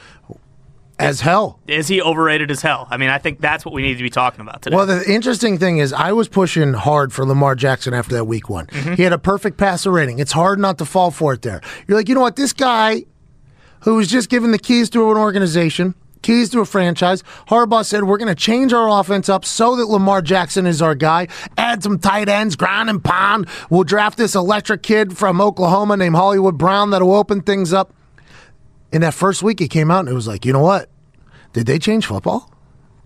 [1.03, 1.61] As hell.
[1.67, 2.87] Is he overrated as hell?
[2.91, 4.77] I mean, I think that's what we need to be talking about today.
[4.77, 8.49] Well, the interesting thing is, I was pushing hard for Lamar Jackson after that week
[8.49, 8.67] one.
[8.67, 8.95] Mm-hmm.
[8.95, 10.19] He had a perfect passer rating.
[10.19, 11.61] It's hard not to fall for it there.
[11.87, 12.37] You're like, you know what?
[12.37, 13.05] This guy
[13.81, 18.05] who was just given the keys to an organization, keys to a franchise, Harbaugh said,
[18.05, 21.27] we're going to change our offense up so that Lamar Jackson is our guy.
[21.59, 23.49] Add some tight ends, ground and pound.
[23.71, 27.93] We'll draft this electric kid from Oklahoma named Hollywood Brown that'll open things up.
[28.93, 30.91] In that first week, he came out and it was like, you know what?
[31.53, 32.51] Did they change football?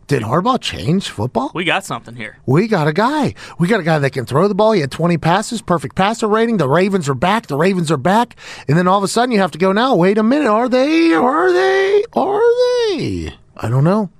[0.07, 1.51] Did Harbaugh change football?
[1.53, 2.38] we got something here.
[2.47, 3.34] We got a guy.
[3.59, 4.70] We got a guy that can throw the ball.
[4.70, 6.59] He had 20 passes, perfect passer rating.
[6.59, 7.49] The Ravens are back.
[7.49, 8.36] The Ravens are back.
[8.68, 10.49] And then all of a sudden you have to go now, wait a minute.
[10.49, 11.12] Are they?
[11.12, 12.05] Are they?
[12.12, 12.40] Are
[12.99, 13.34] they?
[13.57, 14.11] I don't know.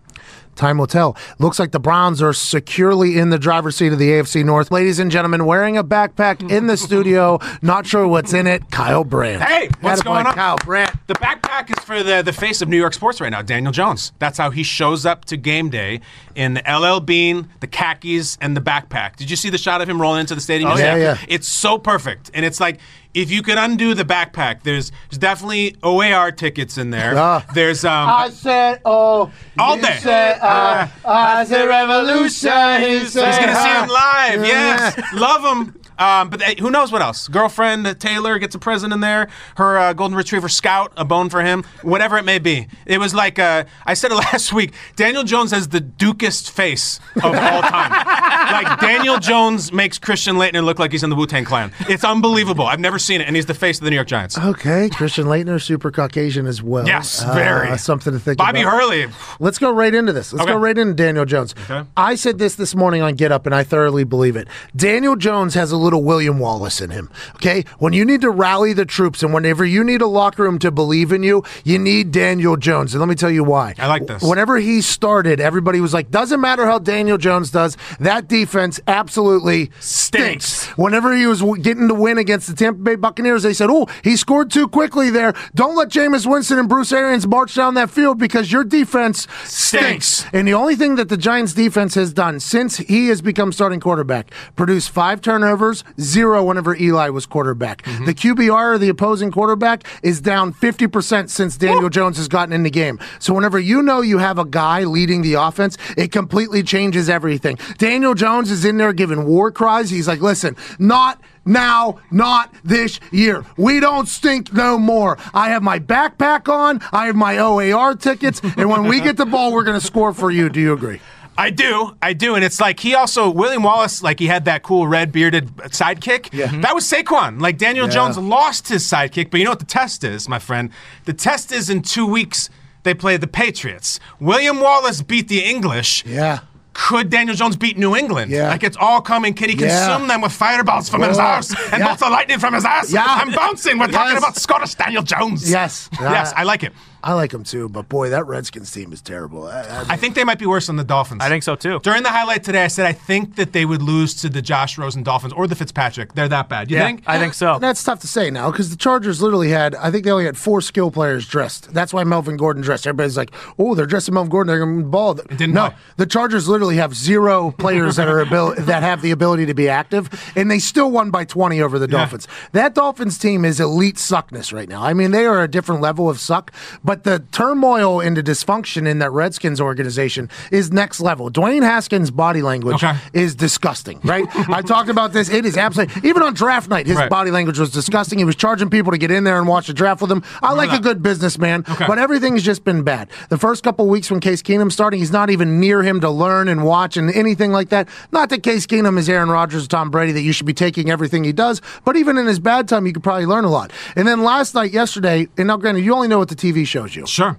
[0.57, 1.17] Time will tell.
[1.39, 4.71] Looks like the Browns are securely in the driver's seat of the AFC North.
[4.71, 9.05] Ladies and gentlemen, wearing a backpack in the studio, not sure what's in it, Kyle
[9.05, 9.43] Brandt.
[9.43, 10.35] Hey, what's Attaboy, going on?
[10.35, 10.97] Kyle Brandt.
[11.07, 14.13] The backpack is for the, the face of New York sports right now, Daniel Jones.
[14.19, 16.01] That's how he shows up to game day
[16.37, 19.17] in the LL Bean, the khakis, and the backpack.
[19.17, 20.71] Did you see the shot of him rolling into the stadium?
[20.71, 21.19] Oh, yeah, yeah.
[21.29, 22.31] It's so perfect.
[22.35, 22.79] And it's like,
[23.15, 27.15] if you could undo the backpack, there's, there's definitely OAR tickets in there.
[27.17, 27.45] Ah.
[27.55, 29.99] There's um, I said, oh, All you day.
[30.03, 32.83] said, uh, I said revolution.
[32.83, 34.47] He He's gonna see him live.
[34.47, 35.81] Yes, love him.
[35.99, 37.29] Um, but who knows what else?
[37.29, 39.29] Girlfriend uh, Taylor gets a present in there.
[39.57, 41.65] Her uh, golden retriever Scout, a bone for him.
[41.83, 42.69] Whatever it may be.
[42.87, 44.73] It was like uh, I said it last week.
[44.97, 47.91] Daniel Jones has the dukest face of all time.
[48.53, 51.73] like Daniel Jones makes Christian Laettner look like he's in the Wu Tang Clan.
[51.89, 52.67] It's unbelievable.
[52.67, 54.39] I've never seen it, and he's the face of the New York Giants.
[54.39, 56.87] Okay, Christian Laettner, super Caucasian as well.
[56.87, 57.77] Yes, Uh, very.
[57.79, 58.73] something to think Bobby about.
[58.81, 59.07] Hurley.
[59.41, 60.33] Let's go right into this.
[60.33, 60.53] Let's Okay.
[60.53, 61.55] go right into Daniel Jones.
[61.69, 61.89] Okay.
[61.97, 64.49] I said this this morning on Get Up, and I thoroughly believe it.
[64.75, 67.09] Daniel Jones has a little William Wallace in him.
[67.37, 70.59] Okay, when you need to rally the troops, and whenever you need a locker room
[70.59, 72.93] to believe in you, you need Daniel Jones.
[72.93, 73.75] And let me tell you why.
[73.79, 74.23] I like this.
[74.23, 77.77] Whenever he started, everybody was like, "Doesn't matter how Daniel Jones does.
[78.01, 80.67] That defense absolutely stinks." Stinks.
[80.79, 84.17] Whenever he was getting the win against the Tampa Bay Buccaneers, they said, "Oh, he
[84.17, 85.35] scored too quickly there.
[85.55, 90.07] Don't let Jameis Winston and Bruce Arians march down that field because your defense stinks."
[90.07, 90.27] Stinks.
[90.33, 93.81] And the only thing that the Giants defense has done since he has become starting
[93.81, 97.83] quarterback, produced five turnovers, zero whenever Eli was quarterback.
[97.83, 98.05] Mm-hmm.
[98.07, 102.63] The QBR of the opposing quarterback is down 50% since Daniel Jones has gotten in
[102.63, 102.99] the game.
[103.19, 107.59] So whenever you know you have a guy leading the offense, it completely changes everything.
[107.79, 109.91] Daniel Jones is in there giving war cries.
[109.91, 113.45] He's like, listen, not now, not this year.
[113.57, 115.17] We don't stink no more.
[115.33, 116.81] I have my backpack on.
[116.93, 118.41] I have my OAR tickets.
[118.57, 120.49] And when we get the ball, we're going to score for you.
[120.49, 121.01] Do you agree?
[121.39, 124.63] I do, I do, and it's like he also William Wallace, like he had that
[124.63, 126.33] cool red bearded sidekick.
[126.33, 126.47] Yeah.
[126.47, 126.61] Mm-hmm.
[126.63, 127.41] that was Saquon.
[127.41, 127.93] Like Daniel Yeah.
[127.93, 130.71] Jones lost his sidekick, but you know what the test is, my friend?
[131.05, 132.49] The test is in two weeks
[132.85, 133.99] they play the Patriots.
[134.21, 136.05] William Wallace beat the English.
[136.07, 136.41] Yeah.
[136.73, 138.31] Could Daniel Jones beat New England?
[138.31, 138.49] Yeah.
[138.51, 139.33] Like it's all coming.
[139.35, 139.69] Can he Yeah.
[139.89, 141.87] consume them with fireballs from his Oh, arse and yeah.
[141.87, 142.93] bolts of lightning from his ass?
[142.93, 143.03] Yeah.
[143.07, 143.79] I'm bouncing.
[143.79, 145.51] We're talking about Scottish Daniel Jones.
[145.51, 145.89] Yes.
[146.01, 146.73] yes, I like it.
[147.07, 149.47] I like them too, but boy, that Redskins team is terrible.
[149.47, 151.23] I- I- I think they might be worse than the Dolphins.
[151.23, 151.79] I think so too.
[151.83, 154.77] During the highlight today, I said I think that they would lose to the Josh
[154.77, 156.15] Rosen Dolphins or the Fitzpatrick.
[156.15, 156.71] They're that bad.
[156.71, 157.05] You Yeah, think?
[157.07, 157.59] I think so.
[157.61, 160.37] That's tough to say now because the Chargers literally had, I think they only had
[160.37, 161.73] four skill players dressed.
[161.73, 162.87] That's why Melvin Gordon dressed.
[162.87, 164.49] Everybody's like, oh, they're dressing Melvin Gordon.
[164.49, 165.15] They're going to ball.
[165.15, 165.79] didn't no, play.
[165.99, 169.69] the Chargers literally have zero players that are abil- that have the ability to be
[169.69, 172.27] active, and they still won by 20 over the Dolphins.
[172.53, 174.83] That Dolphins team is elite suckness right now.
[174.83, 176.53] I mean, they are a different level of suck,
[176.83, 181.31] but the turmoil into dysfunction in that Redskins organization is next level.
[181.31, 182.97] Dwayne Haskins' body language Okay.
[183.13, 184.25] is disgusting, right?
[184.49, 185.29] I talked about this.
[185.29, 187.11] It is absolutely, even on draft night, his Right.
[187.11, 188.19] body language was disgusting.
[188.19, 190.23] He was charging people to get in there and watch the draft with him.
[190.43, 191.85] I like a good businessman, Okay.
[191.87, 193.09] but everything's just been bad.
[193.29, 196.49] The first couple weeks when Case Keenum's starting, he's not even near him to learn
[196.49, 197.89] and watch and anything like that.
[198.13, 200.91] Not that Case Keenum is Aaron Rodgers or Tom Brady, that you should be taking
[200.91, 203.71] everything he does, but even in his bad time, you could probably learn a lot.
[203.95, 206.97] And then last night, yesterday, and now granted, you only know what the TV shows
[206.97, 207.07] you.
[207.07, 207.37] Sure.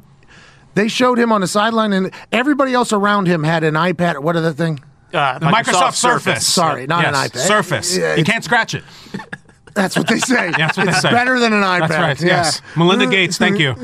[0.76, 4.22] They showed him on the sideline, and everybody else around him had an iPad or
[4.22, 4.80] what other thing?
[5.14, 6.45] Uh, The Microsoft, Surface.
[6.45, 7.38] Sorry, not an iPad.
[7.38, 7.98] Surface.
[7.98, 8.84] Yeah, you can't scratch it.
[9.74, 10.52] That's what they say.
[10.58, 11.12] That's what they say.
[11.12, 11.88] better than an iPad.
[11.88, 12.22] That's right.
[12.22, 12.28] Yeah.
[12.43, 12.62] Yes.
[12.76, 13.76] Melinda Gates, thank you.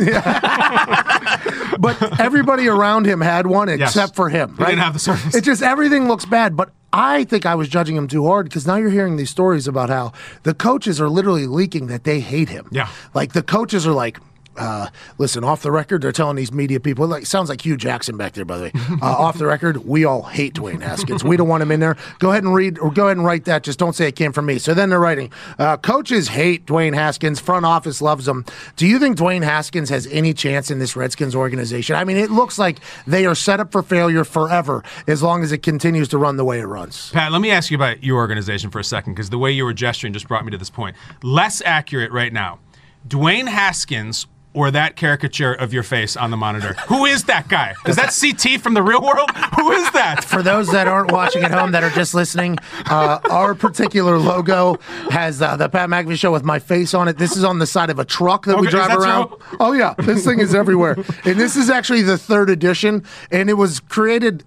[1.80, 4.56] But everybody around him had one except for him.
[4.56, 4.70] He Right?
[4.70, 5.36] didn't have the Surface.
[5.36, 6.56] It just everything looks bad.
[6.56, 9.68] But I think I was judging him too hard because now you're hearing these stories
[9.68, 12.68] about how the coaches are literally leaking that they hate him.
[12.72, 12.88] Yeah.
[13.14, 14.18] Like the coaches are like.
[14.56, 14.88] Uh,
[15.18, 18.34] listen, off the record, they're telling these media people, like, sounds like Hue Jackson back
[18.34, 18.72] there, by the way.
[19.02, 21.24] Uh, off the record, we all hate Dwayne Haskins.
[21.24, 21.98] We don't want him in there.
[22.20, 23.64] Go ahead and read, or go ahead and write that.
[23.64, 24.60] Just don't say it came from me.
[24.60, 27.40] So then they're writing, uh, coaches hate Dwayne Haskins.
[27.40, 28.46] Front office loves him.
[28.76, 31.96] Do you think Dwayne Haskins has any chance in this Redskins organization?
[31.96, 35.52] I mean, it looks like they are set up for failure forever as long as
[35.52, 37.12] it continues to run the way it runs.
[37.12, 39.66] Pat, let me ask you about your organization for a second because the way you
[39.66, 40.96] were gesturing just brought me to this point.
[41.22, 42.60] Less accurate right now.
[43.08, 46.74] Dwayne Haskins or that caricature of your face on the monitor.
[46.88, 47.74] Who is that guy?
[47.88, 49.30] Is that CT from the real world?
[49.56, 50.24] Who is that?
[50.24, 52.58] For those that aren't watching at home, that are just listening,
[52.90, 54.76] uh, our particular logo
[55.10, 57.18] has uh, the Pat McAfee show with my face on it.
[57.18, 59.34] This is on the side of a truck that we Okay, is drive that around.
[59.60, 60.96] Oh yeah, this thing is everywhere,
[61.26, 64.44] and this is actually the third edition, and it was created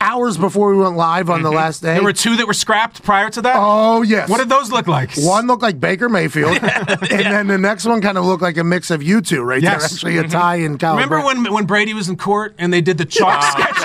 [0.00, 1.56] hours before we went live on the mm-hmm.
[1.56, 1.94] last day.
[1.94, 3.56] There were two that were scrapped prior to that?
[3.58, 4.28] oh yes.
[4.28, 5.10] What did those look like?
[5.16, 8.64] One looked like Baker Mayfield, and then the next one kind of looked like a
[8.64, 9.80] mix of you two, right Yes.
[9.80, 9.84] there.
[9.84, 10.30] Actually, a mm-hmm.
[10.30, 10.76] tie in.
[10.76, 13.76] Remember when when Brady was in court and they did the chalk sketch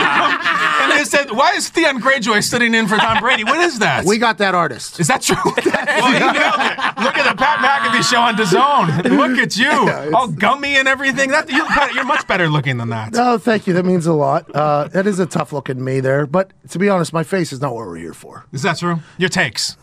[0.91, 1.01] of him?
[1.01, 3.43] And they said, why is Theon Greyjoy sitting in for Tom Brady?
[3.43, 4.05] What is that?
[4.05, 4.99] we got that artist?
[4.99, 5.35] Is that true?
[5.45, 7.03] well, he nailed it.
[7.03, 9.17] Look at the Pat McAfee show on DAZN.
[9.17, 11.31] Look at you, all gummy and everything.
[11.31, 11.65] That you,
[11.95, 13.13] you're much better looking than that.
[13.15, 13.73] Oh, thank you.
[13.73, 14.49] That means a lot.
[14.53, 17.61] Uh, that is a tough looking me there, but to be honest, my face is
[17.61, 18.45] not what we're here for.
[18.51, 18.99] Is that true?
[19.17, 19.77] Your takes.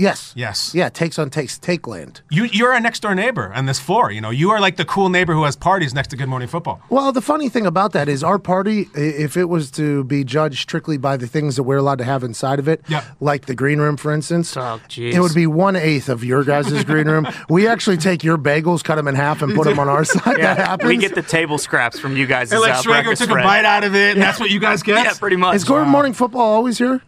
[0.00, 0.32] Yes.
[0.34, 0.74] Yes.
[0.74, 0.88] Yeah.
[0.88, 1.58] Takes on takes.
[1.58, 2.22] Take land.
[2.30, 4.10] You you're a next door neighbor on this floor.
[4.10, 6.48] You know, you are like the cool neighbor who has parties next to Good Morning
[6.48, 6.80] Football.
[6.88, 10.60] Well, the funny thing about that is our party, if it was to be judged
[10.60, 13.04] strictly by the things that we're allowed to have inside of it, Yep.
[13.20, 16.82] like the green room, for instance, Oh, it would be one eighth of your guys'
[16.90, 17.28] green room.
[17.48, 20.36] We actually take your bagels, cut them in half, and put them on our side.
[20.40, 20.88] that happens.
[20.88, 22.50] we get the table scraps from you guys.
[22.52, 24.60] And like uh, Schrager breakfast took a bite out of it, and that's what you
[24.60, 25.04] guys get.
[25.04, 25.56] Yeah, pretty much.
[25.56, 27.02] is Good Morning Football always here?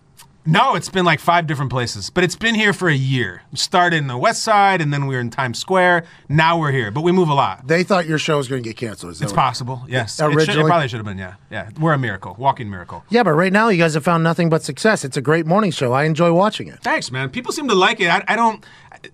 [0.45, 3.43] No, it's been like five different places, but it's been here for a year.
[3.53, 6.05] We started in the West Side, and then we were in Times Square.
[6.29, 7.69] Now we're here, but we move a lot.
[7.69, 9.13] They thought your show was going to get canceled.
[9.13, 10.19] Is that It's possible, yes.
[10.19, 11.35] It, should, it probably should have been, yeah.
[11.51, 13.05] Yeah, we're a miracle, walking miracle.
[13.09, 15.05] Yeah, but right now you guys have found nothing but success.
[15.05, 15.93] It's a great morning show.
[15.93, 16.81] I enjoy watching it.
[16.83, 17.31] Thanks, man.
[17.31, 18.09] People seem to like it.
[18.09, 18.65] I, I don't.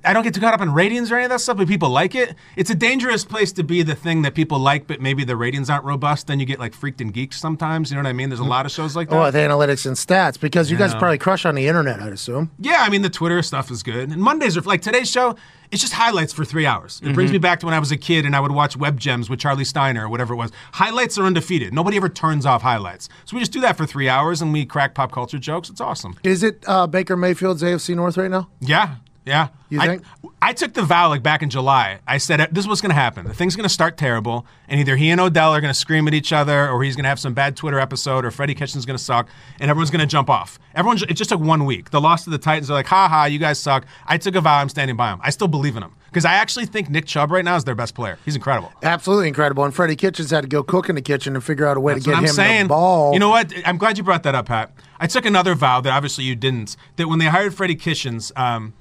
[0.05, 1.89] I don't get too caught up in ratings or any of that stuff, but people
[1.89, 2.35] like it.
[2.57, 5.71] It's a dangerous place to be the thing that people like, but maybe the ratings
[5.71, 6.27] aren't robust.
[6.27, 7.91] Then you get like freaked and geeks sometimes.
[7.91, 8.29] You know what I mean?
[8.29, 9.17] There's a lot of shows like that.
[9.17, 10.99] Oh, the analytics and stats, because you guys Yeah.
[10.99, 12.51] probably crush on the internet, I'd assume.
[12.59, 14.11] Yeah, I mean the Twitter stuff is good.
[14.11, 15.37] And Mondays are like today's show.
[15.71, 16.99] It's just highlights for three hours.
[17.05, 18.99] It brings me back to when I was a kid and I would watch Web
[18.99, 20.51] Gems with Charlie Steiner or whatever it was.
[20.73, 21.75] Highlights are undefeated.
[21.75, 23.11] Nobody ever turns off highlights.
[23.27, 25.69] So we just do that for three hours and we crack pop culture jokes.
[25.69, 26.17] It's awesome.
[26.25, 28.49] Is it uh, Baker Mayfield's AFC North right now?
[28.61, 28.95] Yeah.
[29.25, 29.49] Yeah.
[29.69, 30.03] You I, think?
[30.41, 31.99] I took the vow like back in July.
[32.07, 33.27] I said this is what's going to happen.
[33.27, 36.09] The thing's going to start terrible, and either he and Odell are going to scream
[36.09, 38.77] at each other, or he's going to have some bad Twitter episode, or Freddie Kitchens
[38.77, 39.29] is going to suck,
[39.61, 40.59] and everyone's going to jump off.
[40.75, 41.91] Everyone, it just took one week.
[41.91, 43.85] The loss to the Titans, they're like, ha ha, you guys suck.
[44.07, 44.59] I took a vow.
[44.59, 45.21] I'm standing by him.
[45.23, 47.75] I still believe in him because I actually think Nick Chubb right now is their
[47.75, 48.19] best player.
[48.25, 48.73] He's incredible.
[48.83, 49.65] Absolutely incredible.
[49.65, 51.93] And Freddie Kitchens had to go cook in the kitchen and figure out a way
[51.95, 52.63] That's to get I'm him saying.
[52.65, 53.13] the ball.
[53.13, 53.53] You know what?
[53.67, 54.73] I'm glad you brought that up, Pat.
[54.99, 56.77] I took another vow that obviously you didn't.
[56.97, 58.73] That when they hired Freddie Kitchens, um,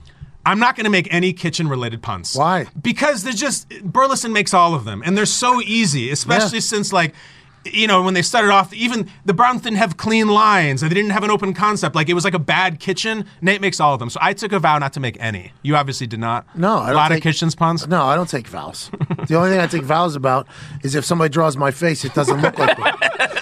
[0.51, 2.35] I'm not going to make any kitchen related puns.
[2.35, 2.65] Why?
[2.81, 6.61] Because they're just Burleson makes all of them, and they're so easy, especially Yeah.
[6.73, 7.13] since like.
[7.73, 10.79] You know, when they started off, even the Browns didn't have clean lines.
[10.79, 11.95] They didn't have an open concept.
[11.97, 13.25] Like it was like a bad kitchen.
[13.41, 14.09] Nate makes all of them.
[14.09, 15.51] So I took a vow not to make any.
[15.63, 16.45] You obviously did not.
[16.55, 17.85] No, I a don't lot take- of kitchens puns.
[17.85, 18.89] No, I don't take vows.
[19.27, 20.47] the only thing I take vows about
[20.81, 22.77] is if somebody draws my face, it doesn't look like.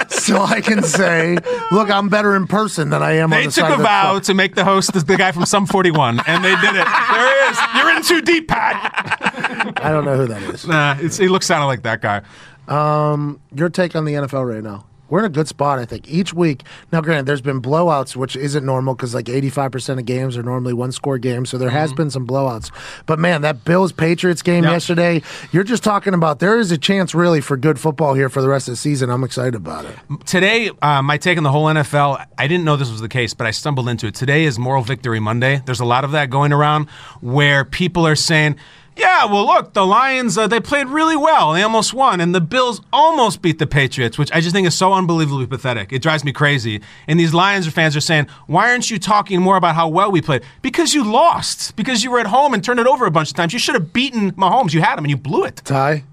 [0.10, 1.38] So I can say,
[1.72, 4.20] look, I'm better in person than I am on They the took side a vow
[4.20, 6.86] to make the host the, the guy from Sum 41, and they did it.
[6.86, 7.60] There he is.
[7.76, 9.74] You're in too deep, Pat.
[9.84, 10.66] I don't know who that is.
[10.68, 12.22] Nah, it's, he looks of like that guy.
[12.68, 14.86] Um, your take on the NFL right now?
[15.10, 16.10] We're in a good spot, I think.
[16.10, 20.36] Each week, now granted, there's been blowouts, which isn't normal because like 85% of games
[20.38, 21.50] are normally one score games.
[21.50, 22.72] So there has been some blowouts.
[23.06, 24.72] But man, that Bills Patriots game Yeah.
[24.72, 28.42] yesterday, you're just talking about there is a chance really for good football here for
[28.42, 29.10] the rest of the season.
[29.10, 29.96] I'm excited about it.
[30.26, 33.34] Today, uh, my take on the whole NFL, I didn't know this was the case,
[33.34, 34.16] but I stumbled into it.
[34.16, 35.62] Today is Moral Victory Monday.
[35.66, 36.90] There's a lot of that going around
[37.22, 38.56] where people are saying,
[38.98, 41.54] yeah, well, look, the Lions, uh, they played really well.
[41.54, 42.22] They almost won.
[42.22, 45.92] And the Bills almost beat the Patriots, which I just think is so unbelievably pathetic.
[45.92, 46.82] It drives me crazy.
[47.08, 50.22] And these Lions fans are saying, why aren't you talking more about how well we
[50.22, 50.44] played?
[50.62, 51.76] Because you lost.
[51.76, 53.52] Because you were at home and turned it over a bunch of times.
[53.52, 54.74] You should have beaten Mahomes.
[54.74, 55.58] You had him and you blew it.
[55.66, 56.04] Ty?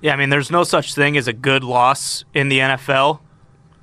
[0.00, 3.20] Yeah, I mean, there's no such thing as a good loss in the NFL.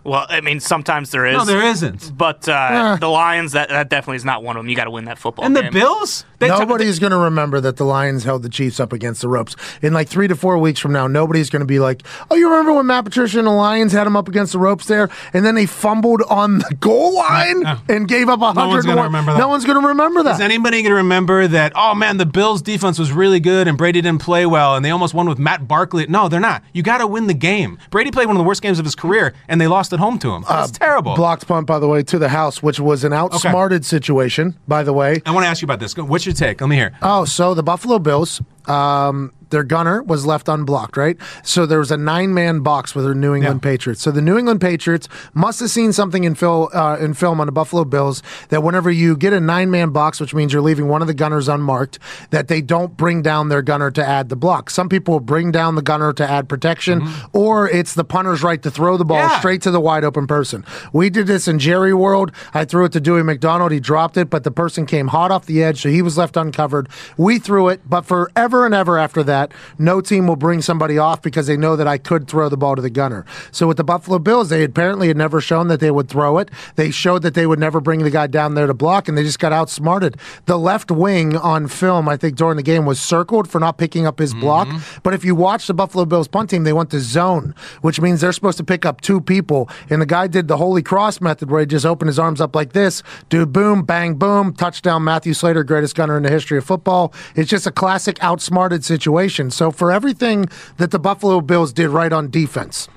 [0.10, 1.38] Well, I mean, sometimes there is.
[1.38, 2.18] No, there isn't.
[2.18, 4.70] But uh, the Lions, that, that definitely is not one of them.
[4.70, 5.70] You got to win that football And the.
[5.72, 6.26] Bills?
[6.40, 9.28] They took- Nobody's going to remember that the Lions held the Chiefs up against the
[9.28, 9.56] ropes.
[9.82, 12.02] In like three to four weeks from now, nobody's going to be like,
[12.32, 14.86] "Oh, you remember when Matt Patricia and the Lions had him up against the ropes
[14.86, 18.86] there, and then they fumbled on the goal line and gave up a one's hundred?
[18.86, 19.40] gonna remember that.
[19.40, 20.36] No one's going to remember that.
[20.36, 23.78] Is anybody going to remember that, oh man, the Bills defense was really good and
[23.78, 26.08] Brady didn't play well and they almost won with Matt Barkley?
[26.08, 26.64] No, they're not.
[26.74, 27.78] You got to win the game.
[27.90, 30.20] Brady played one of the worst games of his career and they lost at home
[30.20, 30.46] to him.
[30.48, 31.16] That's terrible.
[31.16, 34.94] Blocked punt, by the way, to the house, which was an outsmarted situation, by the
[34.94, 35.22] way.
[35.26, 35.96] I want to ask you about this.
[35.98, 36.62] What's your take?
[36.62, 36.94] Let me hear.
[37.02, 41.18] Oh, so the Buffalo Bills, um, their gunner was left unblocked, right?
[41.44, 43.70] So there was a nine-man box with the New England Yeah.
[43.72, 44.02] Patriots.
[44.02, 47.46] So the New England Patriots must have seen something in, fil- uh, in film on
[47.48, 51.02] the Buffalo Bills that whenever you get a nine-man box, which means you're leaving one
[51.02, 52.00] of the gunners unmarked,
[52.32, 54.70] that they don't bring down their gunner to add the block.
[54.70, 58.72] Some people bring down the gunner to add protection, or it's the punter's right to
[58.72, 59.40] throw the ball Yeah.
[59.40, 60.64] straight to the wide open person.
[60.94, 62.32] We did this in Jerry World.
[62.54, 63.72] I threw it to Dewey McDonald.
[63.72, 66.38] He dropped it, but the person came hot off the edge, so he was left
[66.38, 66.90] uncovered.
[67.18, 69.39] We threw it, but forever and ever after that,
[69.78, 72.76] no team will bring somebody off because they know that I could throw the ball
[72.76, 73.26] to the gunner.
[73.52, 76.50] So with the Buffalo Bills, they apparently had never shown that they would throw it.
[76.76, 79.24] They showed that they would never bring the guy down there to block, and they
[79.24, 80.18] just got outsmarted.
[80.46, 84.06] The left wing on film, I think during the game, was circled for not picking
[84.06, 84.68] up his block.
[84.68, 85.00] Mm-hmm.
[85.04, 88.22] But if you watch the Buffalo Bills punt team, they went to zone, which means
[88.22, 89.70] they're supposed to pick up two people.
[89.90, 92.56] And the guy did the holy cross method where he just opened his arms up
[92.56, 93.04] like this.
[93.30, 95.04] Dude, boom, bang, boom, touchdown.
[95.04, 97.14] Matthew Slater, greatest gunner in the history of football.
[97.36, 99.29] It's just a classic outsmarted situation.
[99.52, 102.88] So for everything that the Buffalo Bills did right on defense,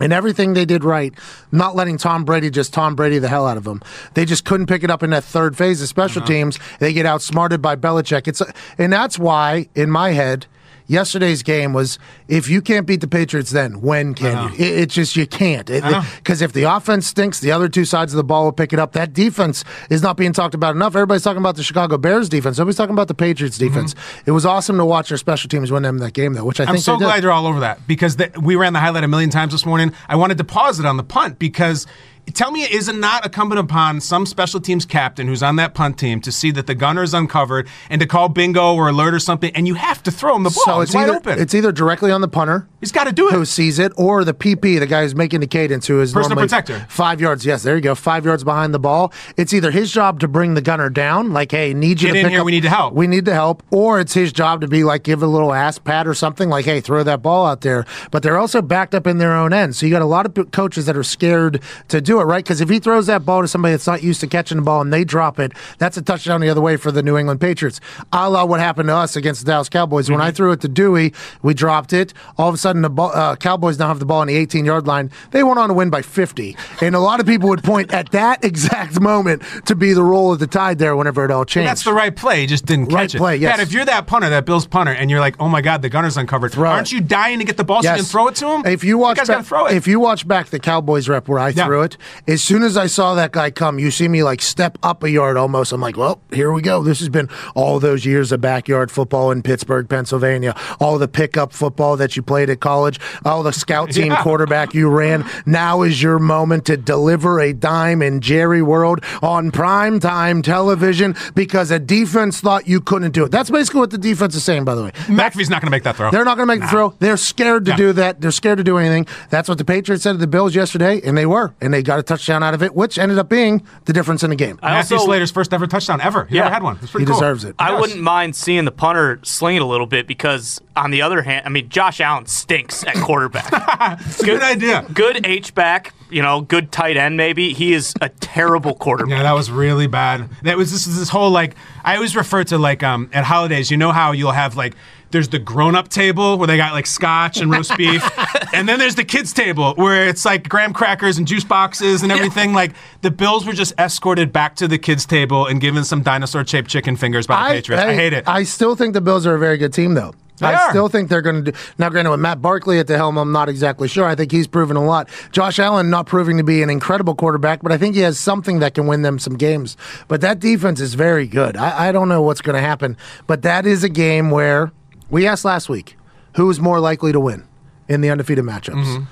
[0.00, 1.12] and everything they did right,
[1.50, 3.82] not letting Tom Brady just Tom Brady the hell out of them.
[4.14, 6.32] They just couldn't pick it up in that third phase of special uh-huh.
[6.32, 6.58] teams.
[6.78, 8.28] They get outsmarted by Belichick.
[8.28, 8.42] It's
[8.78, 10.46] and that's why in my head.
[10.88, 14.54] Yesterday's game was if you can't beat the Patriots, then when can you?
[14.58, 15.66] It, it's just you can't.
[15.66, 18.78] Because if the offense stinks, the other two sides of the ball will pick it
[18.78, 18.92] up.
[18.92, 20.96] That defense is not being talked about enough.
[20.96, 22.58] Everybody's talking about the Chicago Bears defense.
[22.58, 23.68] Nobody's talking about the Patriots mm-hmm.
[23.68, 23.94] defense.
[24.24, 26.64] It was awesome to watch their special teams win them that game, though, which I
[26.64, 26.76] think.
[26.76, 29.30] I'm so glad you're all over that because the, we ran the highlight a million
[29.30, 29.92] times this morning.
[30.08, 31.86] I wanted to pause it on the punt because
[32.34, 35.98] tell me, is it not incumbent upon some special teams captain who's on that punt
[35.98, 39.18] team to see that the gunner is uncovered and to call bingo or alert or
[39.18, 40.64] something, and you have to throw him the ball?
[40.64, 41.38] So it's, it's wide either open.
[41.38, 43.32] it's either directly on the punter He's got to do it.
[43.32, 46.36] who sees it, or the PP, the guy who's making the cadence, who is Personal
[46.36, 46.86] normally protector.
[46.88, 47.44] five yards.
[47.44, 49.12] Yes, there you go, five yards behind the ball.
[49.36, 52.18] It's either his job to bring the gunner down, like, hey, need you Get to
[52.20, 52.94] in pick here, up- we need to help.
[52.94, 55.78] We need to help, or it's his job to be like give a little ass
[55.78, 57.84] pat or something, like, hey, throw that ball out there.
[58.12, 60.50] But they're also backed up in their own end, so you got a lot of
[60.52, 62.44] coaches that are scared to do do it, right?
[62.44, 64.80] Because if he throws that ball to somebody that's not used to catching the ball
[64.80, 67.80] and they drop it, that's a touchdown the other way for the New England Patriots.
[68.12, 70.10] A la what happened to us against the Dallas Cowboys.
[70.10, 71.12] When I threw it to Dewey,
[71.42, 72.12] we dropped it.
[72.36, 74.64] All of a sudden, the ball, uh, Cowboys now have the ball on the 18
[74.64, 75.10] yard line.
[75.30, 76.56] They went on to win by 50.
[76.80, 80.32] And a lot of people would point at that exact moment to be the roll
[80.32, 81.68] of the tide there whenever it all changed.
[81.68, 82.40] That's the right play.
[82.42, 83.18] He just didn't Right catch it.
[83.18, 83.56] play, yes.
[83.56, 85.88] Pat, if you're that punter, that Bills punter, and you're like, oh my God, the
[85.88, 86.92] gunner's uncovered, Throw aren't it.
[86.94, 88.66] you dying to get the ball so you can throw it to him?
[88.66, 89.74] If you watch, you back, throw it.
[89.76, 91.66] if you watch back the Cowboys rep where I Yeah.
[91.66, 91.96] threw it,
[92.26, 95.10] as soon as I saw that guy come, you see me like step up a
[95.10, 95.72] yard almost.
[95.72, 96.82] I'm like, well, here we go.
[96.82, 101.52] This has been all those years of backyard football in Pittsburgh, Pennsylvania, all the pickup
[101.52, 104.22] football that you played at college, all the scout team Yeah.
[104.22, 105.24] quarterback you ran.
[105.46, 111.14] Now is your moment to deliver a dime in Jerry World on prime time television
[111.34, 113.30] because a defense thought you couldn't do it.
[113.30, 114.90] That's basically what the defense is saying, by the way.
[115.06, 116.10] McAfee's not going to make that throw.
[116.10, 116.94] They're not going to make the throw.
[116.98, 117.76] They're scared to Yeah.
[117.76, 118.20] do that.
[118.20, 119.06] They're scared to do anything.
[119.30, 121.98] That's what the Patriots said to the Bills yesterday, and they were, and they got
[121.98, 124.58] a touchdown out of it, which ended up being the difference in the game.
[124.62, 126.26] I Matthew also- Slater's first ever touchdown ever.
[126.26, 126.42] He Yeah.
[126.44, 126.76] never had one.
[126.76, 127.04] He cool.
[127.06, 127.54] deserves it.
[127.58, 127.80] I Yes.
[127.80, 131.42] wouldn't mind seeing the punter sling it a little bit because, on the other hand,
[131.46, 133.50] I mean, Josh Allen stinks at quarterback.
[134.24, 134.84] Good idea.
[134.94, 137.52] good H back, you know, good tight end maybe.
[137.52, 139.10] He is a terrible quarterback.
[139.16, 140.28] Yeah, that was really bad.
[140.42, 143.70] That was this this whole like I always refer to like um at holidays.
[143.70, 144.74] You know how you'll have like
[145.10, 148.02] there's the grown up table where they got like scotch and roast beef,
[148.54, 152.12] and then there's the kids table where it's like graham crackers and juice boxes and
[152.12, 152.52] everything.
[152.52, 156.46] Like the Bills were just escorted back to the kids table and given some dinosaur
[156.46, 157.84] shaped chicken fingers by the Patriots.
[157.84, 158.28] I, hey, hate it.
[158.28, 160.12] I still think the Bills are a very good team, though.
[160.38, 160.70] They I are.
[160.70, 161.58] still think they're going to do.
[161.78, 164.04] Now, granted, with Matt Barkley at the helm, I'm not exactly sure.
[164.04, 165.08] I think he's proven a lot.
[165.32, 168.60] Josh Allen not proving to be an incredible quarterback, but I think he has something
[168.60, 169.76] that can win them some games.
[170.06, 171.56] But that defense is very good.
[171.56, 172.96] I, I don't know what's going to happen,
[173.26, 174.72] but that is a game where
[175.10, 175.96] we asked last week
[176.36, 177.46] who is more likely to win
[177.88, 178.84] in the undefeated matchups.
[178.84, 179.04] Mm-hmm.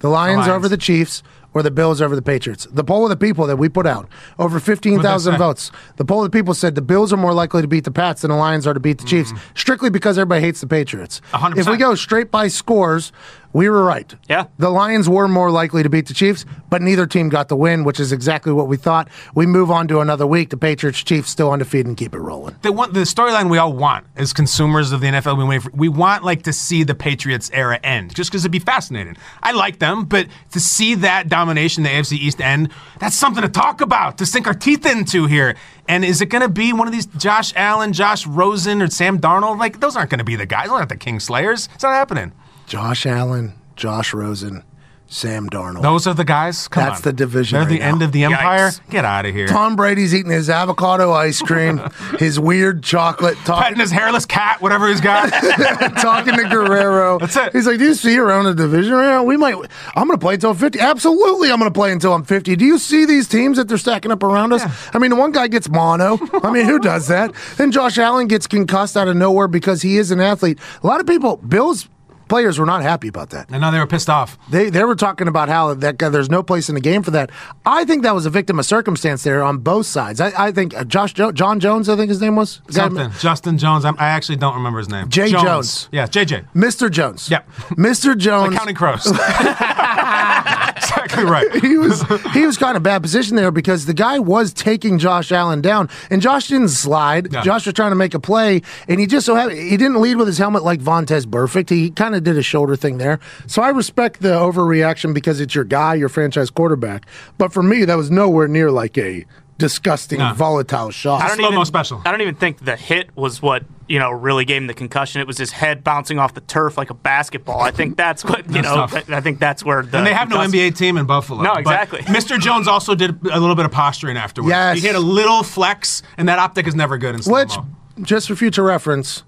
[0.00, 0.48] The Lions, Lions.
[0.48, 1.22] over the Chiefs
[1.54, 2.66] or the Bills over the Patriots.
[2.70, 5.70] The poll of the people that we put out, over 15,000 votes.
[5.96, 8.22] The poll of the people said the Bills are more likely to beat the Pats
[8.22, 9.54] than the Lions are to beat the Chiefs, mm-hmm.
[9.54, 11.22] strictly because everybody hates the Patriots.
[11.32, 13.12] A hundred If we go straight by scores,
[13.54, 14.12] we were right.
[14.28, 14.46] Yeah.
[14.58, 17.84] The Lions were more likely to beat the Chiefs, but neither team got the win,
[17.84, 19.08] which is exactly what we thought.
[19.34, 20.50] We move on to another week.
[20.50, 22.56] The Patriots, Chiefs still undefeated and keep it rolling.
[22.62, 25.48] the one the storyline we all want as consumers of the NFL.
[25.48, 28.58] We, for, we want like to see the Patriots era end, just because it'd be
[28.58, 29.16] fascinating.
[29.40, 33.48] I like them, but to see that domination, the AFC East end, that's something to
[33.48, 35.54] talk about, to sink our teeth into here.
[35.86, 39.20] And is it going to be one of these Josh Allen, Josh Rosen, or Sam
[39.20, 39.60] Darnold?
[39.60, 40.66] Like those aren't going to be the guys.
[40.66, 41.68] Those aren't the King Slayers.
[41.74, 42.32] It's not happening.
[42.66, 44.62] Josh Allen, Josh Rosen,
[45.06, 45.82] Sam Darnold.
[45.82, 46.66] Those are the guys.
[46.66, 47.02] Come That's on.
[47.02, 47.88] the division They're right the now.
[47.88, 48.70] end of the empire.
[48.70, 48.90] Yikes.
[48.90, 49.46] Get out of here.
[49.46, 51.78] Tom Brady's eating his avocado ice cream,
[52.18, 55.30] his weird chocolate, Petting talking, his hairless cat, whatever he's got.
[56.00, 57.18] talking to Guerrero.
[57.18, 57.52] That's it.
[57.52, 59.22] He's like, "Do you see around the division right now?
[59.22, 59.54] We might.
[59.94, 60.80] I'm going to play until 50.
[60.80, 62.56] Absolutely, I'm going to play until I'm 50.
[62.56, 64.62] Do you see these teams that they're stacking up around us?
[64.94, 66.18] I mean, the one guy gets mono.
[66.42, 67.34] I mean, who does that?
[67.56, 70.58] Then Josh Allen gets concussed out of nowhere because he is an athlete.
[70.82, 71.88] A lot of people, Bills
[72.28, 73.46] players, were not happy about that.
[73.50, 74.38] I know they were pissed off.
[74.50, 77.10] They they were talking about how that guy, there's no place in the game for
[77.12, 77.30] that.
[77.66, 80.20] I think that was a victim of circumstance there on both sides.
[80.20, 83.10] I, I think uh, Josh jo- John Jones, I think his name was The Something.
[83.18, 83.84] Justin Jones.
[83.84, 85.08] I'm, I actually don't remember his name.
[85.08, 85.88] Jay Jones.
[85.92, 86.46] Yeah, JJ.
[86.54, 86.90] Mr.
[86.90, 87.30] Jones.
[87.30, 87.48] Yep.
[87.70, 88.16] Mr.
[88.24, 88.56] Jones.
[88.56, 89.04] Counting Crows.
[91.04, 91.54] exactly right.
[91.62, 92.02] he was
[92.32, 95.88] he was kind of bad position there because the guy was taking Josh Allen down,
[96.10, 97.32] and Josh didn't slide.
[97.32, 97.42] Yeah.
[97.42, 100.16] Josh was trying to make a play, and he just so happened he didn't lead
[100.16, 101.70] with his helmet like Vontaze Burfict.
[101.70, 103.20] He kind of did a shoulder thing there.
[103.46, 107.06] So I respect the overreaction because it's your guy, your franchise quarterback.
[107.38, 109.24] But for me, that was nowhere near like a
[109.58, 110.32] disgusting, No.
[110.34, 111.22] volatile shot.
[111.22, 112.02] I don't Slow-mo even, special.
[112.04, 115.20] I don't even think the hit was what you know really gave him the concussion.
[115.20, 117.60] It was his head bouncing off the turf like a basketball.
[117.60, 118.86] I think that's what you That's know.
[118.86, 119.10] tough.
[119.10, 121.42] I think that's where the And they have no NBA team in Buffalo.
[121.42, 122.00] No, But exactly.
[122.02, 122.38] Mr.
[122.38, 124.50] Jones also did a little bit of posturing afterwards.
[124.50, 124.80] Yes.
[124.80, 127.54] He hit a little flex, and that optic is never good in slow Which,
[128.02, 129.22] just for future reference,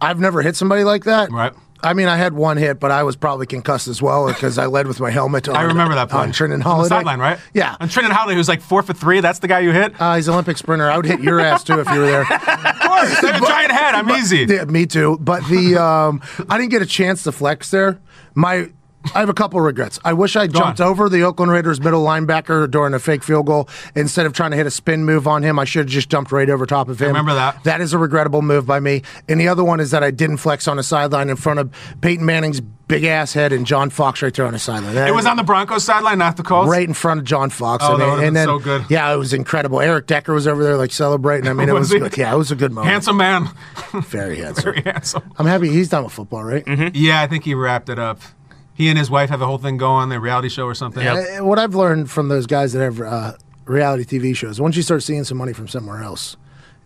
[0.00, 1.30] I've never hit somebody like that.
[1.30, 1.52] Right.
[1.84, 4.66] I mean, I had one hit, but I was probably concussed as well because I
[4.66, 5.48] led with my helmet.
[5.50, 6.20] On, I remember that play.
[6.20, 6.88] on On the Holliday.
[6.88, 7.38] sideline, right?
[7.52, 9.20] Yeah, And Trindon Holliday, who's like four for three.
[9.20, 9.92] That's the guy you hit.
[10.00, 10.90] uh, he's an Olympic sprinter.
[10.90, 12.22] I would hit your ass too if you were there.
[12.74, 13.20] Of course.
[13.20, 13.94] They have a giant head.
[13.94, 14.46] I'm easy.
[14.48, 15.18] Yeah, me too.
[15.20, 17.98] But the um, I didn't get a chance to flex there.
[18.34, 18.70] My
[19.14, 19.98] I have a couple regrets.
[20.04, 23.68] I wish I jumped over the Oakland Raiders middle linebacker during a fake field goal
[23.94, 25.58] instead of trying to hit a spin move on him.
[25.58, 27.08] I should have just jumped right over top of him.
[27.08, 27.62] remember that.
[27.64, 29.02] That is a regrettable move by me.
[29.28, 31.70] And the other one is that I didn't flex on the sideline in front of
[32.00, 34.96] Peyton Manning's big ass head and John Fox right there on the sideline.
[34.96, 36.68] It was on the Broncos sideline, not the Colts.
[36.70, 37.82] right in front of John Fox.
[37.86, 38.84] Oh, I that mean, would've and then so good.
[38.90, 39.80] yeah, it was incredible.
[39.80, 41.48] Eric Decker was over there like celebrating.
[41.48, 42.16] I mean, it Was was good.
[42.18, 42.90] Yeah, it was a good moment.
[42.92, 43.48] Handsome man.
[43.92, 44.64] very handsome.
[44.74, 45.32] Very handsome.
[45.38, 46.64] I'm happy he's done with football, right?
[46.64, 46.88] Mm-hmm.
[46.94, 48.20] Yeah, I think he wrapped it up.
[48.74, 51.02] He and his wife have a whole thing going, their reality show or something.
[51.02, 51.40] Yep.
[51.40, 53.32] Uh, What I've learned from those guys that have uh,
[53.66, 56.36] reality TV shows, once you start seeing some money from somewhere else,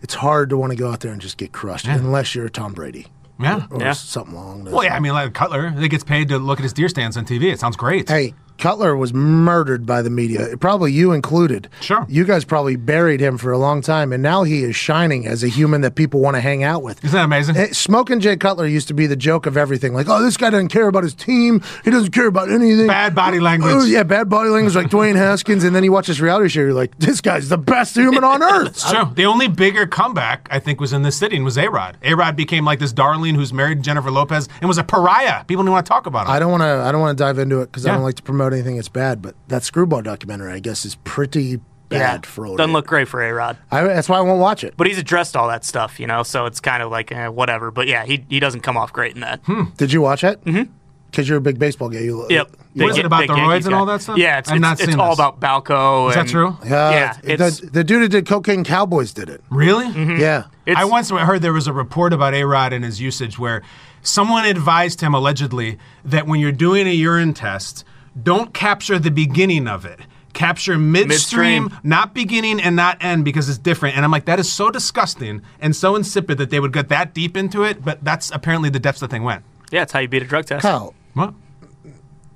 [0.01, 2.73] it's hard to want to go out there and just get crushed unless you're Tom
[2.73, 3.07] Brady
[3.39, 3.65] Yeah.
[3.71, 3.93] or Yeah.
[3.93, 6.63] something along those Well, yeah, I mean, like Cutler, he gets paid to look at
[6.63, 7.51] his deer stands on TV.
[7.51, 8.07] It sounds great.
[8.07, 11.69] Hey, Cutler was murdered by the media, probably you included.
[11.79, 12.05] Sure.
[12.09, 15.43] You guys probably buried him for a long time, and now he is shining as
[15.43, 17.03] a human that people want to hang out with.
[17.03, 17.55] Isn't that amazing?
[17.55, 19.93] Eh, hey, Smoking Jay Cutler used to be the joke of everything.
[19.93, 21.61] Like, oh, this guy doesn't care about his team.
[21.85, 22.87] He doesn't care about anything.
[22.87, 23.73] Bad body oh, language.
[23.73, 25.63] Oh, yeah, bad body language like Dwayne Haskins.
[25.63, 28.43] And then you watch this reality show, you're like, this guy's the best human on
[28.43, 28.85] earth.
[28.89, 29.09] True.
[29.13, 31.97] The only bigger comeback, I think, was in this city and was A Rod.
[32.03, 35.45] A Rod became like this darling who's married Jennifer Lopez and was a pariah.
[35.45, 36.31] People didn't want to talk about him.
[36.31, 36.69] I don't want to.
[36.69, 38.89] I don't want to dive into it because I don't like to promote anything that's
[38.89, 39.21] bad.
[39.21, 42.57] But that Screwball documentary, I guess, is pretty bad for old.
[42.57, 43.57] Doesn't look great for A Rod.
[43.71, 44.75] That's why I won't watch it.
[44.77, 47.71] But he's addressed all that stuff, you know, so it's kind of like eh, whatever.
[47.71, 49.41] But yeah, he, he doesn't come off great in that.
[49.77, 50.43] Did you watch it?
[50.45, 50.71] Mm-hmm.
[51.09, 52.01] Because you're a big baseball guy.
[52.01, 52.51] You, Yep.
[52.75, 54.19] you- What is it about the roids and all that stuff?
[54.19, 55.17] Yeah, it's, I'm it's, not it's seen all this.
[55.17, 56.09] about Balco.
[56.09, 56.49] Is that true?
[56.49, 59.41] Uh, Yeah, the, it's- the dude who did Cocaine Cowboys did it.
[59.49, 59.87] Really?
[60.19, 60.43] Yeah.
[60.67, 63.63] It's, I once heard there was a report about A Rod and his usage where
[64.03, 67.83] someone advised him allegedly that when you're doing a urine test,
[68.23, 69.99] don't capture the beginning of it.
[70.33, 71.79] Capture midstream, Midstream.
[71.83, 73.95] not beginning and not end because it's different.
[73.95, 77.13] And I'm like, that is so disgusting and so insipid that they would get that
[77.13, 77.83] deep into it.
[77.83, 79.43] But that's apparently the depths the thing went.
[79.71, 80.61] yeah, it's how you beat a drug test.
[80.61, 81.33] Kyle, What?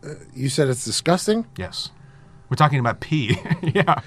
[0.04, 1.46] Uh, you said it's disgusting.
[1.56, 1.92] Yes.
[2.50, 3.38] We're talking about pee.
[3.62, 4.02] yeah.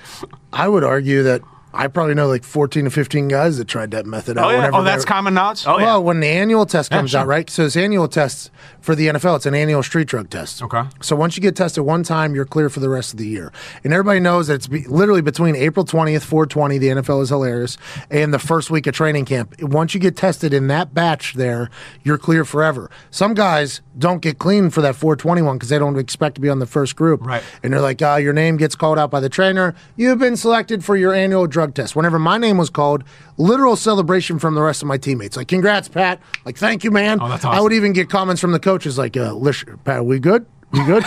[0.52, 1.40] I would argue that
[1.76, 4.46] I probably know like 14 to 15 guys that tried that method out.
[4.46, 4.70] Oh, yeah.
[4.72, 5.64] Oh, that's common knowledge?
[5.66, 5.84] Oh, yeah.
[5.84, 7.20] Well, when the annual test comes sure.
[7.20, 7.48] out, right?
[7.50, 8.50] So it's annual tests
[8.80, 9.36] for the NFL.
[9.36, 10.62] It's an annual street drug test.
[10.62, 10.82] Okay.
[11.02, 13.52] So once you get tested one time, you're clear for the rest of the year.
[13.84, 17.76] And everybody knows that it's be, literally between April 20th, 420, the NFL is hilarious,
[18.10, 19.60] and the first week of training camp.
[19.60, 21.68] Once you get tested in that batch there,
[22.02, 22.90] you're clear forever.
[23.10, 26.58] Some guys don't get clean for that 421 because they don't expect to be on
[26.58, 27.24] the first group.
[27.24, 27.42] Right.
[27.62, 29.74] And they're like, ah, your name gets called out by the trainer.
[29.96, 31.96] You've been selected for your annual drug test.
[31.96, 33.04] Whenever my name was called,
[33.36, 35.36] literal celebration from the rest of my teammates.
[35.36, 36.20] Like, congrats, Pat.
[36.44, 37.18] Like, thank you, man.
[37.20, 40.02] Oh, that's I would even get comments from the coaches like, uh, "Lish- Pat, are
[40.02, 40.46] we good?
[40.76, 41.04] We good?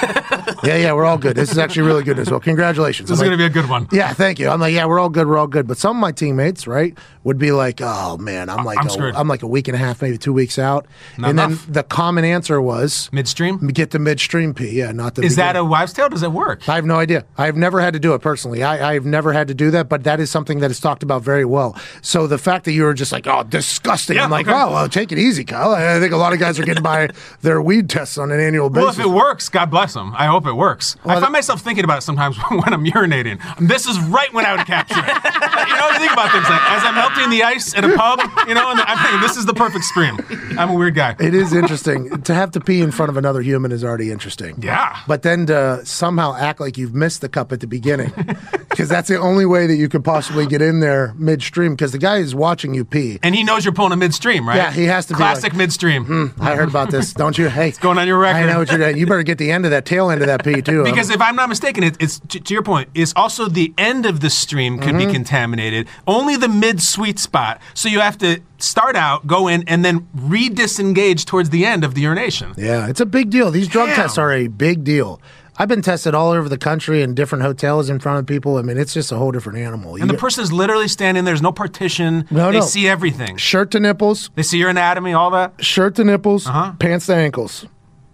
[0.63, 1.35] yeah, yeah, we're all good.
[1.35, 2.39] This is actually really good as well.
[2.39, 3.09] Congratulations.
[3.09, 3.87] This is I'm going to be a good one.
[3.91, 4.49] yeah, thank you.
[4.49, 5.27] I'm like, yeah, we're all good.
[5.27, 5.67] We're all good.
[5.67, 9.19] But some of my teammates, right, would be like, oh man, I'm like, I'm a.
[9.19, 10.87] I'm like a week and a half, maybe two weeks out.
[11.17, 11.65] Not and enough.
[11.65, 13.67] then the common answer was Midstream?
[13.67, 14.71] get the midstream P.
[14.71, 15.23] Yeah, not the.
[15.23, 16.09] Is that a wives' tale?
[16.09, 16.67] Does it work?
[16.67, 17.25] I have no idea.
[17.37, 18.63] I've never had to do it personally.
[18.63, 21.21] I, I've never had to do that, but that is something that is talked about
[21.21, 21.77] very well.
[22.01, 24.17] So the fact that you were just like, oh, disgusting.
[24.17, 24.55] Yeah, I'm like, okay.
[24.55, 25.71] oh, well, take it easy, Kyle.
[25.71, 27.09] I think a lot of guys are getting by
[27.41, 28.97] their weed tests on an annual basis.
[28.97, 30.13] Well, if it works, God bless them.
[30.15, 30.95] I hope it works.
[31.03, 33.41] I Well, find myself thinking about it sometimes when I'm urinating.
[33.59, 35.05] This is right when I would capture it.
[35.67, 38.21] you know, you think about things like as I'm melting the ice at a pub,
[38.47, 40.17] you know, and I'm thinking this is the perfect stream.
[40.57, 41.17] I'm a weird guy.
[41.19, 44.55] It is interesting to have to pee in front of another human is already interesting.
[44.61, 44.97] Yeah.
[45.07, 48.13] But then to somehow act like you've missed the cup at the beginning,
[48.69, 51.73] because that's the only way that you could possibly get in there midstream.
[51.73, 53.19] Because the guy is watching you pee.
[53.23, 54.55] And he knows you're pulling a midstream, right?
[54.57, 56.33] Yeah, he has to be Classic like, "Hmm, midstream.
[56.39, 57.49] I heard about this, don't you?
[57.49, 58.43] Hey, it's going on your record.
[58.49, 58.97] I know what you're doing.
[58.97, 60.83] You better get the end of that tail end of that pee too.
[60.83, 62.89] Because if I'm not mistaken, it, it's to, to your point.
[62.93, 65.07] It's also the end of the stream could Mm-hmm.
[65.07, 65.87] be contaminated.
[66.07, 67.61] Only the mid sweet spot.
[67.73, 71.95] So you have to start out, go in, and then re-disengage towards the end of
[71.95, 72.53] the urination.
[72.57, 73.51] Yeah, it's a big deal.
[73.51, 73.95] These drug Damn.
[73.95, 75.21] tests are a big deal.
[75.61, 78.55] I've been tested all over the country in different hotels in front of people.
[78.57, 79.97] I mean, it's just a whole different animal.
[79.97, 81.33] You And the get person is literally standing there.
[81.33, 82.25] There's no partition.
[82.31, 82.65] No, they no.
[82.65, 83.35] see everything.
[83.35, 85.61] shirt to nipples, They see your anatomy, all that.
[85.63, 86.71] shirt to nipples, Uh-huh.
[86.79, 87.65] pants to ankles.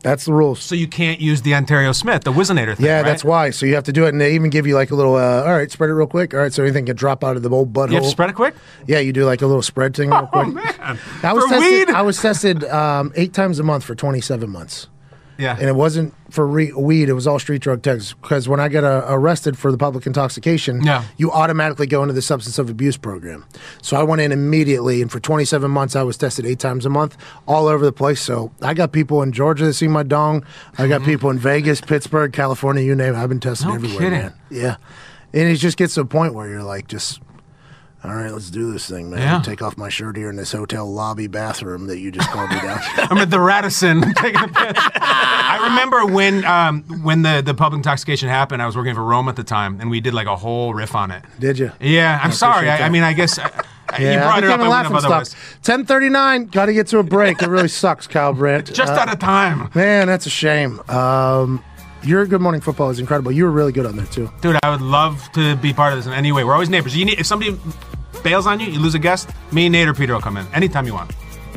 [0.02, 0.60] That's the rules.
[0.62, 2.86] So you can't use the Onterrio Smith, the Whizzinator thing.
[2.86, 3.06] Yeah, right?
[3.06, 3.50] that's why.
[3.52, 5.16] So you have to do it, and they even give you like a little.
[5.16, 6.34] Uh, all right, spread it real quick.
[6.36, 7.90] All right, so anything can drop out of the old butthole.
[7.90, 8.54] You have to spread it quick.
[8.86, 10.54] Yeah, you do like a little spread thing real Oh quick.
[10.54, 11.88] man, I was for tested.
[11.88, 11.90] weed.
[11.90, 14.90] I was tested um, eight times a month for 27 months.
[15.38, 17.08] Yeah, and it wasn't for re- weed.
[17.10, 18.14] It was all street drug tests.
[18.14, 21.04] Because when I got uh, arrested for the public intoxication, Yeah.
[21.18, 23.46] you automatically go into the substance of abuse program.
[23.82, 26.90] So I went in immediately, and for 27 months, I was tested eight times a
[26.90, 27.16] month,
[27.48, 28.22] all over the place.
[28.22, 30.44] So I got people in Georgia that see my dong.
[30.78, 33.18] I got people in Vegas, Pittsburgh, California, you name it.
[33.18, 34.20] I've been tested No everywhere, kidding.
[34.20, 34.34] man.
[34.50, 34.76] Yeah,
[35.34, 37.22] and it just gets to a point where you're like, just.
[38.06, 39.20] All right, let's do this thing, man.
[39.20, 39.42] Yeah.
[39.42, 42.58] Take off my shirt here in this hotel lobby bathroom that you just called me
[42.60, 42.78] down.
[42.80, 43.02] To.
[43.12, 44.74] I'm at the Radisson taking a piss.
[44.78, 48.62] I remember when um, when the, the public intoxication happened.
[48.62, 50.94] I was working for Rome at the time, and we did like a whole riff
[50.94, 51.24] on it.
[51.40, 51.72] Did you?
[51.80, 52.70] Yeah, I'm sorry.
[52.70, 53.50] I, I mean, I guess uh,
[54.00, 54.60] you Yeah, brought it up.
[54.60, 55.28] I laughing stock.
[55.64, 56.46] Ten thirty nine.
[56.46, 57.42] Got to get to a break.
[57.42, 58.72] It really sucks, Kyle Brandt.
[58.74, 60.80] Just Uh, out of time, man, that's a shame.
[60.90, 61.64] Um,
[62.04, 63.32] your Good Morning Football is incredible.
[63.32, 64.30] You were really good on there too.
[64.42, 64.58] dude.
[64.62, 66.44] I would love to be part of this in any way.
[66.44, 66.96] We're always neighbors.
[66.96, 67.58] You need if somebody
[68.26, 69.30] bails on you, you lose a guest.
[69.54, 71.12] Me, Nate, or Peter will come in anytime you want.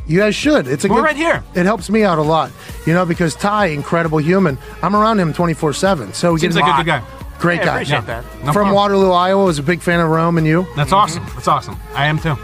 [0.07, 0.69] You guys should.
[0.69, 1.43] It's a We're good, right here.
[1.55, 2.51] It helps me out a lot,
[2.87, 4.57] you know, because Ty, incredible human.
[4.83, 6.13] I'm around him 24 seven.
[6.13, 7.03] So we Seems like a good guy.
[7.39, 7.75] Great I guy.
[7.75, 8.23] appreciate Yeah.
[8.23, 8.25] that.
[8.41, 8.75] No From problem.
[8.75, 9.45] Waterloo, Iowa.
[9.45, 10.67] Was a big fan of Rome and you.
[10.77, 10.95] That's mm-hmm.
[10.95, 11.25] awesome.
[11.35, 11.77] That's awesome.
[11.95, 12.37] I am too.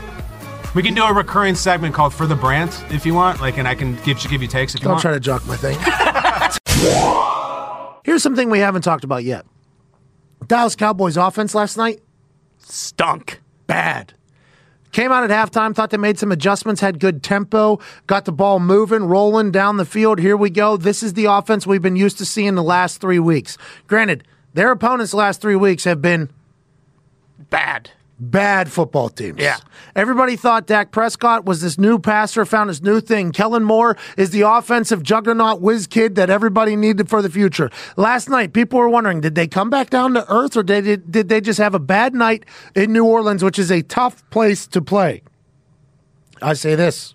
[0.75, 3.41] We can do a recurring segment called "For the Brand" if you want.
[3.41, 5.03] Like, and I can give you give you takes if you Don't want.
[5.03, 5.79] try to jock my thing.
[8.05, 9.47] Here's something we haven't talked about yet.
[10.47, 12.01] Dallas Cowboys offense last night
[12.59, 13.41] Stunk.
[13.67, 14.15] Bad.
[14.93, 18.61] Came out at halftime, thought they made some adjustments, had good tempo, got the ball
[18.61, 20.21] moving, rolling down the field.
[20.21, 20.77] Here we go.
[20.77, 23.59] This is the offense we've been used to seeing the last three weeks.
[23.89, 26.31] Granted, their opponents last three weeks have been
[27.51, 27.91] Bad.
[28.19, 29.41] Bad football teams.
[29.41, 29.59] Yeah.
[29.97, 33.33] Everybody thought Dak Prescott was this new passer, found his new thing.
[33.33, 37.71] Kellen Moore is the offensive juggernaut whiz kid that everybody needed for the future.
[37.97, 41.29] Last night, people were wondering, did they come back down to earth or did, did
[41.29, 42.45] they just have a bad night
[42.75, 45.23] in New Orleans, which is a tough place to play?
[46.41, 47.14] I say this.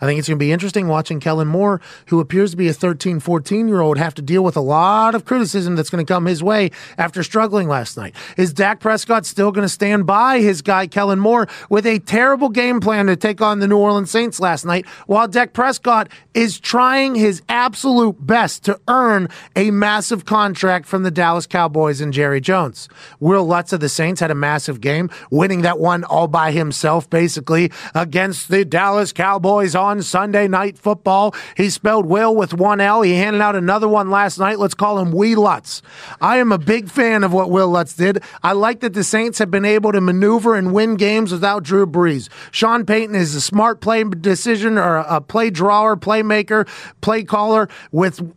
[0.00, 2.72] I think it's going to be interesting watching Kellen Moore, who appears to be a
[2.72, 6.10] 13, 14 year old, have to deal with a lot of criticism that's going to
[6.10, 8.14] come his way after struggling last night.
[8.36, 12.48] Is Dak Prescott still going to stand by his guy, Kellen Moore, with a terrible
[12.48, 16.58] game plan to take on the New Orleans Saints last night, while Dak Prescott is
[16.58, 22.40] trying his absolute best to earn a massive contract from the Dallas Cowboys and Jerry
[22.40, 22.88] Jones?
[23.18, 27.08] Will Lutz of the Saints had a massive game, winning that one all by himself,
[27.10, 31.34] basically, against the Dallas Cowboys on Sunday Night Football.
[31.56, 33.02] He spelled Will with one L.
[33.02, 34.58] He handed out another one last night.
[34.58, 35.82] Let's call him Wee Lutz.
[36.20, 38.22] I am a big fan of what Will Lutz did.
[38.42, 41.86] I like that the Saints have been able to maneuver and win games without Drew
[41.86, 42.28] Brees.
[42.50, 46.68] Sean Payton is a smart play decision or a play drawer, playmaker,
[47.00, 48.32] play caller with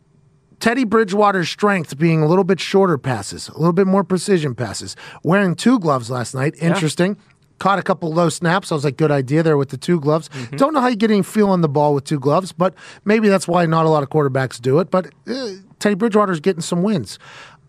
[0.63, 4.95] Teddy Bridgewater's strength being a little bit shorter passes, a little bit more precision passes.
[5.21, 7.17] Wearing two gloves last night, interesting.
[7.59, 8.71] Caught a couple low snaps.
[8.71, 10.29] I was like, good idea there with the two gloves.
[10.57, 12.73] Don't know how you get any feel on the ball with two gloves, but
[13.05, 14.91] maybe that's why not a lot of quarterbacks do it.
[14.91, 17.19] But uh, Teddy Bridgewater's getting some wins.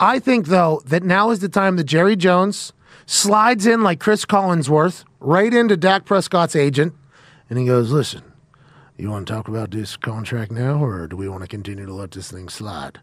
[0.01, 2.73] I think, though, that now is the time that Jerry Jones
[3.07, 6.95] slides in like Chris Collinsworth right into Dak Prescott's agent,
[7.49, 8.23] and he goes, listen,
[8.97, 11.93] you want to talk about this contract now, or do we want to continue to
[11.93, 13.01] let this thing slide?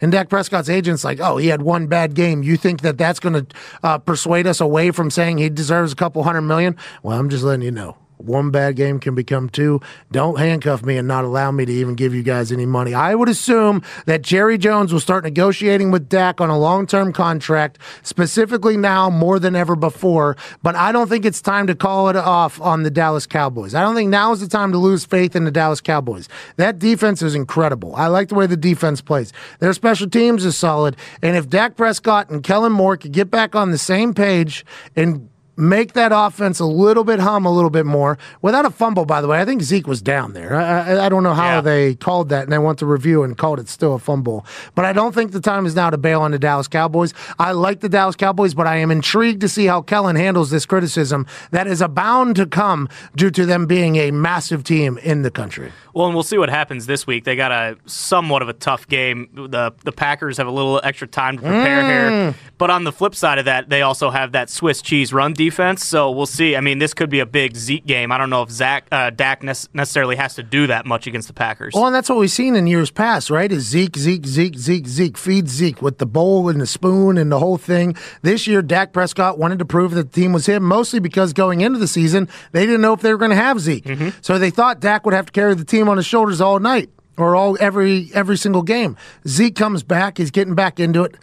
[0.00, 2.42] And Dak Prescott's agent's like, oh, he had one bad game.
[2.42, 3.46] You think that that's going to
[3.82, 6.76] uh, persuade us away from saying he deserves a couple hundred million?
[7.02, 7.96] Well, I'm just letting you know.
[8.24, 9.80] One bad game can become two.
[10.10, 12.94] Don't handcuff me and not allow me to even give you guys any money.
[12.94, 17.12] I would assume that Jerry Jones will start negotiating with Dak on a long term
[17.12, 20.36] contract, specifically now more than ever before.
[20.62, 23.74] But I don't think it's time to call it off on the Dallas Cowboys.
[23.74, 26.28] I don't think now is the time to lose faith in the Dallas Cowboys.
[26.56, 27.94] That defense is incredible.
[27.96, 29.32] I like the way the defense plays.
[29.58, 30.96] Their special teams is solid.
[31.22, 34.64] And if Dak Prescott and Kellen Moore could get back on the same page
[34.96, 39.04] and make that offense a little bit hum a little bit more without a fumble.
[39.04, 40.54] By the way, I think Zeke was down there.
[40.56, 41.60] I, I, I don't know how Yeah.
[41.60, 44.46] they called that, and they went to review and called it still a fumble.
[44.74, 47.12] But I don't think the time is now to bail on the Dallas Cowboys.
[47.38, 50.64] I like the Dallas Cowboys, but I am intrigued to see how Kellen handles this
[50.66, 55.30] criticism that is abound to come due to them being a massive team in the
[55.30, 55.72] country.
[55.92, 57.24] Well, and we'll see what happens this week.
[57.24, 59.28] They got a somewhat of a tough game.
[59.34, 62.10] The the Packers have a little extra time to prepare here.
[62.10, 62.34] Mm.
[62.58, 65.86] But on the flip side of that, they also have that Swiss cheese run defense.
[65.86, 66.54] So we'll see.
[66.54, 68.12] I mean, this could be a big Zeke game.
[68.12, 71.28] I don't know if Zach uh, Dak nec- necessarily has to do that much against
[71.28, 71.72] the Packers.
[71.74, 73.50] Well, and that's what we've seen in years past, right?
[73.50, 77.32] Is Zeke, Zeke, Zeke, Zeke, Zeke, feed Zeke with the bowl and the spoon and
[77.32, 77.96] the whole thing.
[78.20, 81.62] This year, Dak Prescott wanted to prove that the team was him, mostly because going
[81.62, 83.86] into the season, they didn't know if they were going to have Zeke.
[84.20, 86.90] So they thought Dak would have to carry the team on his shoulders all night
[87.16, 88.96] or all every every single game.
[89.26, 91.16] Zeke comes back, he's getting back into it.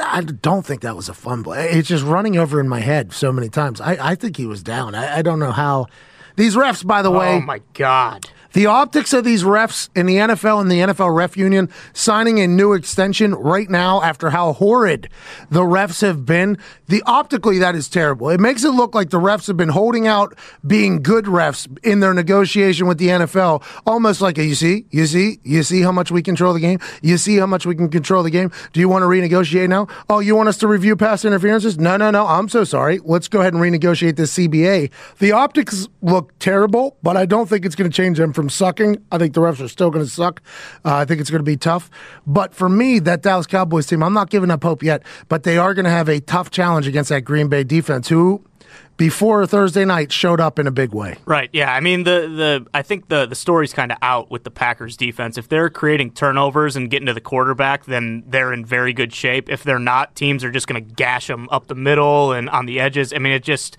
[0.00, 1.52] I don't think that was a fumble.
[1.52, 3.80] It's just running over in my head so many times.
[3.80, 4.94] I, I think he was down.
[4.94, 5.86] I, I don't know how.
[6.36, 8.26] These refs, by the oh way, oh my God.
[8.52, 12.46] The optics of these refs in the NFL and the NFL Ref Union signing a
[12.46, 15.08] new extension right now after how horrid
[15.50, 18.28] the refs have been, the optically that is terrible.
[18.30, 20.36] It makes it look like the refs have been holding out
[20.66, 25.06] being good refs in their negotiation with the NFL, almost like a, you see, you
[25.06, 26.80] see, you see how much we control the game.
[27.02, 28.50] You see how much we can control the game.
[28.72, 29.86] Do you want to renegotiate now?
[30.08, 31.78] Oh, you want us to review past interferences?
[31.78, 32.26] No, no, no.
[32.26, 33.00] I'm so sorry.
[33.04, 34.90] Let's go ahead and renegotiate this CBA.
[35.18, 38.96] The optics look terrible, but I don't think it's going to change them from sucking.
[39.12, 40.40] I think the refs are still going to suck.
[40.82, 41.90] Uh, I think it's going to be tough.
[42.26, 45.58] But for me, that Dallas Cowboys team, I'm not giving up hope yet, but they
[45.58, 48.42] are going to have a tough challenge against that Green Bay defense, who
[48.96, 51.18] before Thursday night showed up in a big way.
[51.26, 51.50] Right.
[51.52, 51.70] Yeah.
[51.70, 54.96] I mean, the the I think the the story's kind of out with the Packers
[54.96, 55.36] defense.
[55.36, 59.50] If they're creating turnovers and getting to the quarterback, then they're in very good shape.
[59.50, 62.64] If they're not, teams are just going to gash them up the middle and on
[62.64, 63.12] the edges.
[63.12, 63.76] I mean, it just.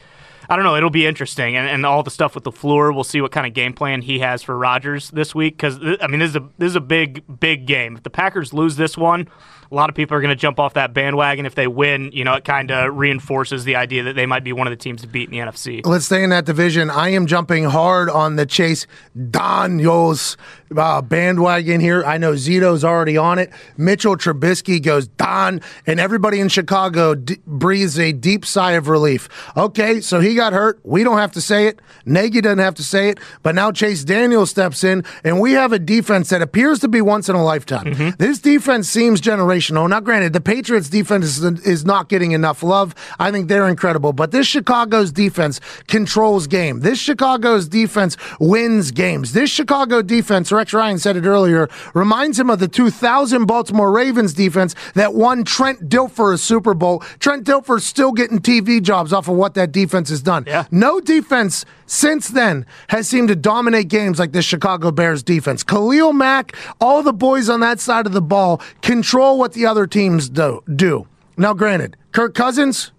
[0.51, 0.75] I don't know.
[0.75, 2.91] It'll be interesting, and, and all the stuff with the floor.
[2.91, 5.55] We'll see what kind of game plan he has for Rodgers this week.
[5.55, 7.95] Because I mean, this is a this is a big big game.
[7.95, 9.29] If the Packers lose this one,
[9.71, 11.45] a lot of people are going to jump off that bandwagon.
[11.45, 14.51] If they win, you know, it kind of reinforces the idea that they might be
[14.51, 15.85] one of the teams to beat in the NFC.
[15.85, 16.89] Let's stay in that division.
[16.89, 18.85] I am jumping hard on the Chase
[19.29, 20.35] Daniels
[20.75, 22.03] uh, bandwagon here.
[22.03, 23.49] I know Zito's already on it.
[23.77, 29.29] Mitchell Trubisky goes Don, and everybody in Chicago d- breathes a deep sigh of relief.
[29.55, 30.81] Okay, so he got hurt.
[30.83, 31.81] We don't have to say it.
[32.05, 33.19] Nagy doesn't have to say it.
[33.41, 36.99] But now Chase Daniel steps in, and we have a defense that appears to be
[36.99, 38.15] once in a lifetime.
[38.17, 39.60] This defense seems generational.
[39.69, 42.95] Now, granted, the Patriots' defense is, is not getting enough love.
[43.19, 44.13] I think they're incredible.
[44.13, 46.79] But this Chicago's defense controls game.
[46.79, 49.33] This Chicago's defense wins games.
[49.33, 54.33] This Chicago defense, Rex Ryan said it earlier, reminds him of the 2000 Baltimore Ravens
[54.33, 56.99] defense that won Trent Dilfer a Super Bowl.
[57.19, 60.43] Trent Dilfer's still getting TV jobs off of what that defense has done.
[60.47, 60.65] Yeah.
[60.71, 65.61] No defense since then has seemed to dominate games like this Chicago Bears defense.
[65.61, 69.85] Khalil Mack, all the boys on that side of the ball control what the other
[69.85, 70.63] teams do.
[70.73, 71.05] do.
[71.35, 72.93] Now, granted, Kirk Cousins,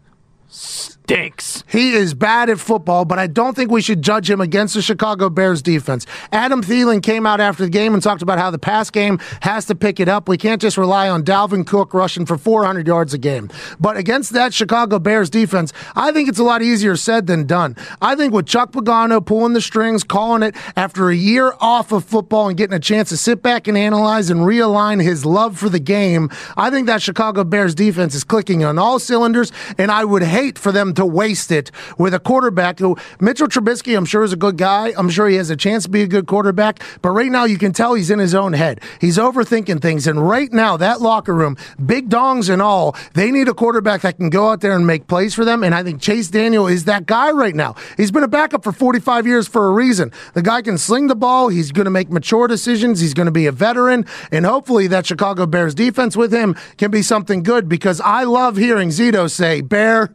[1.12, 1.64] Stinks.
[1.68, 4.82] he is bad at football, but I don't think we should judge him against the
[4.82, 6.06] Chicago Bears defense.
[6.32, 9.66] Adam Thielen came out after the game and talked about how the pass game has
[9.66, 10.28] to pick it up.
[10.28, 13.50] We can't just rely on Dalvin Cook rushing for 400 yards a game.
[13.78, 17.76] But against that Chicago Bears defense, I think it's a lot easier said than done.
[18.00, 22.04] I think with Chuck Pagano pulling the strings, calling it after a year off of
[22.04, 25.68] football and getting a chance to sit back and analyze and realign his love for
[25.68, 30.04] the game, I think that Chicago Bears defense is clicking on all cylinders, and I
[30.04, 34.24] would hate for them to waste it with a quarterback who Mitchell Trubisky, I'm sure
[34.24, 34.92] is a good guy.
[34.96, 37.58] I'm sure he has a chance to be a good quarterback, but right now you
[37.58, 38.80] can tell he's in his own head.
[39.00, 43.48] He's overthinking things, and right now that locker room, big dongs and all, they need
[43.48, 45.62] a quarterback that can go out there and make plays for them.
[45.62, 47.74] And I think Chase Daniel is that guy right now.
[47.96, 50.12] He's been a backup for 45 years for a reason.
[50.34, 51.48] The guy can sling the ball.
[51.48, 53.00] He's going to make mature decisions.
[53.00, 56.90] He's going to be a veteran, and hopefully that Chicago Bears defense with him can
[56.90, 60.12] be something good because I love hearing Zito say, "Bear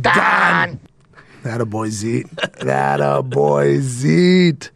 [0.00, 0.80] Don."
[1.42, 2.28] That a boy, Zeke.
[2.60, 4.70] That a boy, Zeke.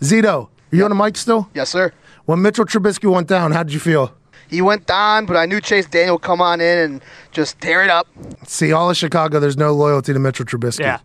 [0.00, 1.48] Zito, are you on the mic still?
[1.54, 1.92] Yes, sir.
[2.26, 4.12] When Mitchell Trubisky went down, how did you feel?
[4.52, 7.02] He went down, but I knew Chase Daniel would come on in and
[7.32, 8.06] just tear it up.
[8.46, 10.80] See, all of Chicago, there's no loyalty to Mitchell Trubisky.
[10.80, 11.00] Yeah.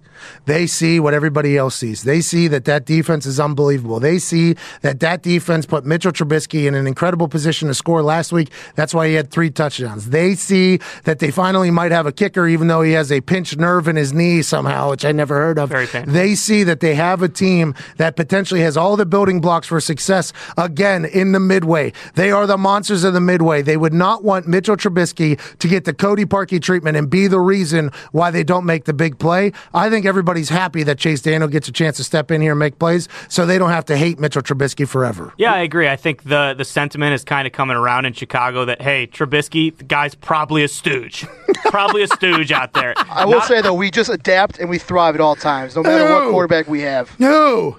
[0.46, 2.04] They see what everybody else sees.
[2.04, 4.00] They see that that defense is unbelievable.
[4.00, 8.32] They see that that defense put Mitchell Trubisky in an incredible position to score last
[8.32, 8.50] week.
[8.76, 10.10] That's why he had three touchdowns.
[10.10, 13.58] They see that they finally might have a kicker, even though he has a pinched
[13.58, 15.70] nerve in his knee somehow, which I never heard of.
[15.70, 16.12] Very painful.
[16.12, 19.80] They see that they have a team that potentially has all the building blocks for
[19.80, 21.94] success again in the midway.
[22.16, 23.37] They are the monsters of the midway.
[23.42, 27.40] They would not want Mitchell Trubisky to get the Cody Parkey treatment and be the
[27.40, 29.52] reason why they don't make the big play.
[29.74, 32.60] I think everybody's happy that Chase Daniel gets a chance to step in here and
[32.60, 35.34] make plays so they don't have to hate Mitchell Trubisky forever.
[35.38, 35.88] Yeah, I agree.
[35.88, 39.76] I think the the sentiment is kind of coming around in Chicago that hey, Trubisky,
[39.76, 41.26] the guy's probably a stooge,
[41.66, 42.94] probably a stooge out there.
[42.98, 46.08] I will say though, we just adapt and we thrive at all times, no matter
[46.08, 46.14] Ew.
[46.14, 47.10] what quarterback we have.
[47.12, 47.78] Who?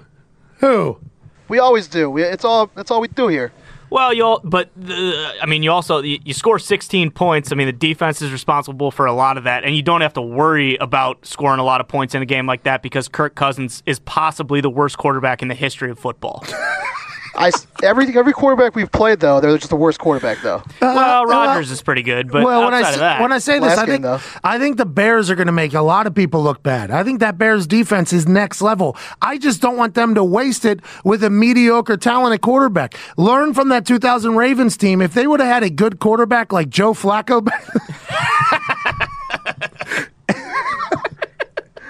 [0.57, 0.99] Who?
[1.47, 2.09] We always do.
[2.09, 2.69] We, it's all.
[2.75, 3.51] That's all we do here.
[3.89, 7.51] Well, you all, but the, I mean, you also you, you score 16 points.
[7.51, 10.13] I mean, the defense is responsible for a lot of that, and you don't have
[10.13, 13.35] to worry about scoring a lot of points in a game like that because Kirk
[13.35, 16.43] Cousins is possibly the worst quarterback in the history of football.
[17.35, 20.63] I s- every every quarterback we've played though, they're just the worst quarterback though.
[20.81, 23.37] well, uh, Rodgers is pretty good, but well, when I say, of that, when I
[23.37, 24.19] say this, I think though.
[24.43, 26.91] I think the Bears are going to make a lot of people look bad.
[26.91, 28.97] I think that Bears defense is next level.
[29.21, 32.95] I just don't want them to waste it with a mediocre, talented quarterback.
[33.17, 35.01] Learn from that 2000 Ravens team.
[35.01, 37.47] If they would have had a good quarterback like Joe Flacco.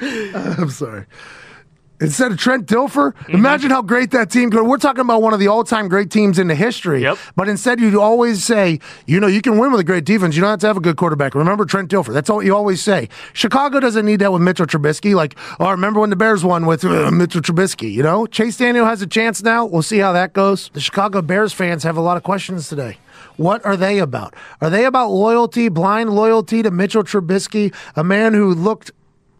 [0.01, 1.05] I'm sorry.
[2.01, 3.33] Instead of Trent Dilfer, Mm-hmm.
[3.35, 4.65] imagine how great that team could.
[4.65, 7.01] We're talking about one of the all-time great teams in the history.
[7.01, 7.17] Yep.
[7.35, 10.35] But instead, you always say, you know, you can win with a great defense.
[10.35, 11.35] You don't have to have a good quarterback.
[11.35, 12.13] Remember Trent Dilfer.
[12.13, 13.09] That's all you always say.
[13.33, 15.13] Chicago doesn't need that with Mitchell Trubisky.
[15.13, 17.91] Like, oh, remember when the Bears won with uh, Mitchell Trubisky?
[17.91, 19.65] You know, Chase Daniel has a chance now.
[19.65, 20.69] We'll see how that goes.
[20.73, 22.97] The Chicago Bears fans have a lot of questions today.
[23.37, 24.33] What are they about?
[24.61, 28.91] Are they about loyalty, blind loyalty to Mitchell Trubisky, a man who looked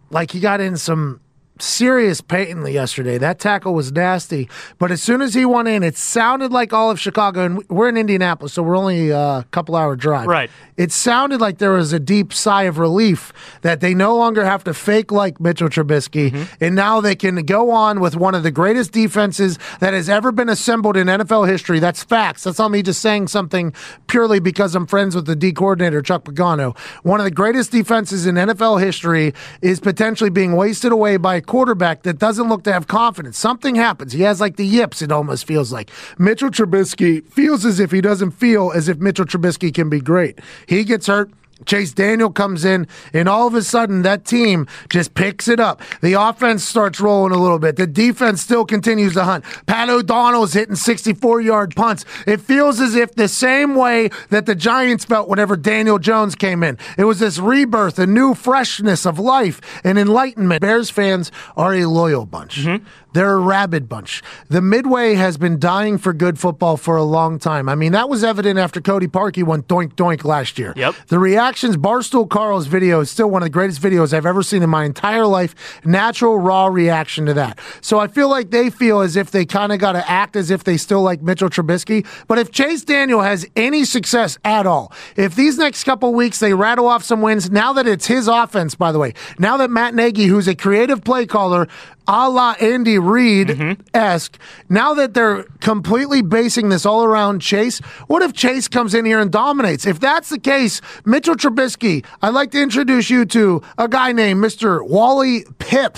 [0.09, 1.19] like he got in some
[1.61, 3.17] serious pain yesterday.
[3.17, 4.49] That tackle was nasty.
[4.77, 7.89] But as soon as he went in, it sounded like all of Chicago, and we're
[7.89, 10.27] in Indianapolis, so we're only a couple hour drive.
[10.27, 10.49] Right.
[10.77, 14.63] It sounded like there was a deep sigh of relief that they no longer have
[14.63, 16.63] to fake like Mitchell Trubisky, mm-hmm.
[16.63, 20.31] and now they can go on with one of the greatest defenses that has ever
[20.31, 21.79] been assembled in NFL history.
[21.79, 22.43] That's facts.
[22.43, 23.73] That's not me just saying something
[24.07, 26.77] purely because I'm friends with the D coordinator, Chuck Pagano.
[27.03, 31.41] One of the greatest defenses in NFL history is potentially being wasted away by a
[31.49, 33.35] quarterback that doesn't look to have confidence.
[33.35, 34.13] Something happens.
[34.13, 35.89] He has like the yips, it almost feels like.
[36.19, 40.39] Mitchell Trubisky feels as if he doesn't feel as if Mitchell Trubisky can be great.
[40.67, 41.31] He gets hurt.
[41.65, 45.81] Chase Daniel comes in, and all of a sudden, that team just picks it up.
[46.01, 47.75] The offense starts rolling a little bit.
[47.75, 49.45] The defense still continues to hunt.
[49.65, 52.05] Pat O'Donnell's hitting 64 yard punts.
[52.25, 56.63] It feels as if the same way that the Giants felt whenever Daniel Jones came
[56.63, 56.77] in.
[56.97, 60.61] It was this rebirth, a new freshness of life and enlightenment.
[60.61, 62.59] Bears fans are a loyal bunch.
[62.59, 62.85] Mm-hmm.
[63.13, 64.21] They're a rabid bunch.
[64.49, 67.67] The Midway has been dying for good football for a long time.
[67.67, 70.73] I mean, that was evident after Cody Parkey went doink doink last year.
[70.75, 70.95] Yep.
[71.07, 74.61] The reactions, Barstool Carl's video is still one of the greatest videos I've ever seen
[74.61, 75.55] in my entire life.
[75.83, 77.59] Natural, raw reaction to that.
[77.81, 80.51] So I feel like they feel as if they kind of got to act as
[80.51, 82.05] if they still like Mitchell Trubisky.
[82.27, 86.53] But if Chase Daniel has any success at all, if these next couple weeks they
[86.53, 89.95] rattle off some wins, now that it's his offense, by the way, now that Matt
[89.95, 91.67] Nagy, who's a creative play caller,
[92.09, 94.39] a la Andy Reid esque.
[94.67, 99.19] Now that they're completely basing this all around Chase, what if Chase comes in here
[99.19, 99.85] and dominates?
[99.85, 104.43] If that's the case, Mitchell Trubisky, I'd like to introduce you to a guy named
[104.43, 104.85] Mr.
[104.85, 105.97] Wally Pipp.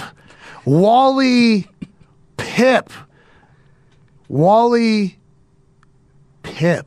[0.65, 1.69] Wally
[2.37, 2.91] Pipp.
[4.27, 5.17] Wally
[6.43, 6.85] Pipp.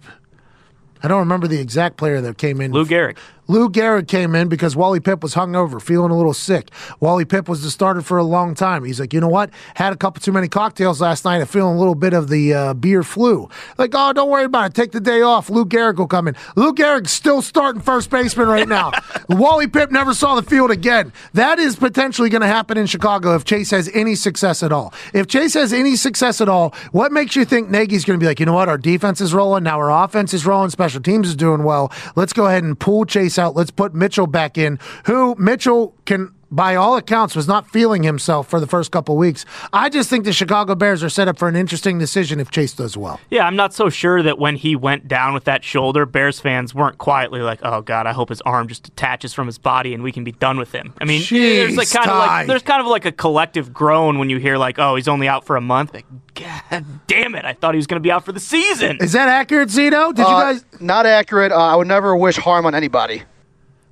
[1.02, 2.72] I don't remember the exact player that came in.
[2.72, 3.16] Lou Gehrig.
[3.46, 6.70] Lou Gehrig came in because Wally Pipp was hungover, feeling a little sick.
[7.00, 8.84] Wally Pipp was the starter for a long time.
[8.84, 9.50] He's like, you know what?
[9.74, 11.40] Had a couple too many cocktails last night.
[11.40, 13.48] I'm feeling a little bit of the uh, beer flu.
[13.76, 14.74] Like, oh, don't worry about it.
[14.74, 15.50] Take the day off.
[15.50, 16.36] Lou Gehrig will come in.
[16.56, 18.92] Lou Gehrig's still starting first baseman right now.
[19.28, 21.12] Wally Pipp never saw the field again.
[21.34, 24.94] That is potentially going to happen in Chicago if Chase has any success at all.
[25.12, 28.26] If Chase has any success at all, what makes you think Nagy's going to be
[28.26, 28.68] like, you know what?
[28.68, 29.64] Our defense is rolling.
[29.64, 30.70] Now our offense is rolling.
[30.70, 31.92] Special teams is doing well.
[32.16, 33.56] Let's go ahead and pull Chase out.
[33.56, 36.34] Let's put Mitchell back in, who Mitchell can.
[36.55, 39.44] By all accounts, was not feeling himself for the first couple weeks.
[39.72, 42.72] I just think the Chicago Bears are set up for an interesting decision if Chase
[42.74, 43.18] does well.
[43.28, 46.72] Yeah, I'm not so sure that when he went down with that shoulder, Bears fans
[46.72, 50.05] weren't quietly like, "Oh God, I hope his arm just detaches from his body and
[50.05, 52.62] we can be done with him." I mean, there's like Jeez, kind of like there's
[52.62, 55.56] kind of like a collective groan when you hear like, "Oh, he's only out for
[55.56, 57.44] a month." Like, God damn it!
[57.44, 58.98] I thought he was going to be out for the season.
[59.01, 60.14] Is that accurate, Zito?
[60.14, 60.64] Did you Uh, guys?
[60.78, 61.51] Not accurate.
[61.51, 63.24] Uh, I would never wish harm on anybody.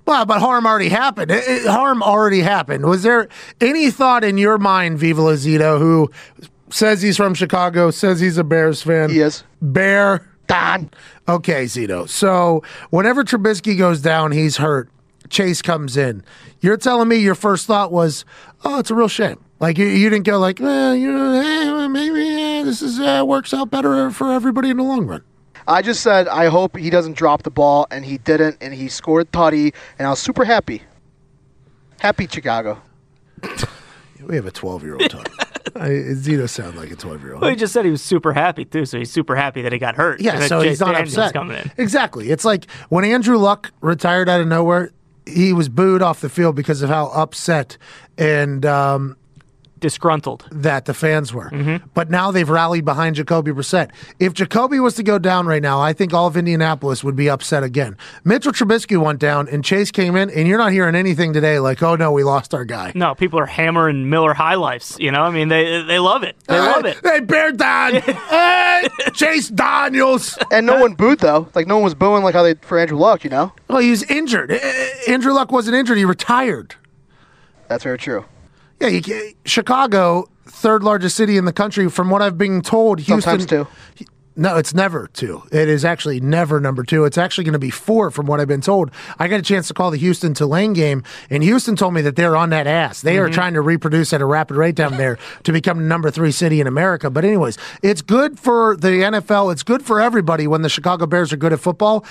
[0.04, 1.30] Well, but harm already happened.
[1.30, 2.84] It- it- harm already happened.
[2.86, 3.28] Was there
[3.60, 6.10] any thought in your mind, Viva Lazito, who
[6.70, 9.10] says he's from Chicago, says he's a Bears fan?
[9.10, 9.44] Yes.
[9.60, 10.26] Bear.
[10.48, 10.90] Don.
[11.28, 12.06] Okay, Zito.
[12.08, 14.88] So whenever Trubisky goes down, he's hurt.
[15.30, 16.22] Chase comes in.
[16.60, 18.24] You're telling me your first thought was,
[18.64, 21.88] "Oh, it's a real shame." Like you, you didn't go like, "Well, you know, hey,
[21.88, 22.20] maybe
[22.60, 25.22] uh, this is uh, works out better for everybody in the long run."
[25.66, 28.88] I just said I hope he doesn't drop the ball, and he didn't, and he
[28.88, 30.82] scored Tutty, and I was super happy.
[32.00, 32.80] Happy Chicago.
[34.26, 35.34] We have a 12 year old talking.
[35.74, 37.42] I, Zito sound like a 12 year old.
[37.42, 39.78] Well, he just said he was super happy too, so he's super happy that he
[39.78, 40.20] got hurt.
[40.20, 41.32] Yeah, so Chase he's not Daniels upset.
[41.32, 41.72] Coming in.
[41.76, 42.30] Exactly.
[42.30, 44.90] It's like when Andrew Luck retired out of nowhere,
[45.26, 47.76] he was booed off the field because of how upset
[48.18, 49.16] and um,
[49.82, 50.46] Disgruntled.
[50.50, 51.50] that the fans were.
[51.50, 51.86] Mm-hmm.
[51.92, 53.90] But now they've rallied behind Jacoby Brissett.
[54.18, 57.28] If Jacoby was to go down right now, I think all of Indianapolis would be
[57.28, 57.96] upset again.
[58.24, 61.82] Mitchell Trubisky went down and Chase came in, and you're not hearing anything today like,
[61.82, 62.92] oh no, we lost our guy.
[62.94, 64.96] No, people are hammering Miller High Lifes.
[64.98, 66.36] You know, I mean, they they love it.
[66.46, 66.98] They love it.
[67.02, 67.94] Hey, Bear Don!
[68.00, 70.38] hey, Chase Daniels!
[70.50, 71.48] And no one booed though.
[71.54, 73.24] Like no one was booing like how they for Andrew Luck.
[73.24, 73.52] You know.
[73.68, 74.52] Well, he was injured.
[74.52, 75.98] Eh, Andrew Luck wasn't injured.
[75.98, 76.76] He retired.
[77.68, 78.24] That's very true.
[78.82, 82.98] Yeah, you can, Chicago, third largest city in the country, from what I've been told.
[82.98, 83.68] Houston, Sometimes two.
[84.34, 85.42] No, it's never two.
[85.52, 87.04] It is actually never number two.
[87.04, 88.90] It's actually going to be four, from what I've been told.
[89.20, 92.16] I got a chance to call the Houston Tulane game, and Houston told me that
[92.16, 93.02] they're on that ass.
[93.02, 93.34] They are mm-hmm.
[93.34, 96.66] trying to reproduce at a rapid rate down there to become number three city in
[96.66, 97.08] America.
[97.08, 99.52] But, anyways, it's good for the NFL.
[99.52, 102.04] It's good for everybody when the Chicago Bears are good at football.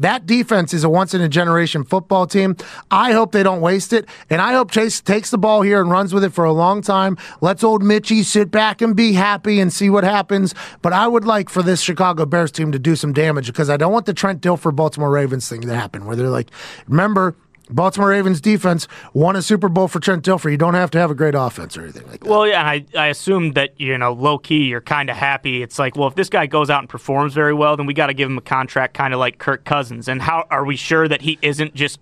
[0.00, 2.56] That defense is a once in a generation football team.
[2.90, 4.06] I hope they don't waste it.
[4.28, 6.82] And I hope Chase takes the ball here and runs with it for a long
[6.82, 7.16] time.
[7.40, 10.54] Let's old Mitchie sit back and be happy and see what happens.
[10.82, 13.76] But I would like for this Chicago Bears team to do some damage because I
[13.76, 16.50] don't want the Trent Dilfer Baltimore Ravens thing to happen where they're like,
[16.88, 17.36] remember,
[17.70, 20.50] Baltimore Ravens defense won a Super Bowl for Trent Dilfer.
[20.50, 22.28] You don't have to have a great offense or anything like that.
[22.28, 25.62] Well, yeah, I, I assume that, you know, low key, you're kind of happy.
[25.62, 28.08] It's like, well, if this guy goes out and performs very well, then we got
[28.08, 30.08] to give him a contract kind of like Kirk Cousins.
[30.08, 32.00] And how are we sure that he isn't just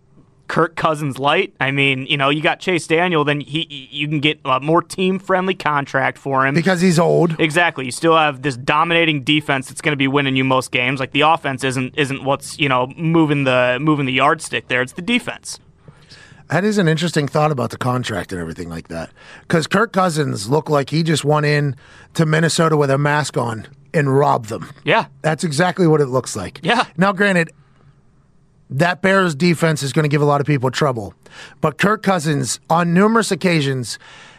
[0.49, 1.55] Kirk Cousins light?
[1.61, 4.83] I mean, you know, you got Chase Daniel, then he you can get a more
[4.83, 6.55] team friendly contract for him.
[6.55, 7.39] because he's old.
[7.39, 7.85] Exactly.
[7.85, 10.99] You still have this dominating defense that's going to be winning you most games.
[11.01, 14.83] Like the offense isn't isn't what's you know moving the moving the yardstick there.
[14.83, 15.61] It's the defense.
[16.49, 19.11] That is an interesting thought about the contract and everything like that.
[19.43, 21.77] Because Kirk Cousins looked like he just went in
[22.15, 24.71] to Minnesota with a mask on and robbed them.
[24.83, 25.07] Yeah.
[25.21, 26.61] That's exactly what it looks like.
[26.63, 26.85] Yeah.
[26.97, 27.51] Now, granted,
[28.71, 31.15] that Bears defense is going to give a lot of people trouble.
[31.61, 33.99] But Kirk Cousins, on numerous occasions,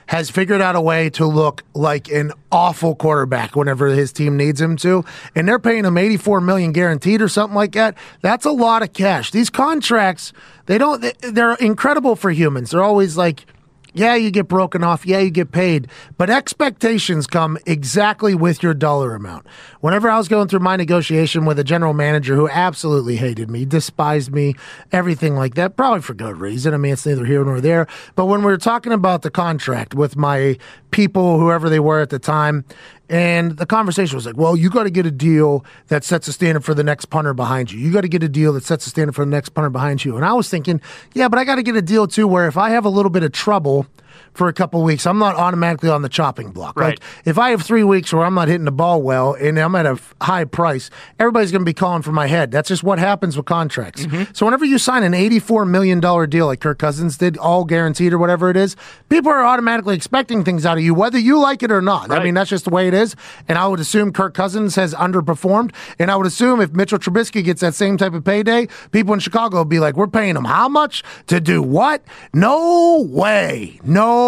[0.10, 4.60] has figured out a way to look like an awful quarterback whenever his team needs
[4.60, 5.06] him to.
[5.36, 7.96] And they're paying him 84 million guaranteed or something like that.
[8.22, 9.30] That's a lot of cash.
[9.30, 10.34] These contracts,
[10.66, 12.72] they don't they're incredible for humans.
[12.72, 13.46] They're always like
[13.94, 15.06] yeah, you get broken off.
[15.06, 15.88] Yeah, you get paid.
[16.18, 19.48] But expectations come exactly with your dollar amount.
[19.82, 23.66] Whenever I was going through my negotiation with a general manager who absolutely hated me,
[23.66, 24.56] despised me,
[24.92, 26.74] everything like that, probably for good reason.
[26.74, 27.88] I mean, it's neither here nor there.
[28.16, 30.58] But when we were talking about the contract with my
[30.92, 32.66] people, whoever they were at the time,
[33.10, 36.34] and the conversation was like, well, you got to get a deal that sets a
[36.34, 37.80] standard for the next punter behind you.
[37.80, 40.06] You got to get a deal that sets a standard for the next punter behind
[40.06, 40.16] you.
[40.16, 40.80] And I was thinking,
[41.14, 43.10] yeah, but I got to get a deal too where if I have a little
[43.10, 43.88] bit of trouble
[44.34, 46.80] for a couple weeks, I'm not automatically on the chopping block.
[46.80, 47.00] Right.
[47.00, 49.76] Like if I have three weeks where I'm not hitting the ball well and I'm
[49.76, 50.90] at a high price,
[51.20, 52.52] everybody's going to be calling for my head.
[52.52, 54.06] That's just what happens with contracts.
[54.06, 54.32] Mm-hmm.
[54.34, 56.00] So whenever you sign an $84 million
[56.30, 58.76] deal like Kirk Cousins did, all guaranteed or whatever it is,
[59.10, 62.12] people are automatically expecting things out of you, whether you like it or not.
[62.12, 63.16] I mean, that's just the way it is.
[63.48, 65.74] And I would assume Kirk Cousins has underperformed.
[65.98, 69.20] And I would assume if Mitchell Trubisky gets that same type of payday, people in
[69.20, 72.04] Chicago will be like, we're paying him how much to do what?
[72.34, 73.80] No way.
[73.84, 74.19] No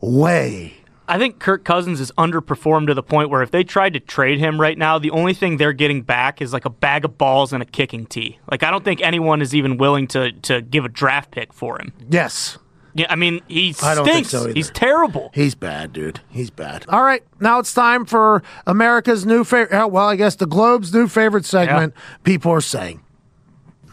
[0.00, 0.74] way.
[1.08, 4.40] I think Kirk Cousins is underperformed to the point where if they tried to trade
[4.40, 7.52] him right now, the only thing they're getting back is like a bag of balls
[7.52, 8.38] and a kicking tee.
[8.50, 11.80] Like I don't think anyone is even willing to to give a draft pick for
[11.80, 11.92] him.
[12.10, 12.58] Yes.
[12.94, 13.84] Yeah, I mean he stinks.
[13.84, 14.54] I don't think so either.
[14.54, 15.30] He's terrible.
[15.34, 16.20] He's bad, dude.
[16.28, 16.86] He's bad.
[16.88, 19.76] All right, now it's time for America's new favorite.
[19.76, 21.94] Uh, well, I guess the Globe's new favorite segment.
[22.24, 23.02] People are saying.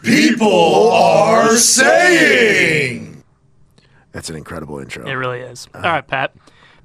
[0.02, 3.13] People are saying.
[4.14, 5.04] That's an incredible intro.
[5.04, 5.68] It really is.
[5.74, 6.32] All right, Pat.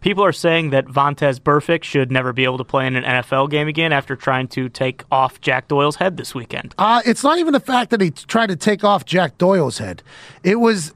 [0.01, 3.51] People are saying that Vontaze Burfict should never be able to play in an NFL
[3.51, 6.73] game again after trying to take off Jack Doyle's head this weekend.
[6.77, 10.01] Uh, it's not even the fact that he tried to take off Jack Doyle's head.
[10.41, 10.93] It was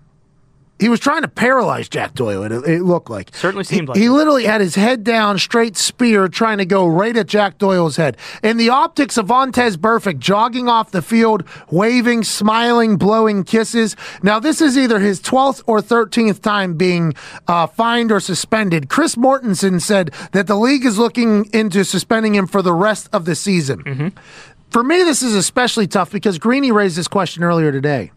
[0.83, 2.43] he was trying to paralyze Jack Doyle.
[2.43, 4.11] It, it looked like Certainly seemed he, like he it.
[4.11, 8.17] literally had his head down, straight spear, trying to go right at Jack Doyle's head.
[8.43, 13.95] And the optics of Vontaze Burfict jogging off the field, waving, smiling, blowing kisses.
[14.23, 17.13] Now this is either his twelfth or thirteenth time being
[17.47, 18.89] uh, fined or suspended.
[18.89, 23.23] Chris Mortensen said that the league is looking into suspending him for the rest of
[23.23, 23.83] the season.
[23.83, 24.07] Mm-hmm.
[24.69, 28.11] For me, this is especially tough because Greeny raised this question earlier today.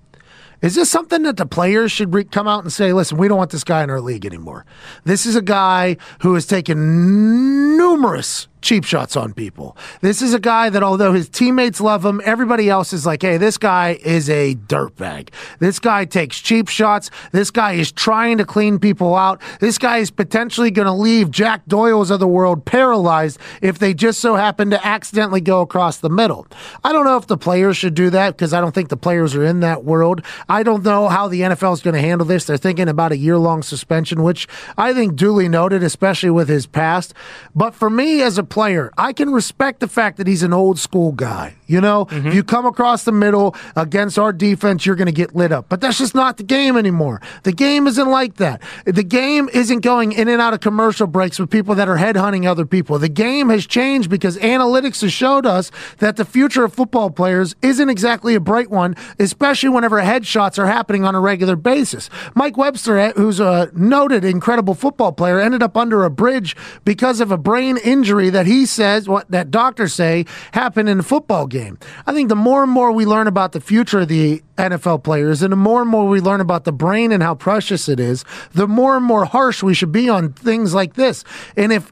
[0.63, 3.39] Is this something that the players should re- come out and say, listen, we don't
[3.39, 4.65] want this guy in our league anymore?
[5.05, 9.77] This is a guy who has taken numerous cheap shots on people.
[10.01, 13.37] This is a guy that, although his teammates love him, everybody else is like, hey,
[13.37, 15.29] this guy is a dirtbag.
[15.61, 17.09] This guy takes cheap shots.
[17.31, 19.41] This guy is trying to clean people out.
[19.61, 23.95] This guy is potentially going to leave Jack Doyle's of the world paralyzed if they
[23.95, 26.49] just so happen to accidentally go across the middle.
[26.83, 29.37] I don't know if the players should do that because I don't think the players
[29.37, 30.23] are in that world.
[30.49, 32.47] I don't know how the NFL is going to handle this.
[32.47, 36.67] They're thinking about a year long suspension, which I think duly noted, especially with his
[36.67, 37.15] past.
[37.55, 40.79] But for me as a player, I can respect the fact that he's an old
[40.79, 41.57] school guy.
[41.67, 45.35] You know, if you come across the middle against our defense, you're going to get
[45.35, 45.69] lit up.
[45.69, 47.21] But that's just not the game anymore.
[47.43, 48.63] The game isn't like that.
[48.87, 52.47] The game isn't going in and out of commercial breaks with people that are headhunting
[52.47, 52.99] other people.
[52.99, 57.57] The game has changed because analytics has showed us that the future of football players
[57.61, 62.09] isn't exactly a bright one, especially whenever headshots are happening on a regular basis.
[62.35, 67.21] Mike Webster, eh, who's a noted incredible football player, ended up under a bridge because
[67.21, 71.47] of a brain injury that he says, what that doctors say, happened in a football
[71.47, 71.79] game.
[72.07, 75.43] I think the more and more we learn about the future of the NFL players
[75.43, 78.27] and the more and more we learn about the brain and how precious it is,
[78.53, 81.25] the more and more harsh we should be on things like this.
[81.57, 81.91] And if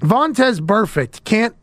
[0.00, 1.54] Vontaze Burfict can't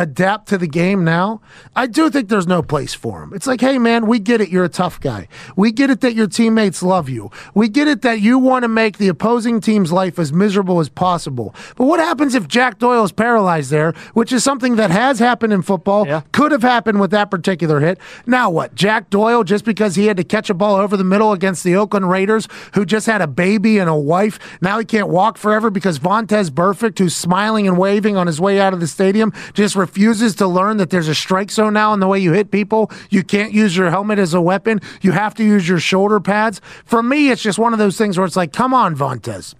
[0.00, 1.40] adapt to the game now,
[1.76, 3.32] I do think there's no place for him.
[3.34, 4.48] It's like, hey, man, we get it.
[4.48, 5.28] You're a tough guy.
[5.56, 7.30] We get it that your teammates love you.
[7.54, 10.88] We get it that you want to make the opposing team's life as miserable as
[10.88, 11.54] possible.
[11.76, 15.52] But what happens if Jack Doyle is paralyzed there, which is something that has happened
[15.52, 16.22] in football, Yeah.
[16.32, 17.98] could have happened with that particular hit?
[18.26, 18.74] Now what?
[18.74, 21.76] Jack Doyle, just because he had to catch a ball over the middle against the
[21.76, 25.68] Oakland Raiders, who just had a baby and a wife, now he can't walk forever
[25.70, 29.76] because Vontaze Burfict, who's smiling and waving on his way out of the stadium, just
[29.90, 32.92] refuses to learn that there's a strike zone now in the way you hit people.
[33.10, 34.80] You can't use your helmet as a weapon.
[35.02, 36.60] You have to use your shoulder pads.
[36.84, 39.54] For me, it's just one of those things where it's like, come on, Vontaze.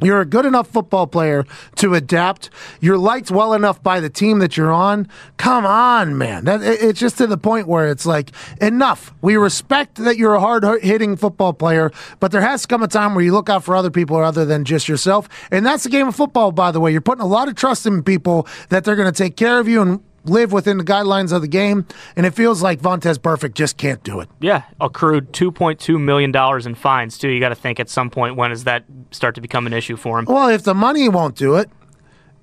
[0.00, 1.44] You're a good enough football player
[1.76, 2.50] to adapt.
[2.80, 5.08] You're liked well enough by the team that you're on.
[5.38, 6.44] Come on, man.
[6.44, 8.30] That, it- it's just to the point where it's like,
[8.60, 9.12] enough.
[9.22, 12.88] We respect that you're a hard hitting football player, but there has to come a
[12.88, 15.28] time where you look out for other people other than just yourself.
[15.50, 16.92] And that's the game of football, by the way.
[16.92, 19.68] You're putting a lot of trust in people that they're going to take care of
[19.68, 21.86] you and live within the guidelines of the game.
[22.16, 24.28] And it feels like Vontaze Burfict just can't do it.
[24.40, 27.28] Yeah, accrued two point two million dollars in fines too.
[27.28, 29.96] You got to think at some point when does that start to become an issue
[29.96, 30.26] for him?
[30.26, 31.70] Well, if the money won't do it,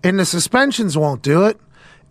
[0.03, 1.60] and the suspensions won't do it,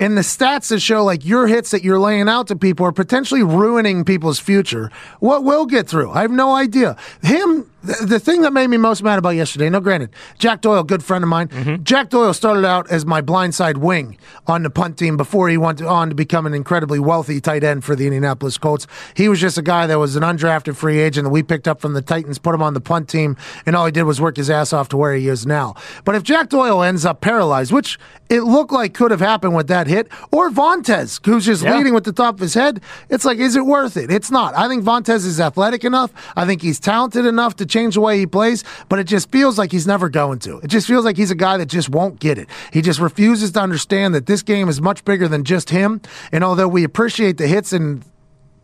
[0.01, 2.93] and the stats that show like your hits that you're laying out to people are
[2.93, 6.11] potentially ruining people's future, what will get through?
[6.11, 6.97] I have no idea.
[7.23, 10.82] Him, the, the thing that made me most mad about yesterday, no, granted, Jack Doyle,
[10.82, 11.48] good friend of mine.
[11.48, 11.82] Mm-hmm.
[11.85, 14.16] Jack Doyle started out as my blindside wing
[14.47, 17.85] on the punt team before he went on to become an incredibly wealthy tight end
[17.85, 18.86] for the Indianapolis Colts.
[19.15, 21.81] He was just a guy that was an undrafted free agent that we picked up
[21.81, 23.36] from the Titans, put him on the punt team,
[23.66, 25.74] and all he did was work his ass off to where he is now.
[26.05, 27.98] But if Jack Doyle ends up paralyzed, which
[28.31, 31.77] it looked like could have happened with that hit, or Vontaze, who's just Yeah.
[31.77, 32.81] leading with the top of his head,
[33.11, 34.11] it's like, is it worth it?
[34.11, 34.56] It's not.
[34.56, 36.11] I think Vontaze is athletic enough.
[36.36, 39.59] I think he's talented enough to change the way he plays, but it just feels
[39.59, 40.59] like he's never going to.
[40.59, 42.49] It just feels like he's a guy that just won't get it.
[42.73, 46.01] He just refuses to understand that this game is much bigger than just him.
[46.33, 48.05] And although we appreciate the hits and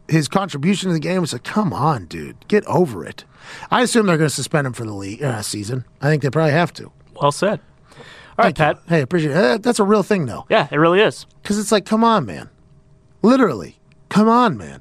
[0.09, 3.24] his contribution to the game, it's like, come on, dude, get over it.
[3.70, 5.85] I assume they're going to suspend him for the league uh, season.
[6.01, 6.93] I think they probably have to.
[7.20, 7.61] Well said.
[8.39, 8.78] All right, Pat.
[8.89, 9.37] Hey, appreciate it.
[9.37, 10.47] Uh, That's a real thing, though.
[10.49, 11.27] Yeah, it really is.
[11.43, 12.49] Because it's like, come on, man.
[13.23, 13.78] Literally,
[14.09, 14.81] come on, man.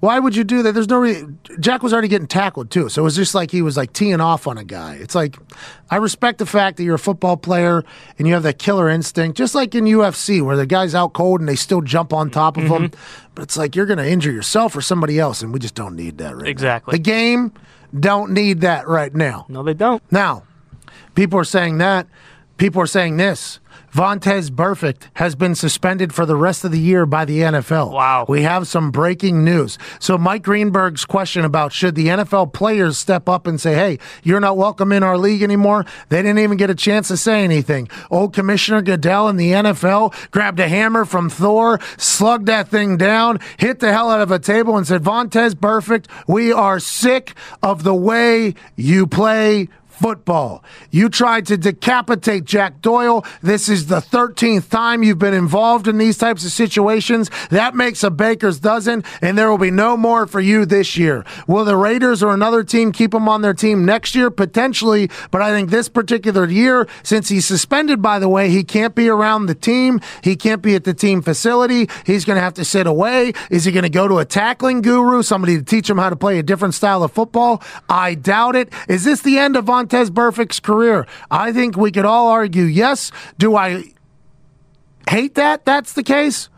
[0.00, 0.72] Why would you do that?
[0.72, 1.26] There's no re-
[1.60, 4.20] Jack was already getting tackled too, so it was just like he was like teeing
[4.20, 4.94] off on a guy.
[4.94, 5.36] It's like
[5.90, 7.84] I respect the fact that you're a football player
[8.18, 11.40] and you have that killer instinct, just like in UFC where the guy's out cold
[11.40, 12.88] and they still jump on top of him.
[12.88, 13.30] Mm-hmm.
[13.34, 15.96] But it's like you're going to injure yourself or somebody else, and we just don't
[15.96, 16.50] need that right now.
[16.50, 16.92] Exactly.
[16.92, 17.52] The game
[17.98, 19.44] don't need that right now.
[19.48, 20.02] No, they don't.
[20.10, 20.44] Now,
[21.14, 22.06] people are saying that.
[22.56, 23.60] People are saying this.
[23.92, 27.92] Vontaze Burfict has been suspended for the rest of the year by the NFL.
[27.92, 28.24] Wow.
[28.28, 29.78] We have some breaking news.
[29.98, 34.40] So, Mike Greenberg's question about should the NFL players step up and say, hey, you're
[34.40, 37.88] not welcome in our league anymore, they didn't even get a chance to say anything.
[38.10, 43.40] Old Commissioner Goodell in the NFL grabbed a hammer from Thor, slugged that thing down,
[43.58, 47.82] hit the hell out of a table, and said, Vontaze Burfict, we are sick of
[47.82, 49.68] the way you play
[50.00, 50.64] football.
[50.90, 53.24] You tried to decapitate Jack Doyle.
[53.42, 57.30] This is the 13th time you've been involved in these types of situations.
[57.50, 61.24] That makes a baker's dozen, and there will be no more for you this year.
[61.46, 64.30] Will the Raiders or another team keep him on their team next year?
[64.30, 68.94] Potentially, but I think this particular year, since he's suspended, by the way, he can't
[68.94, 70.00] be around the team.
[70.24, 71.88] He can't be at the team facility.
[72.06, 73.34] He's going to have to sit away.
[73.50, 76.16] Is he going to go to a tackling guru, somebody to teach him how to
[76.16, 77.62] play a different style of football?
[77.88, 78.72] I doubt it.
[78.88, 81.06] Is this the end of Vontaze Burfict's career?
[81.30, 83.10] I think we could all argue yes.
[83.38, 83.92] Do I
[85.08, 86.48] hate that that's the case?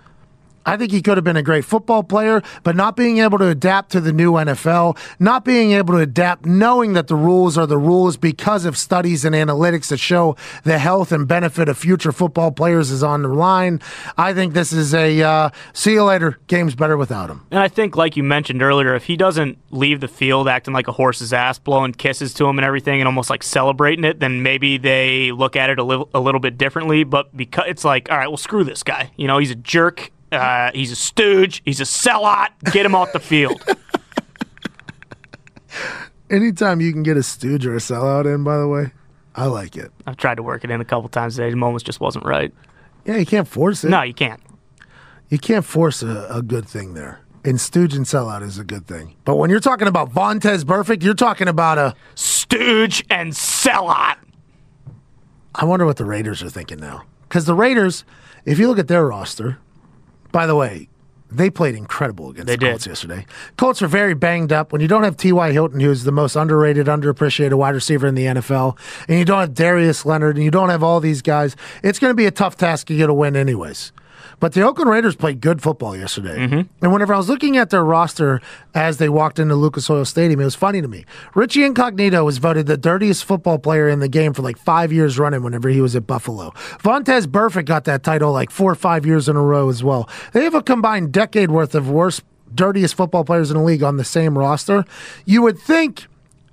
[0.64, 3.48] I think he could have been a great football player, but not being able to
[3.48, 7.66] adapt to the new NFL, not being able to adapt knowing that the rules are
[7.66, 12.12] the rules because of studies and analytics that show the health and benefit of future
[12.12, 13.80] football players is on the line.
[14.16, 16.38] I think this is a uh, see you later.
[16.46, 17.46] Game's better without him.
[17.50, 20.88] And I think, like you mentioned earlier, if he doesn't leave the field acting like
[20.88, 24.42] a horse's ass, blowing kisses to him and everything, and almost like celebrating it, then
[24.42, 27.04] maybe they look at it a little, a little bit differently.
[27.04, 29.10] But because it's like, all right, well, screw this guy.
[29.16, 30.10] You know, he's a jerk.
[30.32, 31.62] Uh, he's a stooge.
[31.64, 32.48] He's a sellout.
[32.72, 33.62] Get him off the field.
[36.30, 38.92] Anytime you can get a stooge or a sellout in, by the way,
[39.34, 39.92] I like it.
[40.06, 41.50] I've tried to work it in a couple times today.
[41.50, 42.52] The moment just wasn't right.
[43.04, 43.90] Yeah, you can't force it.
[43.90, 44.40] No, you can't.
[45.28, 47.20] You can't force a, a good thing there.
[47.44, 49.16] And stooge and sellout is a good thing.
[49.24, 51.94] But when you're talking about Vontaze Burfict, you're talking about a.
[52.14, 54.16] Stooge and sellout.
[55.54, 57.04] I wonder what the Raiders are thinking now.
[57.22, 58.04] Because the Raiders,
[58.46, 59.58] if you look at their roster,
[60.32, 60.88] by the way,
[61.30, 62.70] they played incredible against They the did.
[62.70, 63.26] Colts yesterday.
[63.56, 64.72] Colts are very banged up.
[64.72, 65.52] When you don't have T.Y.
[65.52, 68.76] Hilton, who's the most underrated, underappreciated wide receiver in the NFL,
[69.08, 72.10] and you don't have Darius Leonard, and you don't have all these guys, it's going
[72.10, 73.92] to be a tough task to get a win, anyways.
[74.42, 76.36] But the Oakland Raiders played good football yesterday.
[76.36, 76.84] Mm-hmm.
[76.84, 78.40] And whenever I was looking at their roster
[78.74, 81.04] as they walked into Lucas Oil Stadium, it was funny to me.
[81.36, 85.16] Richie Incognito was voted the dirtiest football player in the game for like five years
[85.16, 86.50] running whenever he was at Buffalo.
[86.80, 90.08] Vontaze Burfict got that title like four or five years in a row as well.
[90.32, 93.96] They have a combined decade worth of worst, dirtiest football players in the league on
[93.96, 94.84] the same roster.
[95.24, 96.08] You would think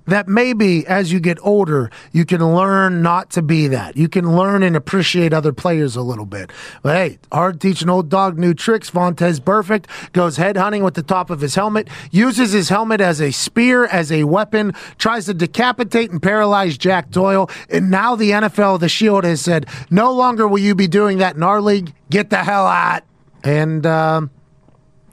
[0.06, 3.96] that maybe as you get older, you can learn not to be that.
[3.96, 6.50] You can learn and appreciate other players a little bit.
[6.82, 8.90] But hey, hard teaching old dog new tricks.
[8.90, 13.20] Vontaze Burfict goes head hunting with the top of his helmet, uses his helmet as
[13.20, 17.48] a spear, as a weapon, tries to decapitate and paralyze Jack Doyle.
[17.68, 21.36] And now the NFL, the Shield, has said, no longer will you be doing that
[21.36, 21.92] in our league.
[22.10, 23.02] Get the hell out.
[23.42, 24.30] And um,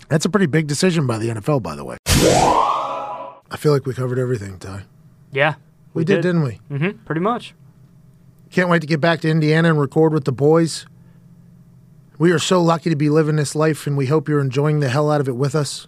[0.09, 1.97] that's a pretty big decision by the NFL, by the way.
[3.57, 4.83] I feel like we covered everything, Ty.
[5.31, 5.55] Yeah,
[5.95, 6.59] We, did, didn't we?
[6.69, 7.55] Mm-hmm, pretty much.
[8.51, 10.85] Can't wait to get back to Indiana and record with the boys.
[12.19, 14.89] We are so lucky to be living this life, and we hope you're enjoying the
[14.89, 15.87] hell out of it with us.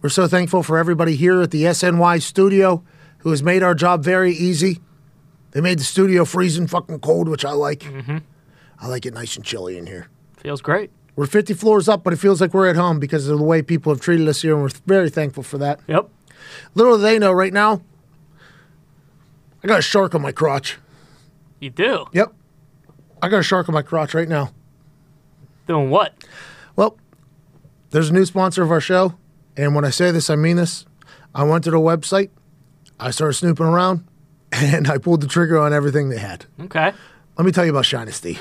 [0.00, 2.82] We're so thankful for everybody here at the SNY studio
[3.18, 4.80] who has made our job very easy.
[5.50, 7.80] They made the studio freezing fucking cold, which I like.
[7.80, 8.18] Mm-hmm.
[8.80, 10.08] I like it nice and chilly in here.
[10.38, 10.90] Feels great.
[11.14, 13.60] We're 50 floors up, but it feels like we're at home because of the way
[13.60, 15.80] people have treated us here, and we're very thankful for that.
[15.86, 16.08] Yep.
[16.74, 17.82] Little do they know right now,
[19.62, 20.78] I got a shark on my crotch.
[21.58, 22.06] You do.
[22.12, 22.32] Yep.
[23.22, 24.52] I got a shark on my crotch right now.
[25.66, 26.14] Doing what?
[26.76, 26.96] Well,
[27.90, 29.14] there's a new sponsor of our show,
[29.56, 30.86] and when I say this, I mean this.
[31.34, 32.30] I went to the website,
[32.98, 34.06] I started snooping around,
[34.52, 36.46] and I pulled the trigger on everything they had.
[36.60, 36.92] Okay.
[37.36, 38.38] Let me tell you about Shinesty.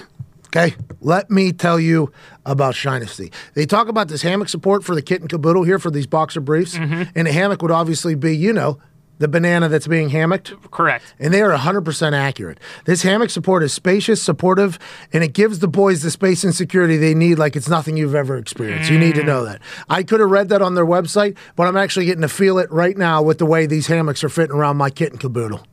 [0.55, 2.11] Okay, let me tell you
[2.43, 3.31] about Shinesty.
[3.53, 6.41] They talk about this hammock support for the kit and caboodle here for these boxer
[6.41, 7.03] briefs, mm-hmm.
[7.13, 8.80] and the hammock would obviously be, you know,
[9.19, 11.13] the banana that's being hammocked Correct.
[11.19, 12.57] and they are 100% accurate.
[12.85, 14.80] This hammock support is spacious, supportive,
[15.13, 18.15] and it gives the boys the space and security they need like it's nothing you've
[18.15, 18.89] ever experienced.
[18.89, 19.27] You need to mm.
[19.27, 19.61] know that.
[19.89, 22.71] I could have read that on their website, but I'm actually getting to feel it
[22.71, 25.67] right now with the way these hammocks are fitting around my kit and caboodle.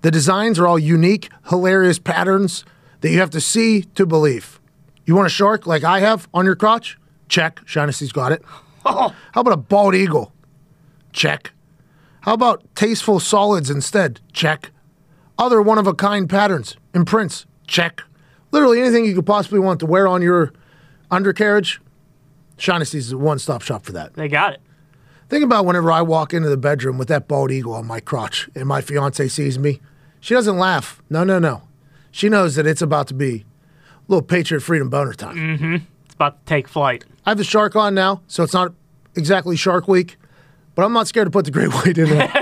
[0.00, 2.64] The designs are all unique, hilarious patterns
[3.02, 4.58] that you have to see to believe.
[5.04, 6.98] You want a shark like I have on your crotch?
[7.28, 7.60] Check.
[7.66, 8.42] Shinesty's got it.
[8.84, 9.14] Oh.
[9.30, 10.32] How about a bald eagle?
[11.12, 11.52] Check.
[12.22, 14.20] How about tasteful solids instead?
[14.32, 14.72] Check.
[15.38, 17.46] Other one of a kind patterns and prints?
[17.68, 18.02] Check.
[18.50, 20.52] Literally anything you could possibly want to wear on your
[21.12, 21.80] undercarriage,
[22.58, 24.14] Shinesty's the one stop shop for that.
[24.14, 24.60] They got it.
[25.28, 28.50] Think about whenever I walk into the bedroom with that bald eagle on my crotch
[28.56, 29.80] and my fiance sees me.
[30.18, 31.00] She doesn't laugh.
[31.08, 31.62] No, no, no.
[32.12, 35.36] She knows that it's about to be a little Patriot Freedom boner time.
[35.36, 35.74] Mm-hmm.
[36.04, 37.04] It's about to take flight.
[37.26, 38.72] I have the shark on now, so it's not
[39.16, 40.16] exactly Shark Week,
[40.74, 42.32] but I'm not scared to put the great white in there.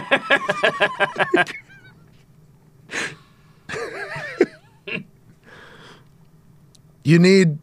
[7.05, 7.59] you need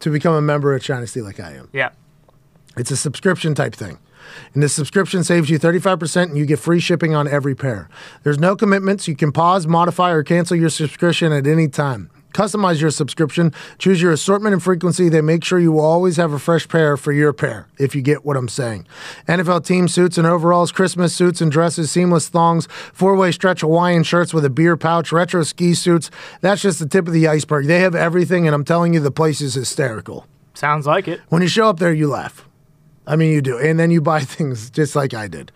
[0.00, 1.68] to become a member at Shinesty like I am.
[1.72, 1.90] Yeah.
[2.76, 3.98] It's a subscription type thing.
[4.52, 7.88] And the subscription saves you 35% and you get free shipping on every pair.
[8.22, 9.08] There's no commitments.
[9.08, 12.10] You can pause, modify, or cancel your subscription at any time.
[12.34, 15.08] Customize your subscription, choose your assortment and frequency.
[15.08, 18.24] They make sure you always have a fresh pair for your pair, if you get
[18.24, 18.86] what I'm saying.
[19.28, 24.02] NFL team suits and overalls, Christmas suits and dresses, seamless thongs, four way stretch Hawaiian
[24.02, 26.10] shirts with a beer pouch, retro ski suits.
[26.40, 27.66] That's just the tip of the iceberg.
[27.66, 30.26] They have everything, and I'm telling you, the place is hysterical.
[30.54, 31.20] Sounds like it.
[31.28, 32.44] When you show up there, you laugh.
[33.06, 33.58] I mean, you do.
[33.58, 35.52] And then you buy things just like I did.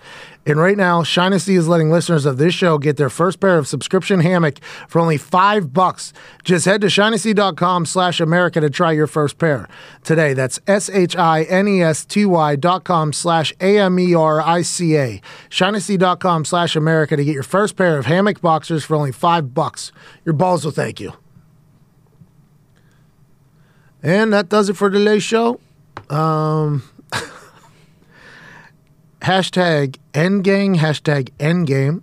[0.46, 3.68] And right now, Shinesty is letting listeners of this show get their first pair of
[3.68, 6.14] subscription hammock for only five bucks.
[6.42, 9.68] Just head to shinesty.com slash America to try your first pair
[10.04, 10.32] today.
[10.32, 15.20] That's S-H-I-N-E-S-T-Y dot com slash A-M-E-R-I-C-A.
[15.50, 19.92] Shinesty.com slash America to get your first pair of hammock boxers for only five bucks.
[20.24, 21.12] Your balls will thank you.
[24.02, 25.60] And that does it for today's show.
[26.08, 26.82] Um,
[29.22, 32.02] hashtag endgang, hashtag endgame.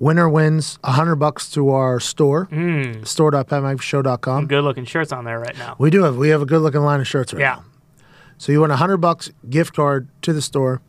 [0.00, 3.02] Winner wins a hundred bucks to our store, Hmm.
[3.02, 4.46] store.patmcafeeshow.com.
[4.46, 5.74] Good looking shirts on there right now.
[5.78, 7.54] We do have we have a good looking line of shirts right Yeah.
[7.56, 7.64] now.
[8.36, 10.80] So you win a hundred bucks gift card to the store.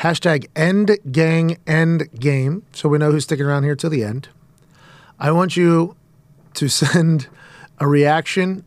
[0.00, 2.64] Hashtag end gang end game.
[2.72, 4.28] So we know who's sticking around here till the end.
[5.20, 5.94] I want you
[6.54, 7.28] to send
[7.78, 8.64] a reaction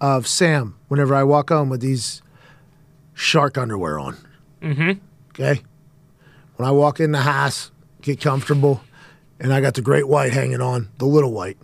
[0.00, 2.22] of Sam whenever I walk home with these
[3.14, 4.16] shark underwear on.
[4.60, 4.98] Mm-hmm.
[5.38, 5.60] Okay.
[6.56, 8.80] When I walk in the house, get comfortable,
[9.38, 11.58] and I got the great white hanging on, the little white,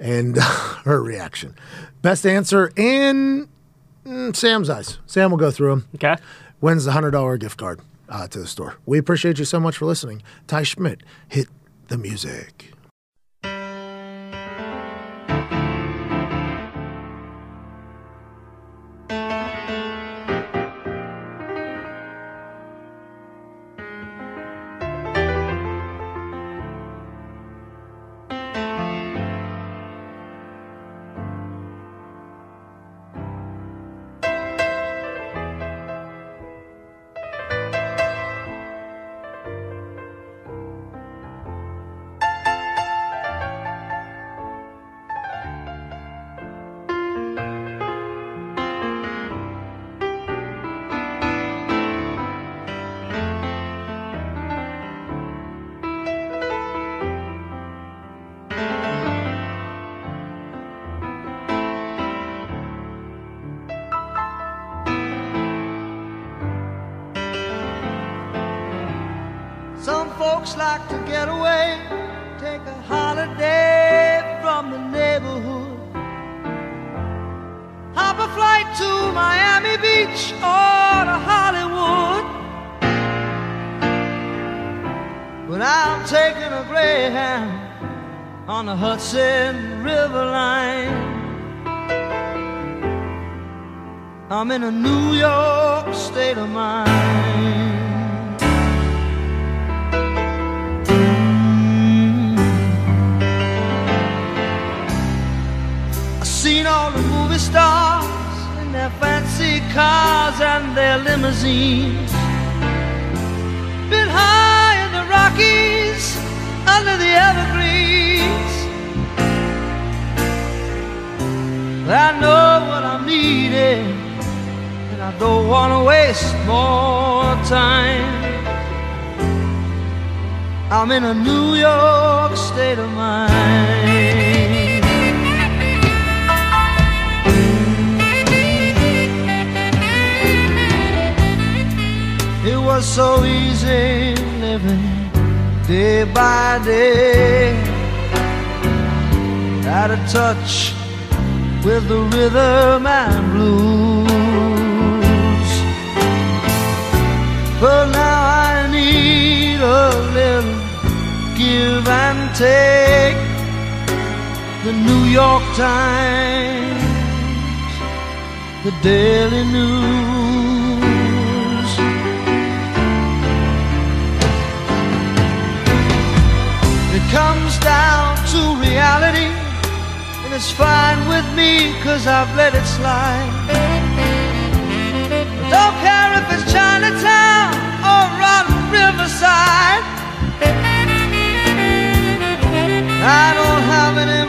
[0.00, 0.36] and
[0.84, 1.54] her reaction.
[2.02, 3.48] Best answer in
[4.04, 4.98] mm, Sam's eyes.
[5.06, 5.88] Sam will go through them.
[5.94, 6.16] Okay.
[6.60, 8.76] Wins the hundred dollar gift card uh, to the store.
[8.86, 10.22] We appreciate you so much for listening.
[10.48, 11.46] Ty Schmidt, hit
[11.86, 12.72] the music.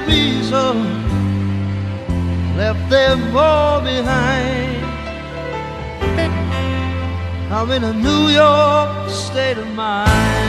[0.06, 1.08] reason
[2.58, 4.86] left them all behind.
[7.52, 10.47] I'm in a New York state of mind.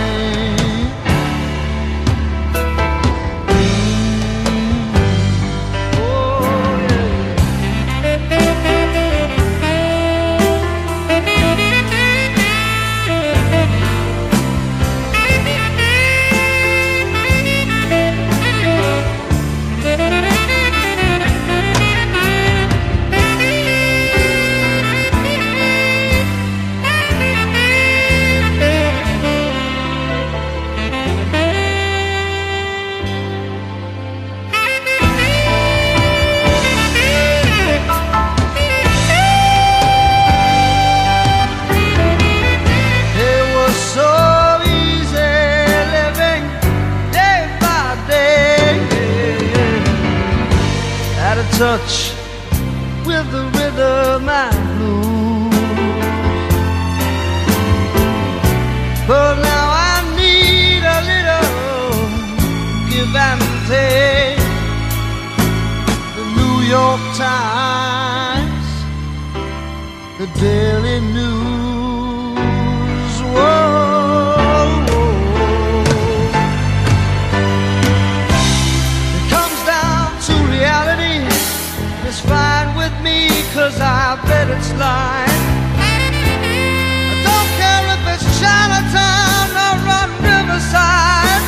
[51.58, 52.12] touch
[53.04, 55.56] with the rhythm and blues,
[59.08, 61.98] But now I need a little
[62.90, 64.38] give and take.
[66.16, 68.68] The New York Times,
[70.18, 71.37] the Daily News.
[87.10, 91.42] I don't care if it's Chinatown or on Riverside.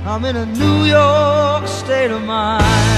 [0.08, 2.95] I'm in a New York state of mind.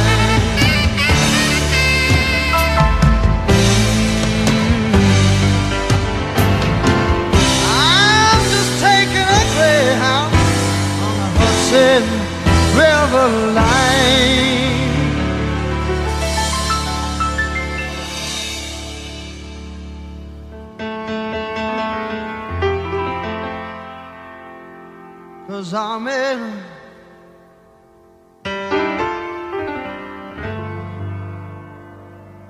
[11.69, 12.03] Hudson
[12.77, 14.07] river line.
[25.47, 26.63] Cause I'm in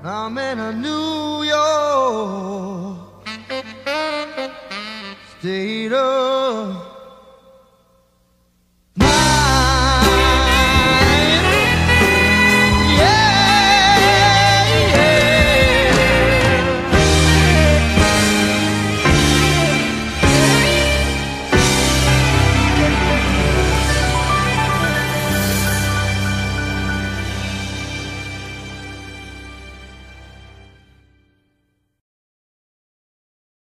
[0.03, 2.97] I'm in a New York
[5.39, 6.86] state of